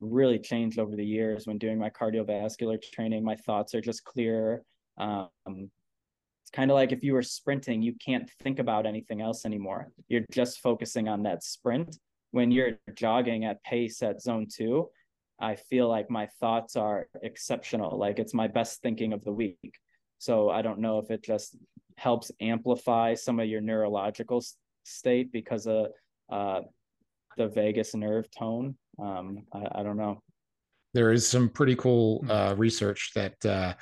really 0.00 0.38
changed 0.38 0.78
over 0.78 0.96
the 0.96 1.04
years 1.04 1.46
when 1.46 1.58
doing 1.58 1.78
my 1.78 1.90
cardiovascular 1.90 2.80
training. 2.80 3.24
My 3.24 3.36
thoughts 3.36 3.74
are 3.74 3.80
just 3.80 4.04
clearer 4.04 4.62
um, 4.98 5.28
it's 5.46 6.50
kind 6.52 6.70
of 6.70 6.74
like 6.74 6.92
if 6.92 7.02
you 7.02 7.14
were 7.14 7.22
sprinting 7.22 7.82
you 7.82 7.94
can't 8.04 8.30
think 8.42 8.58
about 8.58 8.86
anything 8.86 9.20
else 9.20 9.44
anymore. 9.44 9.90
You're 10.08 10.24
just 10.30 10.60
focusing 10.60 11.08
on 11.08 11.22
that 11.24 11.42
sprint. 11.42 11.98
When 12.30 12.50
you're 12.50 12.78
jogging 12.94 13.44
at 13.44 13.62
pace 13.62 14.02
at 14.02 14.20
zone 14.20 14.46
two 14.52 14.88
I 15.40 15.56
feel 15.56 15.88
like 15.88 16.10
my 16.10 16.28
thoughts 16.40 16.76
are 16.76 17.08
exceptional. 17.22 17.98
Like 17.98 18.18
it's 18.18 18.34
my 18.34 18.48
best 18.48 18.82
thinking 18.82 19.12
of 19.12 19.24
the 19.24 19.32
week. 19.32 19.78
So 20.18 20.48
I 20.48 20.62
don't 20.62 20.78
know 20.78 20.98
if 20.98 21.10
it 21.10 21.22
just 21.22 21.56
helps 21.96 22.30
amplify 22.40 23.14
some 23.14 23.40
of 23.40 23.46
your 23.46 23.60
neurological 23.60 24.42
state 24.84 25.32
because 25.32 25.66
of 25.66 25.88
uh, 26.30 26.60
the 27.36 27.48
vagus 27.48 27.94
nerve 27.94 28.30
tone. 28.30 28.76
Um, 28.98 29.44
I, 29.52 29.80
I, 29.80 29.82
don't 29.82 29.96
know. 29.96 30.22
There 30.92 31.12
is 31.12 31.26
some 31.26 31.48
pretty 31.48 31.76
cool 31.76 32.20
hmm. 32.20 32.30
uh, 32.30 32.54
research 32.54 33.10
that 33.14 33.44
uh, 33.44 33.74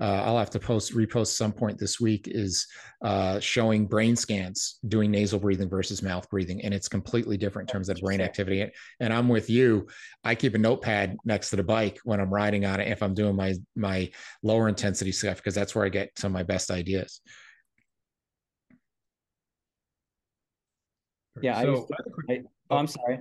uh, 0.00 0.22
I'll 0.24 0.38
have 0.38 0.50
to 0.50 0.58
post 0.58 0.94
repost 0.94 1.28
some 1.28 1.52
point 1.52 1.78
this 1.78 2.00
week 2.00 2.26
is 2.26 2.66
uh, 3.04 3.38
showing 3.38 3.86
brain 3.86 4.16
scans 4.16 4.78
doing 4.88 5.10
nasal 5.10 5.38
breathing 5.38 5.68
versus 5.68 6.02
mouth 6.02 6.28
breathing, 6.30 6.62
and 6.62 6.74
it's 6.74 6.88
completely 6.88 7.36
different 7.36 7.70
in 7.70 7.72
terms 7.72 7.88
of 7.88 7.98
brain 7.98 8.20
activity. 8.20 8.68
And 9.00 9.12
I'm 9.12 9.28
with 9.28 9.48
you. 9.48 9.86
I 10.24 10.34
keep 10.34 10.54
a 10.54 10.58
notepad 10.58 11.16
next 11.24 11.50
to 11.50 11.56
the 11.56 11.62
bike 11.62 12.00
when 12.04 12.20
I'm 12.20 12.32
riding 12.32 12.64
on 12.64 12.80
it 12.80 12.88
if 12.88 13.02
I'm 13.02 13.14
doing 13.14 13.36
my 13.36 13.54
my 13.76 14.10
lower 14.42 14.68
intensity 14.68 15.12
stuff 15.12 15.36
because 15.36 15.54
that's 15.54 15.74
where 15.74 15.84
I 15.84 15.90
get 15.90 16.18
some 16.18 16.32
of 16.32 16.34
my 16.34 16.42
best 16.42 16.70
ideas. 16.70 17.20
Yeah, 21.40 21.60
so, 21.62 21.88
I, 22.28 22.32
I, 22.32 22.42
oh, 22.70 22.76
I'm 22.76 22.86
sorry. 22.86 23.18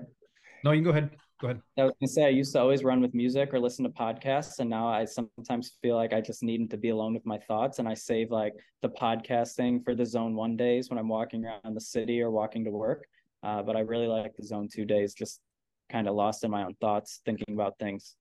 No, 0.63 0.71
you 0.71 0.77
can 0.77 0.83
go 0.83 0.89
ahead. 0.91 1.09
Go 1.43 1.49
ahead. 1.49 1.61
I 1.77 1.83
was 1.83 1.93
gonna 1.99 2.07
say 2.07 2.23
I 2.23 2.29
used 2.29 2.53
to 2.53 2.61
always 2.61 2.85
run 2.85 3.01
with 3.01 3.13
music 3.13 3.53
or 3.53 3.59
listen 3.59 3.83
to 3.83 3.89
podcasts, 3.89 4.59
and 4.59 4.69
now 4.69 4.87
I 4.87 5.03
sometimes 5.03 5.77
feel 5.81 5.97
like 5.97 6.13
I 6.13 6.21
just 6.21 6.41
need 6.41 6.71
to 6.71 6.77
be 6.77 6.87
alone 6.87 7.13
with 7.13 7.25
my 7.25 7.37
thoughts, 7.37 7.79
and 7.79 7.87
I 7.87 7.95
save 7.95 8.31
like 8.31 8.53
the 8.81 8.87
podcasting 8.87 9.83
for 9.83 9.93
the 9.93 10.05
zone 10.05 10.35
one 10.35 10.55
days 10.55 10.89
when 10.89 10.97
I'm 10.97 11.09
walking 11.09 11.43
around 11.43 11.75
the 11.75 11.81
city 11.81 12.21
or 12.21 12.31
walking 12.31 12.63
to 12.63 12.71
work. 12.71 13.05
Uh, 13.43 13.61
but 13.61 13.75
I 13.75 13.81
really 13.81 14.07
like 14.07 14.33
the 14.37 14.45
zone 14.45 14.69
two 14.73 14.85
days, 14.85 15.13
just 15.13 15.41
kind 15.89 16.07
of 16.07 16.15
lost 16.15 16.45
in 16.45 16.51
my 16.51 16.63
own 16.63 16.75
thoughts, 16.79 17.19
thinking 17.25 17.53
about 17.53 17.77
things. 17.77 18.15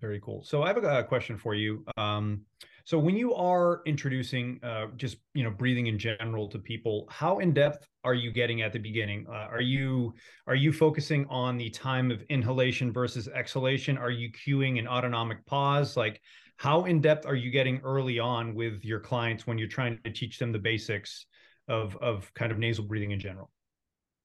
Very 0.00 0.20
cool. 0.20 0.42
So 0.42 0.62
I 0.62 0.68
have 0.68 0.82
a, 0.82 1.00
a 1.00 1.04
question 1.04 1.36
for 1.36 1.54
you. 1.54 1.84
Um, 1.98 2.46
so 2.86 3.00
when 3.00 3.16
you 3.16 3.34
are 3.34 3.82
introducing 3.84 4.60
uh, 4.62 4.86
just 4.96 5.16
you 5.34 5.42
know 5.42 5.50
breathing 5.50 5.88
in 5.88 5.98
general 5.98 6.48
to 6.48 6.56
people, 6.56 7.08
how 7.10 7.40
in 7.40 7.52
depth 7.52 7.88
are 8.04 8.14
you 8.14 8.30
getting 8.30 8.62
at 8.62 8.72
the 8.72 8.78
beginning? 8.78 9.26
Uh, 9.28 9.48
are 9.50 9.60
you 9.60 10.14
are 10.46 10.54
you 10.54 10.72
focusing 10.72 11.26
on 11.28 11.56
the 11.58 11.68
time 11.68 12.12
of 12.12 12.22
inhalation 12.28 12.92
versus 12.92 13.26
exhalation? 13.26 13.98
Are 13.98 14.12
you 14.12 14.30
cueing 14.30 14.78
an 14.78 14.86
autonomic 14.86 15.44
pause? 15.46 15.96
Like 15.96 16.20
how 16.58 16.84
in 16.84 17.00
depth 17.00 17.26
are 17.26 17.34
you 17.34 17.50
getting 17.50 17.80
early 17.82 18.20
on 18.20 18.54
with 18.54 18.84
your 18.84 19.00
clients 19.00 19.48
when 19.48 19.58
you're 19.58 19.66
trying 19.66 19.98
to 20.04 20.12
teach 20.12 20.38
them 20.38 20.52
the 20.52 20.60
basics 20.60 21.26
of 21.66 21.96
of 21.96 22.32
kind 22.34 22.52
of 22.52 22.58
nasal 22.58 22.84
breathing 22.84 23.10
in 23.10 23.18
general? 23.18 23.50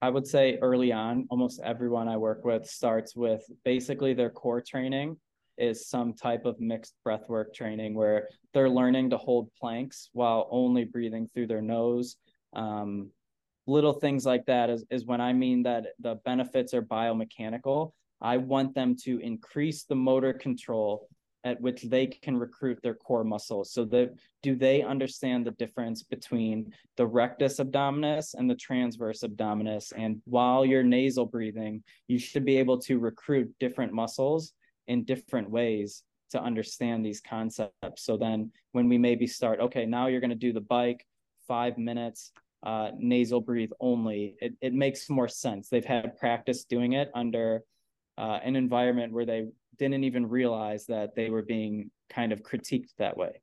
I 0.04 0.12
would 0.12 0.28
say 0.28 0.60
early 0.62 0.92
on, 0.92 1.26
almost 1.32 1.62
everyone 1.64 2.08
I 2.08 2.18
work 2.18 2.46
with 2.46 2.68
starts 2.68 3.16
with 3.16 3.42
basically 3.66 4.14
their 4.14 4.30
core 4.30 4.62
training 4.62 5.18
is 5.62 5.88
some 5.88 6.14
type 6.14 6.46
of 6.46 6.60
mixed 6.60 6.96
breathwork 7.06 7.54
training 7.54 7.94
where 7.94 8.28
they're 8.54 8.70
learning 8.70 9.12
to 9.12 9.18
hold 9.18 9.50
planks 9.60 10.10
while 10.14 10.48
only 10.52 10.84
breathing 10.84 11.28
through 11.28 11.48
their 11.48 11.62
nose 11.62 12.18
Um, 12.54 13.12
little 13.68 13.94
things 13.94 14.26
like 14.26 14.46
that 14.48 14.70
is, 14.70 14.84
is 14.90 15.06
when 15.06 15.22
I 15.22 15.34
mean 15.34 15.64
that 15.64 15.84
the 16.00 16.16
benefits 16.26 16.74
are 16.74 16.82
biomechanical. 16.82 17.94
I 18.20 18.38
want 18.38 18.76
them 18.76 18.96
to 19.06 19.20
increase 19.20 19.84
the 19.84 19.96
motor 19.96 20.34
control 20.34 21.08
at 21.44 21.60
which 21.60 21.82
they 21.84 22.06
can 22.06 22.38
recruit 22.38 22.80
their 22.82 22.94
core 22.94 23.24
muscles. 23.24 23.72
So 23.74 23.86
that 23.86 24.14
do 24.44 24.56
they 24.56 24.84
understand 24.84 25.46
the 25.46 25.52
difference 25.52 26.04
between 26.04 26.72
the 26.98 27.08
rectus 27.08 27.60
abdominis 27.60 28.36
and 28.38 28.48
the 28.50 28.56
transverse 28.56 29.22
abdominis? 29.24 29.92
And 29.96 30.22
while 30.26 30.66
you're 30.66 30.84
nasal 30.84 31.26
breathing, 31.26 31.84
you 32.08 32.20
should 32.20 32.46
be 32.46 32.58
able 32.58 32.80
to 32.82 33.00
recruit 33.00 33.52
different 33.60 33.94
muscles 33.94 34.54
in 34.88 35.04
different 35.04 35.50
ways 35.50 36.04
to 36.32 36.42
understand 36.42 37.06
these 37.06 37.22
concepts. 37.22 38.04
So 38.04 38.18
then 38.18 38.52
when 38.72 38.88
we 38.90 38.98
maybe 38.98 39.28
start, 39.28 39.60
okay, 39.60 39.86
now 39.86 40.08
you're 40.08 40.22
going 40.22 40.30
to 40.30 40.36
do 40.36 40.54
the 40.54 40.62
bike, 40.62 41.06
five 41.48 41.78
minutes, 41.78 42.32
uh, 42.64 42.92
nasal 42.98 43.42
breathe 43.42 43.72
only, 43.80 44.36
it, 44.40 44.54
it 44.62 44.74
makes 44.74 45.10
more 45.10 45.28
sense. 45.28 45.68
They've 45.70 45.86
had 45.86 46.18
practice 46.18 46.64
doing 46.64 46.94
it 46.94 47.12
under 47.14 47.64
uh, 48.18 48.40
an 48.44 48.56
environment 48.56 49.14
where 49.14 49.26
they 49.26 49.48
didn't 49.78 50.04
even 50.04 50.30
realize 50.30 50.86
that 50.86 51.16
they 51.16 51.30
were 51.30 51.42
being 51.42 51.90
kind 52.10 52.32
of 52.32 52.44
critiqued 52.44 52.90
that 52.98 53.18
way. 53.18 53.42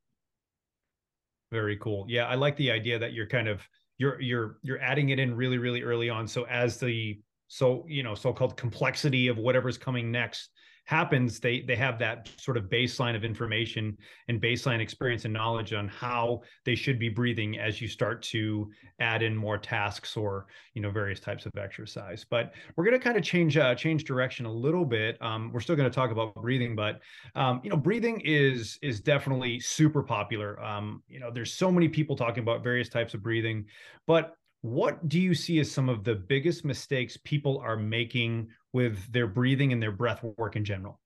Very 1.51 1.77
cool. 1.77 2.05
Yeah, 2.07 2.25
I 2.25 2.35
like 2.35 2.55
the 2.57 2.71
idea 2.71 2.99
that 2.99 3.13
you're 3.13 3.27
kind 3.27 3.47
of 3.47 3.67
you're 3.97 4.21
you're 4.21 4.57
you're 4.61 4.79
adding 4.79 5.09
it 5.09 5.19
in 5.19 5.35
really 5.35 5.57
really 5.57 5.81
early 5.81 6.09
on. 6.09 6.27
So 6.27 6.43
as 6.43 6.77
the 6.77 7.19
so 7.47 7.85
you 7.87 8.03
know 8.03 8.13
so-called 8.13 8.55
complexity 8.55 9.27
of 9.27 9.37
whatever's 9.37 9.77
coming 9.77 10.11
next 10.11 10.49
happens 10.89 11.39
they 11.39 11.61
they 11.61 11.75
have 11.75 11.99
that 11.99 12.27
sort 12.37 12.57
of 12.57 12.63
baseline 12.63 13.15
of 13.15 13.23
information 13.23 13.95
and 14.27 14.41
baseline 14.41 14.79
experience 14.79 15.23
and 15.23 15.31
knowledge 15.31 15.71
on 15.71 15.87
how 15.87 16.41
they 16.65 16.73
should 16.73 16.97
be 16.97 17.09
breathing 17.09 17.59
as 17.59 17.79
you 17.79 17.87
start 17.87 18.23
to 18.23 18.67
add 18.99 19.21
in 19.21 19.35
more 19.35 19.59
tasks 19.59 20.17
or 20.17 20.47
you 20.73 20.81
know 20.81 20.89
various 20.89 21.19
types 21.19 21.45
of 21.45 21.51
exercise. 21.59 22.25
But 22.27 22.55
we're 22.75 22.85
going 22.85 22.97
to 22.97 23.03
kind 23.03 23.17
of 23.17 23.23
change 23.23 23.55
uh, 23.55 23.75
change 23.75 24.03
direction 24.03 24.47
a 24.47 24.51
little 24.51 24.83
bit. 24.83 25.21
Um, 25.21 25.51
we're 25.53 25.59
still 25.59 25.75
going 25.75 25.87
to 25.87 25.93
talk 25.93 26.09
about 26.09 26.33
breathing 26.33 26.75
but 26.75 27.01
um, 27.35 27.61
you 27.63 27.69
know 27.69 27.77
breathing 27.77 28.19
is 28.25 28.79
is 28.81 28.99
definitely 28.99 29.59
super 29.59 30.01
popular. 30.01 30.59
Um, 30.59 31.03
you 31.07 31.19
know 31.19 31.29
there's 31.29 31.53
so 31.53 31.71
many 31.71 31.87
people 31.87 32.15
talking 32.15 32.41
about 32.41 32.63
various 32.63 32.89
types 32.89 33.13
of 33.13 33.21
breathing 33.21 33.65
but 34.07 34.38
what 34.61 35.07
do 35.07 35.19
you 35.19 35.33
see 35.33 35.59
as 35.59 35.71
some 35.71 35.89
of 35.89 36.03
the 36.03 36.15
biggest 36.15 36.65
mistakes 36.65 37.17
people 37.23 37.59
are 37.59 37.77
making 37.77 38.49
with 38.73 39.11
their 39.11 39.27
breathing 39.27 39.71
and 39.71 39.81
their 39.81 39.91
breath 39.91 40.23
work 40.37 40.55
in 40.55 40.65
general? 40.65 40.99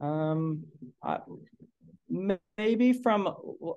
Um, 0.00 0.64
I, 1.02 1.20
maybe 2.56 2.92
from 2.92 3.24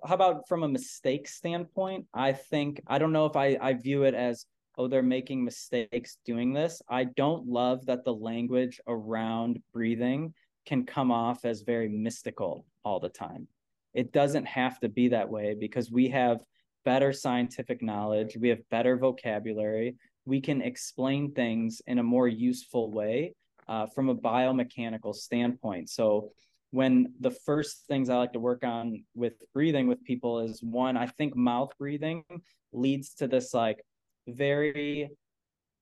how 0.06 0.16
about 0.16 0.48
from 0.48 0.64
a 0.64 0.68
mistake 0.68 1.28
standpoint? 1.28 2.06
I 2.14 2.34
think 2.34 2.82
I 2.88 2.98
don't 2.98 3.14
know 3.14 3.26
if 3.26 3.36
I 3.36 3.58
I 3.62 3.74
view 3.74 4.04
it 4.04 4.14
as 4.14 4.46
oh 4.78 4.88
they're 4.88 5.02
making 5.02 5.44
mistakes 5.44 6.18
doing 6.26 6.54
this. 6.54 6.82
I 6.90 7.06
don't 7.06 7.48
love 7.48 7.86
that 7.86 8.04
the 8.04 8.14
language 8.14 8.80
around 8.88 9.62
breathing 9.74 10.34
can 10.66 10.86
come 10.86 11.12
off 11.12 11.46
as 11.46 11.62
very 11.62 11.90
mystical 11.90 12.66
all 12.84 13.00
the 13.00 13.10
time. 13.10 13.48
It 13.94 14.12
doesn't 14.12 14.46
have 14.46 14.80
to 14.82 14.90
be 14.90 15.10
that 15.10 15.30
way 15.30 15.56
because 15.60 15.92
we 15.92 16.10
have 16.10 16.44
better 16.86 17.14
scientific 17.14 17.82
knowledge, 17.82 18.38
we 18.40 18.50
have 18.50 18.68
better 18.70 18.98
vocabulary, 18.98 19.96
we 20.26 20.42
can 20.42 20.62
explain 20.62 21.34
things 21.34 21.82
in 21.88 22.00
a 22.00 22.04
more 22.04 22.28
useful 22.28 22.92
way 22.92 23.34
uh, 23.68 23.88
from 23.88 24.10
a 24.10 24.16
biomechanical 24.16 25.16
standpoint. 25.16 25.90
So, 25.90 26.32
when 26.74 27.14
the 27.20 27.32
first 27.32 27.86
things 27.88 28.10
I 28.10 28.16
like 28.16 28.32
to 28.32 28.40
work 28.40 28.64
on 28.64 29.04
with 29.14 29.34
breathing 29.54 29.88
with 29.88 30.02
people 30.06 30.40
is 30.40 30.64
one, 30.64 30.96
I 30.96 31.08
think 31.08 31.36
mouth 31.36 31.72
breathing 31.78 32.24
leads 32.72 33.14
to 33.16 33.28
this 33.28 33.54
like 33.54 33.84
very 34.26 35.10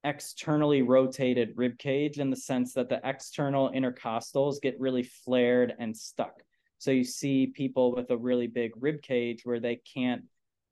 externally 0.04 0.82
rotated 0.82 1.54
rib 1.56 1.78
cage 1.78 2.20
in 2.20 2.30
the 2.30 2.36
sense 2.36 2.74
that 2.74 2.90
the 2.90 3.02
external 3.04 3.70
intercostals 3.72 4.62
get 4.62 4.80
really 4.80 5.04
flared 5.04 5.74
and 5.78 5.96
stuck. 5.96 6.42
So 6.78 6.92
you 6.92 7.04
see 7.04 7.48
people 7.48 7.94
with 7.94 8.10
a 8.10 8.18
really 8.18 8.48
big 8.48 8.72
rib 8.80 9.02
cage 9.02 9.42
where 9.44 9.60
they 9.60 9.82
can't 9.94 10.24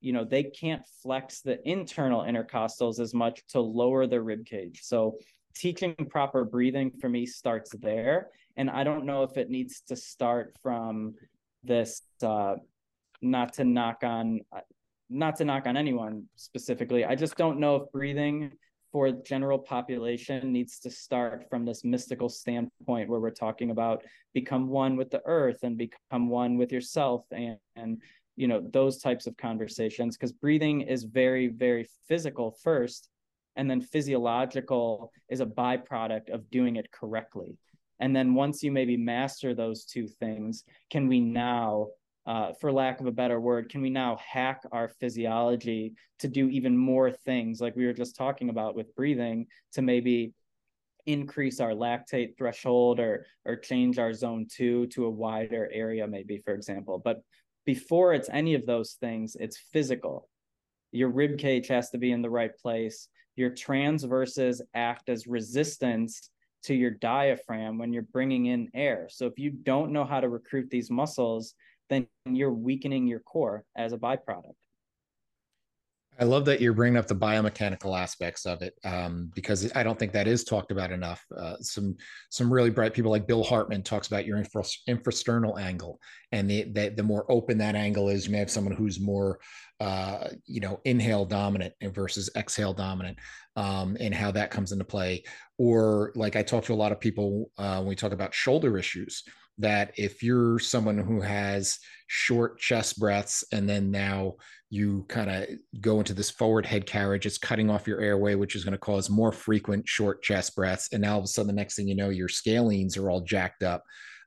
you 0.01 0.13
know 0.13 0.23
they 0.23 0.43
can't 0.43 0.83
flex 1.01 1.41
the 1.41 1.57
internal 1.67 2.21
intercostals 2.21 2.99
as 2.99 3.13
much 3.13 3.41
to 3.49 3.59
lower 3.59 4.07
the 4.07 4.21
rib 4.21 4.45
cage. 4.45 4.81
So 4.83 5.17
teaching 5.55 5.95
proper 6.09 6.45
breathing 6.45 6.91
for 7.01 7.09
me 7.09 7.25
starts 7.25 7.71
there. 7.79 8.29
And 8.57 8.69
i 8.69 8.83
don't 8.83 9.05
know 9.05 9.23
if 9.23 9.37
it 9.37 9.49
needs 9.49 9.81
to 9.81 9.95
start 9.95 10.55
from 10.63 11.13
this 11.63 12.01
uh 12.23 12.55
not 13.21 13.53
to 13.53 13.63
knock 13.63 14.03
on 14.03 14.41
not 15.09 15.37
to 15.37 15.45
knock 15.45 15.67
on 15.67 15.77
anyone 15.77 16.25
specifically. 16.35 17.05
I 17.05 17.15
just 17.15 17.37
don't 17.37 17.59
know 17.59 17.77
if 17.77 17.91
breathing 17.91 18.51
for 18.91 19.11
general 19.11 19.59
population 19.59 20.51
needs 20.51 20.79
to 20.79 20.89
start 20.89 21.45
from 21.49 21.65
this 21.65 21.83
mystical 21.83 22.29
standpoint 22.29 23.09
where 23.09 23.19
we're 23.19 23.29
talking 23.29 23.71
about 23.71 24.03
become 24.33 24.67
one 24.67 24.95
with 24.95 25.09
the 25.09 25.21
earth 25.25 25.59
and 25.63 25.77
become 25.77 26.29
one 26.29 26.57
with 26.57 26.71
yourself 26.71 27.25
and, 27.31 27.57
and 27.75 28.01
you 28.37 28.47
know 28.47 28.61
those 28.71 28.99
types 28.99 29.27
of 29.27 29.35
conversations 29.35 30.15
because 30.15 30.31
breathing 30.31 30.81
is 30.81 31.03
very 31.03 31.47
very 31.47 31.89
physical 32.07 32.51
first 32.63 33.09
and 33.57 33.69
then 33.69 33.81
physiological 33.81 35.11
is 35.29 35.41
a 35.41 35.45
byproduct 35.45 36.29
of 36.29 36.49
doing 36.51 36.75
it 36.75 36.91
correctly. 36.91 37.57
And 37.99 38.15
then 38.15 38.35
once 38.35 38.61
you 38.61 38.71
maybe 38.71 38.95
master 38.95 39.55
those 39.55 39.83
two 39.83 40.07
things 40.07 40.63
can 40.89 41.07
we 41.07 41.19
now 41.19 41.87
uh, 42.27 42.51
for 42.59 42.71
lack 42.71 42.99
of 42.99 43.07
a 43.07 43.11
better 43.11 43.39
word 43.39 43.69
can 43.69 43.81
we 43.81 43.89
now 43.89 44.17
hack 44.17 44.61
our 44.71 44.87
physiology 44.87 45.93
to 46.19 46.27
do 46.27 46.49
even 46.49 46.77
more 46.77 47.09
things 47.09 47.59
like 47.59 47.75
we 47.75 47.85
were 47.85 47.93
just 47.93 48.15
talking 48.15 48.49
about 48.49 48.75
with 48.75 48.93
breathing 48.95 49.47
to 49.71 49.81
maybe 49.81 50.33
increase 51.07 51.61
our 51.61 51.71
lactate 51.71 52.37
threshold 52.37 52.99
or 52.99 53.25
or 53.45 53.55
change 53.55 53.97
our 53.97 54.13
zone 54.13 54.45
2 54.51 54.87
to 54.87 55.05
a 55.05 55.09
wider 55.09 55.69
area 55.73 56.05
maybe 56.05 56.37
for 56.37 56.53
example. 56.53 57.01
But 57.03 57.21
before 57.67 58.13
it's 58.13 58.29
any 58.31 58.55
of 58.55 58.65
those 58.65 58.93
things, 58.93 59.35
it's 59.37 59.57
physical. 59.73 60.29
Your 60.93 61.09
rib 61.09 61.37
cage 61.37 61.67
has 61.67 61.89
to 61.89 61.97
be 61.97 62.13
in 62.13 62.21
the 62.21 62.29
right 62.29 62.57
place. 62.57 63.09
Your 63.35 63.49
transverses 63.49 64.61
act 64.73 65.09
as 65.09 65.27
resistance 65.27 66.31
to 66.63 66.73
your 66.73 66.91
diaphragm 66.91 67.77
when 67.77 67.91
you're 67.91 68.03
bringing 68.03 68.45
in 68.45 68.69
air. 68.73 69.09
So 69.11 69.25
if 69.25 69.37
you 69.37 69.51
don't 69.51 69.91
know 69.91 70.05
how 70.05 70.21
to 70.21 70.29
recruit 70.29 70.69
these 70.69 70.89
muscles, 70.89 71.55
then 71.89 72.07
you're 72.25 72.53
weakening 72.53 73.05
your 73.05 73.19
core 73.19 73.65
as 73.75 73.91
a 73.91 73.97
byproduct. 73.97 74.55
I 76.19 76.23
love 76.23 76.45
that 76.45 76.61
you're 76.61 76.73
bringing 76.73 76.97
up 76.97 77.07
the 77.07 77.15
biomechanical 77.15 77.97
aspects 77.97 78.45
of 78.45 78.61
it 78.63 78.73
um, 78.83 79.31
because 79.35 79.71
I 79.75 79.83
don't 79.83 79.99
think 79.99 80.13
that 80.13 80.27
is 80.27 80.43
talked 80.43 80.71
about 80.71 80.91
enough. 80.91 81.23
Uh, 81.35 81.57
some 81.59 81.95
some 82.29 82.51
really 82.51 82.71
bright 82.71 82.93
people 82.93 83.11
like 83.11 83.27
Bill 83.27 83.43
Hartman 83.43 83.83
talks 83.83 84.07
about 84.07 84.25
your 84.25 84.37
infra, 84.37 84.63
infrasternal 84.89 85.59
angle, 85.59 85.99
and 86.31 86.49
the, 86.49 86.63
the, 86.73 86.89
the 86.89 87.03
more 87.03 87.31
open 87.31 87.59
that 87.59 87.75
angle 87.75 88.09
is, 88.09 88.25
you 88.25 88.31
may 88.31 88.39
have 88.39 88.49
someone 88.49 88.73
who's 88.73 88.99
more 88.99 89.39
uh, 89.79 90.29
you 90.45 90.59
know 90.59 90.79
inhale 90.85 91.25
dominant 91.25 91.73
versus 91.83 92.31
exhale 92.35 92.73
dominant, 92.73 93.17
um, 93.55 93.95
and 93.99 94.13
how 94.13 94.31
that 94.31 94.49
comes 94.49 94.71
into 94.71 94.85
play. 94.85 95.23
Or 95.59 96.11
like 96.15 96.35
I 96.35 96.41
talk 96.41 96.63
to 96.65 96.73
a 96.73 96.75
lot 96.75 96.91
of 96.91 96.99
people 96.99 97.51
uh, 97.59 97.77
when 97.77 97.89
we 97.89 97.95
talk 97.95 98.11
about 98.11 98.33
shoulder 98.33 98.77
issues 98.77 99.23
that 99.59 99.91
if 99.97 100.21
you're 100.21 100.59
someone 100.59 100.97
who 100.97 101.21
has 101.21 101.79
short 102.07 102.59
chest 102.59 102.99
breaths 102.99 103.43
and 103.51 103.67
then 103.67 103.91
now 103.91 104.35
you 104.69 105.05
kind 105.07 105.29
of 105.29 105.47
go 105.79 105.99
into 105.99 106.13
this 106.13 106.29
forward 106.29 106.65
head 106.65 106.85
carriage 106.85 107.25
it's 107.25 107.37
cutting 107.37 107.69
off 107.69 107.87
your 107.87 108.01
airway 108.01 108.35
which 108.35 108.55
is 108.55 108.63
going 108.63 108.73
to 108.73 108.77
cause 108.77 109.09
more 109.09 109.31
frequent 109.31 109.87
short 109.87 110.21
chest 110.21 110.55
breaths 110.55 110.89
and 110.91 111.01
now 111.01 111.13
all 111.13 111.19
of 111.19 111.23
a 111.23 111.27
sudden 111.27 111.47
the 111.47 111.53
next 111.53 111.75
thing 111.75 111.87
you 111.87 111.95
know 111.95 112.09
your 112.09 112.27
scalenes 112.27 112.97
are 112.97 113.09
all 113.09 113.21
jacked 113.21 113.63
up 113.63 113.83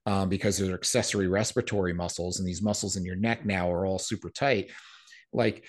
um, 0.07 0.29
because 0.29 0.57
they're 0.57 0.75
accessory 0.75 1.29
respiratory 1.29 1.93
muscles 1.93 2.39
and 2.39 2.49
these 2.49 2.63
muscles 2.63 2.97
in 2.97 3.05
your 3.05 3.17
neck 3.17 3.45
now 3.45 3.71
are 3.71 3.85
all 3.85 3.99
super 3.99 4.31
tight 4.31 4.71
like 5.33 5.65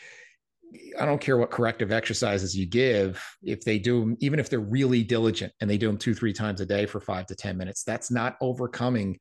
I 0.98 1.06
don't 1.06 1.20
care 1.20 1.38
what 1.38 1.52
corrective 1.52 1.92
exercises 1.92 2.56
you 2.56 2.66
give, 2.66 3.22
if 3.44 3.64
they 3.66 3.80
do 3.80 4.16
even 4.20 4.40
if 4.40 4.50
they're 4.50 4.60
really 4.60 5.04
diligent 5.04 5.52
and 5.60 5.70
they 5.70 5.78
do 5.78 5.88
them 5.88 5.98
two, 5.98 6.14
three 6.14 6.34
times 6.34 6.62
a 6.62 6.66
day 6.66 6.86
for 6.86 7.02
five 7.02 7.26
to 7.28 7.36
10 7.36 7.58
minutes, 7.58 7.84
that's 7.84 8.10
not 8.10 8.38
overcoming 8.42 9.18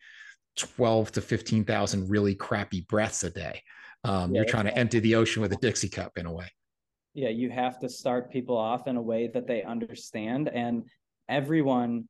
12 0.57 1.13
to 1.13 1.21
15,000 1.21 2.09
really 2.09 2.35
crappy 2.35 2.83
breaths 2.89 3.25
a 3.25 3.31
day. 3.31 3.63
Um, 4.05 4.33
yeah, 4.33 4.41
you're 4.41 4.51
trying 4.51 4.65
to 4.65 4.77
empty 4.77 5.01
the 5.01 5.15
ocean 5.15 5.43
with 5.43 5.53
a 5.53 5.57
Dixie 5.57 5.89
cup 5.89 6.17
in 6.17 6.27
a 6.27 6.33
way. 6.33 6.47
Yeah, 7.15 7.29
you 7.29 7.51
have 7.51 7.79
to 7.81 7.89
start 7.89 8.31
people 8.31 8.57
off 8.57 8.87
in 8.87 8.97
a 8.97 9.03
way 9.03 9.29
that 9.35 9.47
they 9.47 9.63
understand. 9.63 10.49
And 10.49 10.85
everyone, 11.29 12.09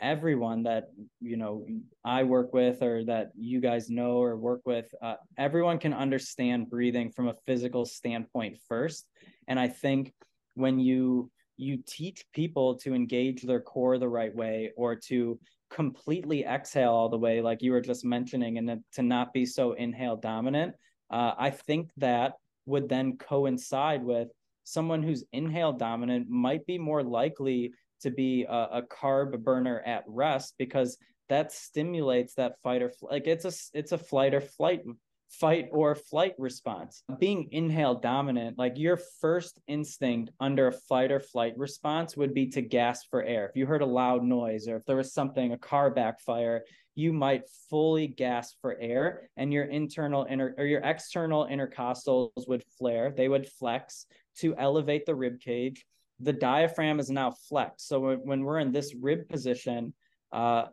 everyone 0.00 0.64
that, 0.64 0.88
you 1.20 1.36
know, 1.36 1.66
I 2.04 2.24
work 2.24 2.52
with 2.52 2.82
or 2.82 3.04
that 3.06 3.32
you 3.36 3.60
guys 3.60 3.88
know 3.88 4.22
or 4.22 4.36
work 4.36 4.60
with, 4.66 4.92
uh, 5.00 5.14
everyone 5.38 5.78
can 5.78 5.94
understand 5.94 6.70
breathing 6.70 7.10
from 7.10 7.28
a 7.28 7.34
physical 7.46 7.84
standpoint 7.86 8.58
first. 8.68 9.06
And 9.48 9.58
I 9.58 9.68
think 9.68 10.12
when 10.54 10.78
you, 10.78 11.30
you 11.56 11.78
teach 11.86 12.24
people 12.34 12.76
to 12.80 12.94
engage 12.94 13.42
their 13.42 13.60
core 13.60 13.98
the 13.98 14.08
right 14.08 14.34
way 14.34 14.72
or 14.76 14.96
to 14.96 15.38
completely 15.70 16.44
exhale 16.44 16.92
all 16.92 17.08
the 17.08 17.18
way, 17.18 17.40
like 17.40 17.62
you 17.62 17.72
were 17.72 17.80
just 17.80 18.04
mentioning, 18.04 18.58
and 18.58 18.82
to 18.92 19.02
not 19.02 19.32
be 19.32 19.46
so 19.46 19.72
inhale 19.72 20.16
dominant, 20.16 20.74
uh, 21.12 21.34
I 21.38 21.50
think 21.50 21.90
that 21.98 22.34
would 22.66 22.88
then 22.88 23.16
coincide 23.18 24.02
with 24.04 24.28
someone 24.64 25.02
who's 25.02 25.24
inhale 25.32 25.72
dominant 25.72 26.28
might 26.28 26.66
be 26.66 26.78
more 26.78 27.02
likely 27.02 27.72
to 28.00 28.10
be 28.10 28.44
a, 28.44 28.68
a 28.72 28.82
carb 28.82 29.38
burner 29.42 29.80
at 29.80 30.04
rest 30.06 30.54
because 30.58 30.96
that 31.28 31.52
stimulates 31.52 32.34
that 32.34 32.60
fight 32.62 32.82
or 32.82 32.90
fl- 32.90 33.08
like 33.10 33.26
it's 33.26 33.44
a 33.44 33.52
it's 33.78 33.92
a 33.92 33.98
flight 33.98 34.34
or 34.34 34.40
flight 34.40 34.82
fight 35.30 35.68
or 35.72 35.94
flight 35.94 36.34
response. 36.38 37.02
Being 37.18 37.48
inhale 37.52 37.94
dominant, 37.94 38.58
like 38.58 38.74
your 38.76 38.98
first 39.20 39.58
instinct 39.66 40.30
under 40.40 40.68
a 40.68 40.72
fight 40.72 41.10
or 41.10 41.20
flight 41.20 41.54
response 41.56 42.16
would 42.16 42.34
be 42.34 42.48
to 42.48 42.60
gasp 42.60 43.08
for 43.10 43.22
air. 43.22 43.46
If 43.48 43.56
you 43.56 43.66
heard 43.66 43.82
a 43.82 43.86
loud 43.86 44.22
noise 44.22 44.68
or 44.68 44.76
if 44.76 44.84
there 44.84 44.96
was 44.96 45.14
something, 45.14 45.52
a 45.52 45.58
car 45.58 45.90
backfire, 45.90 46.64
you 46.94 47.12
might 47.12 47.48
fully 47.70 48.06
gasp 48.06 48.56
for 48.60 48.76
air 48.78 49.30
and 49.36 49.52
your 49.52 49.64
internal 49.64 50.24
inter 50.24 50.54
or 50.58 50.66
your 50.66 50.82
external 50.82 51.46
intercostals 51.46 52.46
would 52.48 52.62
flare. 52.78 53.12
They 53.16 53.28
would 53.28 53.48
flex 53.48 54.06
to 54.38 54.54
elevate 54.56 55.06
the 55.06 55.14
rib 55.14 55.40
cage. 55.40 55.84
The 56.20 56.32
diaphragm 56.32 57.00
is 57.00 57.10
now 57.10 57.32
flexed. 57.48 57.88
So 57.88 58.14
when 58.16 58.44
we're 58.44 58.60
in 58.60 58.72
this 58.72 58.94
rib 58.94 59.28
position, 59.28 59.94
uh, 60.32 60.66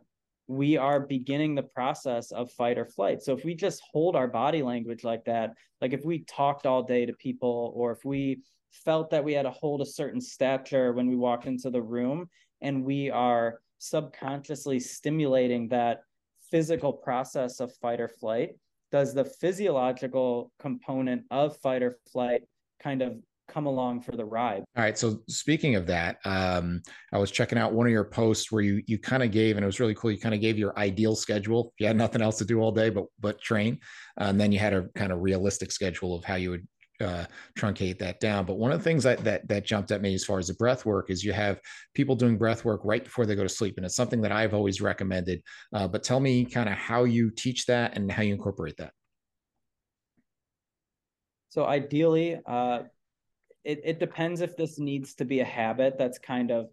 we 0.46 0.76
are 0.76 1.00
beginning 1.00 1.54
the 1.54 1.62
process 1.62 2.32
of 2.32 2.50
fight 2.50 2.76
or 2.76 2.84
flight. 2.84 3.22
So 3.22 3.32
if 3.32 3.44
we 3.44 3.54
just 3.54 3.82
hold 3.92 4.16
our 4.16 4.28
body 4.28 4.62
language 4.62 5.04
like 5.04 5.24
that, 5.24 5.54
like 5.80 5.92
if 5.92 6.04
we 6.04 6.24
talked 6.24 6.66
all 6.66 6.82
day 6.82 7.06
to 7.06 7.12
people, 7.14 7.72
or 7.74 7.92
if 7.92 8.04
we 8.04 8.40
felt 8.70 9.10
that 9.10 9.24
we 9.24 9.32
had 9.32 9.44
to 9.44 9.50
hold 9.50 9.80
a 9.80 9.86
certain 9.86 10.20
stature 10.20 10.92
when 10.92 11.08
we 11.08 11.16
walked 11.16 11.46
into 11.46 11.70
the 11.70 11.82
room, 11.82 12.28
and 12.60 12.84
we 12.84 13.10
are 13.10 13.60
subconsciously 13.78 14.78
stimulating 14.78 15.68
that 15.68 16.02
physical 16.50 16.92
process 16.92 17.60
of 17.60 17.72
fight 17.76 18.00
or 18.00 18.08
flight, 18.08 18.50
does 18.92 19.14
the 19.14 19.24
physiological 19.24 20.52
component 20.58 21.22
of 21.30 21.56
fight 21.58 21.82
or 21.82 21.98
flight 22.12 22.42
kind 22.82 23.02
of 23.02 23.16
come 23.50 23.66
along 23.66 24.00
for 24.00 24.12
the 24.12 24.24
ride. 24.24 24.62
All 24.76 24.84
right. 24.84 24.96
So 24.96 25.20
speaking 25.28 25.74
of 25.74 25.86
that, 25.88 26.18
um, 26.24 26.80
I 27.12 27.18
was 27.18 27.30
checking 27.30 27.58
out 27.58 27.72
one 27.72 27.86
of 27.86 27.92
your 27.92 28.04
posts 28.04 28.50
where 28.50 28.62
you 28.62 28.82
you 28.86 28.98
kind 28.98 29.22
of 29.22 29.30
gave, 29.30 29.56
and 29.56 29.64
it 29.64 29.66
was 29.66 29.80
really 29.80 29.94
cool. 29.94 30.10
You 30.10 30.18
kind 30.18 30.34
of 30.34 30.40
gave 30.40 30.56
your 30.56 30.78
ideal 30.78 31.16
schedule. 31.16 31.72
You 31.78 31.86
had 31.86 31.96
nothing 31.96 32.22
else 32.22 32.38
to 32.38 32.44
do 32.44 32.60
all 32.60 32.72
day 32.72 32.90
but 32.90 33.06
but 33.18 33.40
train, 33.40 33.78
uh, 34.20 34.24
and 34.24 34.40
then 34.40 34.52
you 34.52 34.58
had 34.58 34.72
a 34.72 34.88
kind 34.94 35.12
of 35.12 35.20
realistic 35.20 35.72
schedule 35.72 36.14
of 36.14 36.24
how 36.24 36.36
you 36.36 36.50
would 36.50 36.66
uh, 37.00 37.24
truncate 37.58 37.98
that 37.98 38.20
down. 38.20 38.44
But 38.44 38.58
one 38.58 38.72
of 38.72 38.78
the 38.78 38.84
things 38.84 39.02
that, 39.04 39.22
that 39.24 39.48
that 39.48 39.64
jumped 39.64 39.90
at 39.90 40.02
me 40.02 40.14
as 40.14 40.24
far 40.24 40.38
as 40.38 40.48
the 40.48 40.54
breath 40.54 40.84
work 40.84 41.10
is 41.10 41.24
you 41.24 41.32
have 41.32 41.60
people 41.94 42.16
doing 42.16 42.36
breath 42.36 42.64
work 42.64 42.80
right 42.84 43.02
before 43.02 43.26
they 43.26 43.34
go 43.34 43.42
to 43.42 43.48
sleep, 43.48 43.76
and 43.76 43.86
it's 43.86 43.96
something 43.96 44.20
that 44.22 44.32
I've 44.32 44.54
always 44.54 44.80
recommended. 44.80 45.42
Uh, 45.72 45.88
but 45.88 46.02
tell 46.02 46.20
me 46.20 46.44
kind 46.44 46.68
of 46.68 46.76
how 46.76 47.04
you 47.04 47.30
teach 47.30 47.66
that 47.66 47.96
and 47.96 48.10
how 48.10 48.22
you 48.22 48.34
incorporate 48.34 48.76
that. 48.78 48.92
So 51.48 51.66
ideally, 51.66 52.40
uh, 52.46 52.80
it, 53.64 53.80
it 53.84 53.98
depends 53.98 54.40
if 54.40 54.56
this 54.56 54.78
needs 54.78 55.14
to 55.14 55.24
be 55.24 55.40
a 55.40 55.44
habit 55.44 55.98
that's 55.98 56.18
kind 56.18 56.50
of 56.50 56.70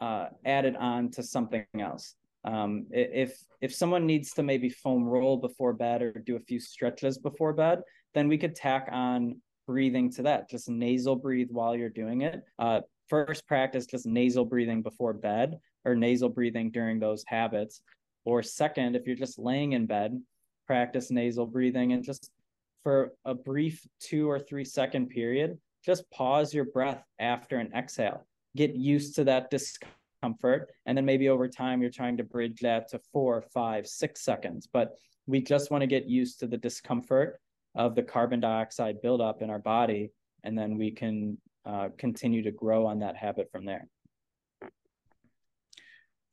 uh, 0.00 0.28
added 0.44 0.76
on 0.76 1.10
to 1.12 1.22
something 1.22 1.64
else. 1.78 2.14
Um, 2.44 2.86
if 2.90 3.38
if 3.60 3.72
someone 3.72 4.04
needs 4.04 4.32
to 4.32 4.42
maybe 4.42 4.68
foam 4.68 5.04
roll 5.04 5.36
before 5.36 5.72
bed 5.72 6.02
or 6.02 6.12
do 6.12 6.34
a 6.34 6.40
few 6.40 6.58
stretches 6.58 7.18
before 7.18 7.52
bed, 7.52 7.82
then 8.14 8.28
we 8.28 8.38
could 8.38 8.54
tack 8.54 8.88
on 8.92 9.40
breathing 9.66 10.10
to 10.12 10.22
that. 10.22 10.50
Just 10.50 10.68
nasal 10.68 11.16
breathe 11.16 11.48
while 11.50 11.76
you're 11.76 11.88
doing 11.88 12.22
it. 12.22 12.44
Uh, 12.58 12.80
first 13.08 13.46
practice 13.46 13.86
just 13.86 14.06
nasal 14.06 14.44
breathing 14.44 14.82
before 14.82 15.12
bed 15.12 15.58
or 15.84 15.94
nasal 15.94 16.28
breathing 16.28 16.70
during 16.70 16.98
those 16.98 17.24
habits. 17.26 17.82
Or 18.24 18.42
second, 18.42 18.96
if 18.96 19.06
you're 19.06 19.16
just 19.16 19.38
laying 19.38 19.72
in 19.72 19.86
bed, 19.86 20.20
practice 20.66 21.10
nasal 21.10 21.46
breathing 21.46 21.92
and 21.92 22.04
just 22.04 22.30
for 22.82 23.12
a 23.24 23.34
brief 23.34 23.86
two 24.00 24.30
or 24.30 24.38
three 24.38 24.64
second 24.64 25.08
period, 25.08 25.58
just 25.84 26.08
pause 26.10 26.54
your 26.54 26.64
breath 26.66 27.04
after 27.18 27.58
an 27.58 27.72
exhale. 27.74 28.26
Get 28.56 28.74
used 28.74 29.14
to 29.16 29.24
that 29.24 29.50
discomfort. 29.50 30.70
And 30.86 30.96
then 30.96 31.04
maybe 31.04 31.28
over 31.28 31.48
time, 31.48 31.80
you're 31.80 31.90
trying 31.90 32.16
to 32.18 32.24
bridge 32.24 32.60
that 32.60 32.88
to 32.88 33.00
four, 33.12 33.42
five, 33.52 33.86
six 33.86 34.22
seconds. 34.22 34.68
But 34.72 34.94
we 35.26 35.40
just 35.40 35.70
want 35.70 35.82
to 35.82 35.86
get 35.86 36.08
used 36.08 36.40
to 36.40 36.46
the 36.46 36.56
discomfort 36.56 37.40
of 37.74 37.94
the 37.94 38.02
carbon 38.02 38.40
dioxide 38.40 39.00
buildup 39.02 39.42
in 39.42 39.50
our 39.50 39.58
body. 39.58 40.10
And 40.44 40.58
then 40.58 40.76
we 40.76 40.90
can 40.90 41.38
uh, 41.64 41.88
continue 41.98 42.42
to 42.42 42.50
grow 42.50 42.86
on 42.86 42.98
that 43.00 43.16
habit 43.16 43.48
from 43.52 43.64
there. 43.64 43.88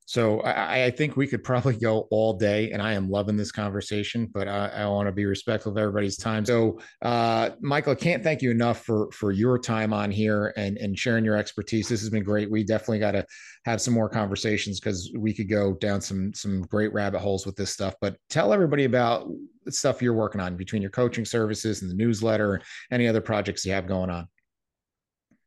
So 0.10 0.40
I, 0.40 0.86
I, 0.86 0.90
think 0.90 1.18
we 1.18 1.28
could 1.28 1.44
probably 1.44 1.76
go 1.78 2.08
all 2.10 2.34
day, 2.34 2.72
and 2.72 2.82
I 2.82 2.94
am 2.94 3.12
loving 3.12 3.38
this 3.38 3.52
conversation, 3.52 4.28
but 4.34 4.48
I, 4.48 4.70
I 4.70 4.88
want 4.88 5.08
to 5.08 5.12
be 5.12 5.26
respectful 5.26 5.72
of 5.72 5.78
everybody's 5.78 6.18
time. 6.18 6.44
So, 6.46 6.80
uh, 7.04 7.52
Michael, 7.62 7.92
I 7.92 7.96
can't 7.96 8.24
thank 8.24 8.42
you 8.42 8.50
enough 8.50 8.84
for 8.84 9.12
for 9.12 9.32
your 9.32 9.60
time 9.60 9.94
on 9.94 10.10
here 10.10 10.52
and 10.58 10.80
and 10.80 10.98
sharing 10.98 11.24
your 11.24 11.38
expertise. 11.38 11.88
This 11.88 12.00
has 12.00 12.10
been 12.10 12.24
great. 12.24 12.50
We 12.50 12.64
definitely 12.64 12.98
got 12.98 13.12
to 13.12 13.26
have 13.66 13.82
some 13.82 13.94
more 13.94 14.10
conversations 14.10 14.80
because 14.80 15.12
we 15.16 15.32
could 15.32 15.48
go 15.48 15.76
down 15.76 16.02
some 16.02 16.34
some 16.34 16.64
great 16.64 16.92
rabbit 16.92 17.20
holes 17.20 17.46
with 17.46 17.56
this 17.56 17.70
stuff. 17.70 17.94
But 18.02 18.18
tell 18.32 18.52
everybody 18.52 18.86
about 18.86 19.28
the 19.64 19.72
stuff 19.72 20.02
you're 20.02 20.16
working 20.16 20.42
on 20.42 20.58
between 20.58 20.82
your 20.82 20.90
coaching 20.90 21.24
services 21.24 21.84
and 21.84 21.92
the 21.92 21.96
newsletter, 21.96 22.64
any 22.90 23.08
other 23.08 23.22
projects 23.22 23.64
you 23.64 23.74
have 23.74 23.86
going 23.86 24.10
on. 24.10 24.28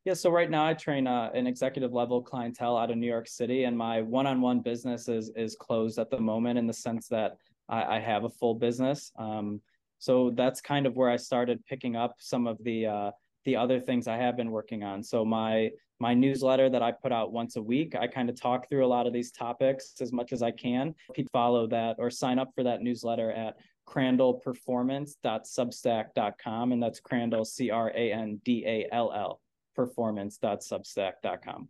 Yeah, 0.04 0.14
so 0.14 0.30
right 0.30 0.50
now 0.50 0.66
I 0.66 0.74
train 0.74 1.06
uh, 1.06 1.30
an 1.32 1.46
executive 1.46 1.92
level 1.92 2.20
clientele 2.22 2.76
out 2.76 2.90
of 2.90 2.96
New 2.96 3.06
York 3.06 3.28
City, 3.28 3.62
and 3.64 3.78
my 3.78 4.02
one-on-one 4.02 4.58
business 4.60 5.06
is 5.08 5.30
is 5.36 5.54
closed 5.54 6.00
at 6.00 6.10
the 6.10 6.18
moment 6.18 6.58
in 6.58 6.66
the 6.66 6.72
sense 6.72 7.06
that 7.08 7.36
I, 7.68 7.96
I 7.96 8.00
have 8.00 8.24
a 8.24 8.30
full 8.30 8.56
business. 8.56 9.12
Um, 9.16 9.60
so 9.98 10.32
that's 10.34 10.60
kind 10.60 10.86
of 10.86 10.96
where 10.96 11.08
I 11.08 11.14
started 11.16 11.64
picking 11.66 11.94
up 11.94 12.16
some 12.18 12.48
of 12.48 12.58
the 12.64 12.86
uh, 12.86 13.12
the 13.44 13.54
other 13.54 13.78
things 13.78 14.08
I 14.08 14.16
have 14.16 14.36
been 14.36 14.50
working 14.50 14.82
on. 14.82 15.04
So 15.04 15.24
my 15.24 15.70
my 16.00 16.14
newsletter 16.14 16.68
that 16.68 16.82
I 16.82 16.90
put 16.90 17.12
out 17.12 17.32
once 17.32 17.54
a 17.54 17.62
week, 17.62 17.94
I 17.94 18.08
kind 18.08 18.28
of 18.28 18.34
talk 18.34 18.68
through 18.68 18.84
a 18.84 18.88
lot 18.88 19.06
of 19.06 19.12
these 19.12 19.30
topics 19.30 19.94
as 20.00 20.12
much 20.12 20.32
as 20.32 20.42
I 20.42 20.50
can. 20.50 20.96
People 21.14 21.30
follow 21.32 21.68
that 21.68 21.94
or 22.00 22.10
sign 22.10 22.40
up 22.40 22.50
for 22.56 22.64
that 22.64 22.82
newsletter 22.82 23.30
at 23.30 23.54
crandallperformance.substack.com, 23.88 26.72
and 26.72 26.82
that's 26.82 26.98
Crandall 26.98 27.44
C 27.44 27.70
R 27.70 27.92
A 27.94 28.12
N 28.12 28.40
D 28.44 28.64
A 28.66 28.88
L 28.92 29.12
L 29.14 29.41
performance.substack.com. 29.74 31.68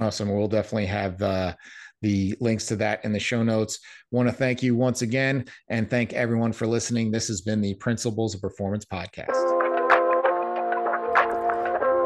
Awesome. 0.00 0.34
We'll 0.34 0.48
definitely 0.48 0.86
have 0.86 1.20
uh, 1.22 1.54
the 2.00 2.34
links 2.40 2.66
to 2.66 2.76
that 2.76 3.04
in 3.04 3.12
the 3.12 3.20
show 3.20 3.42
notes. 3.42 3.78
Want 4.10 4.28
to 4.28 4.34
thank 4.34 4.62
you 4.62 4.74
once 4.74 5.02
again 5.02 5.44
and 5.68 5.88
thank 5.88 6.12
everyone 6.12 6.52
for 6.52 6.66
listening. 6.66 7.10
This 7.10 7.28
has 7.28 7.42
been 7.42 7.60
the 7.60 7.74
Principles 7.74 8.34
of 8.34 8.40
Performance 8.40 8.84
podcast. 8.84 9.60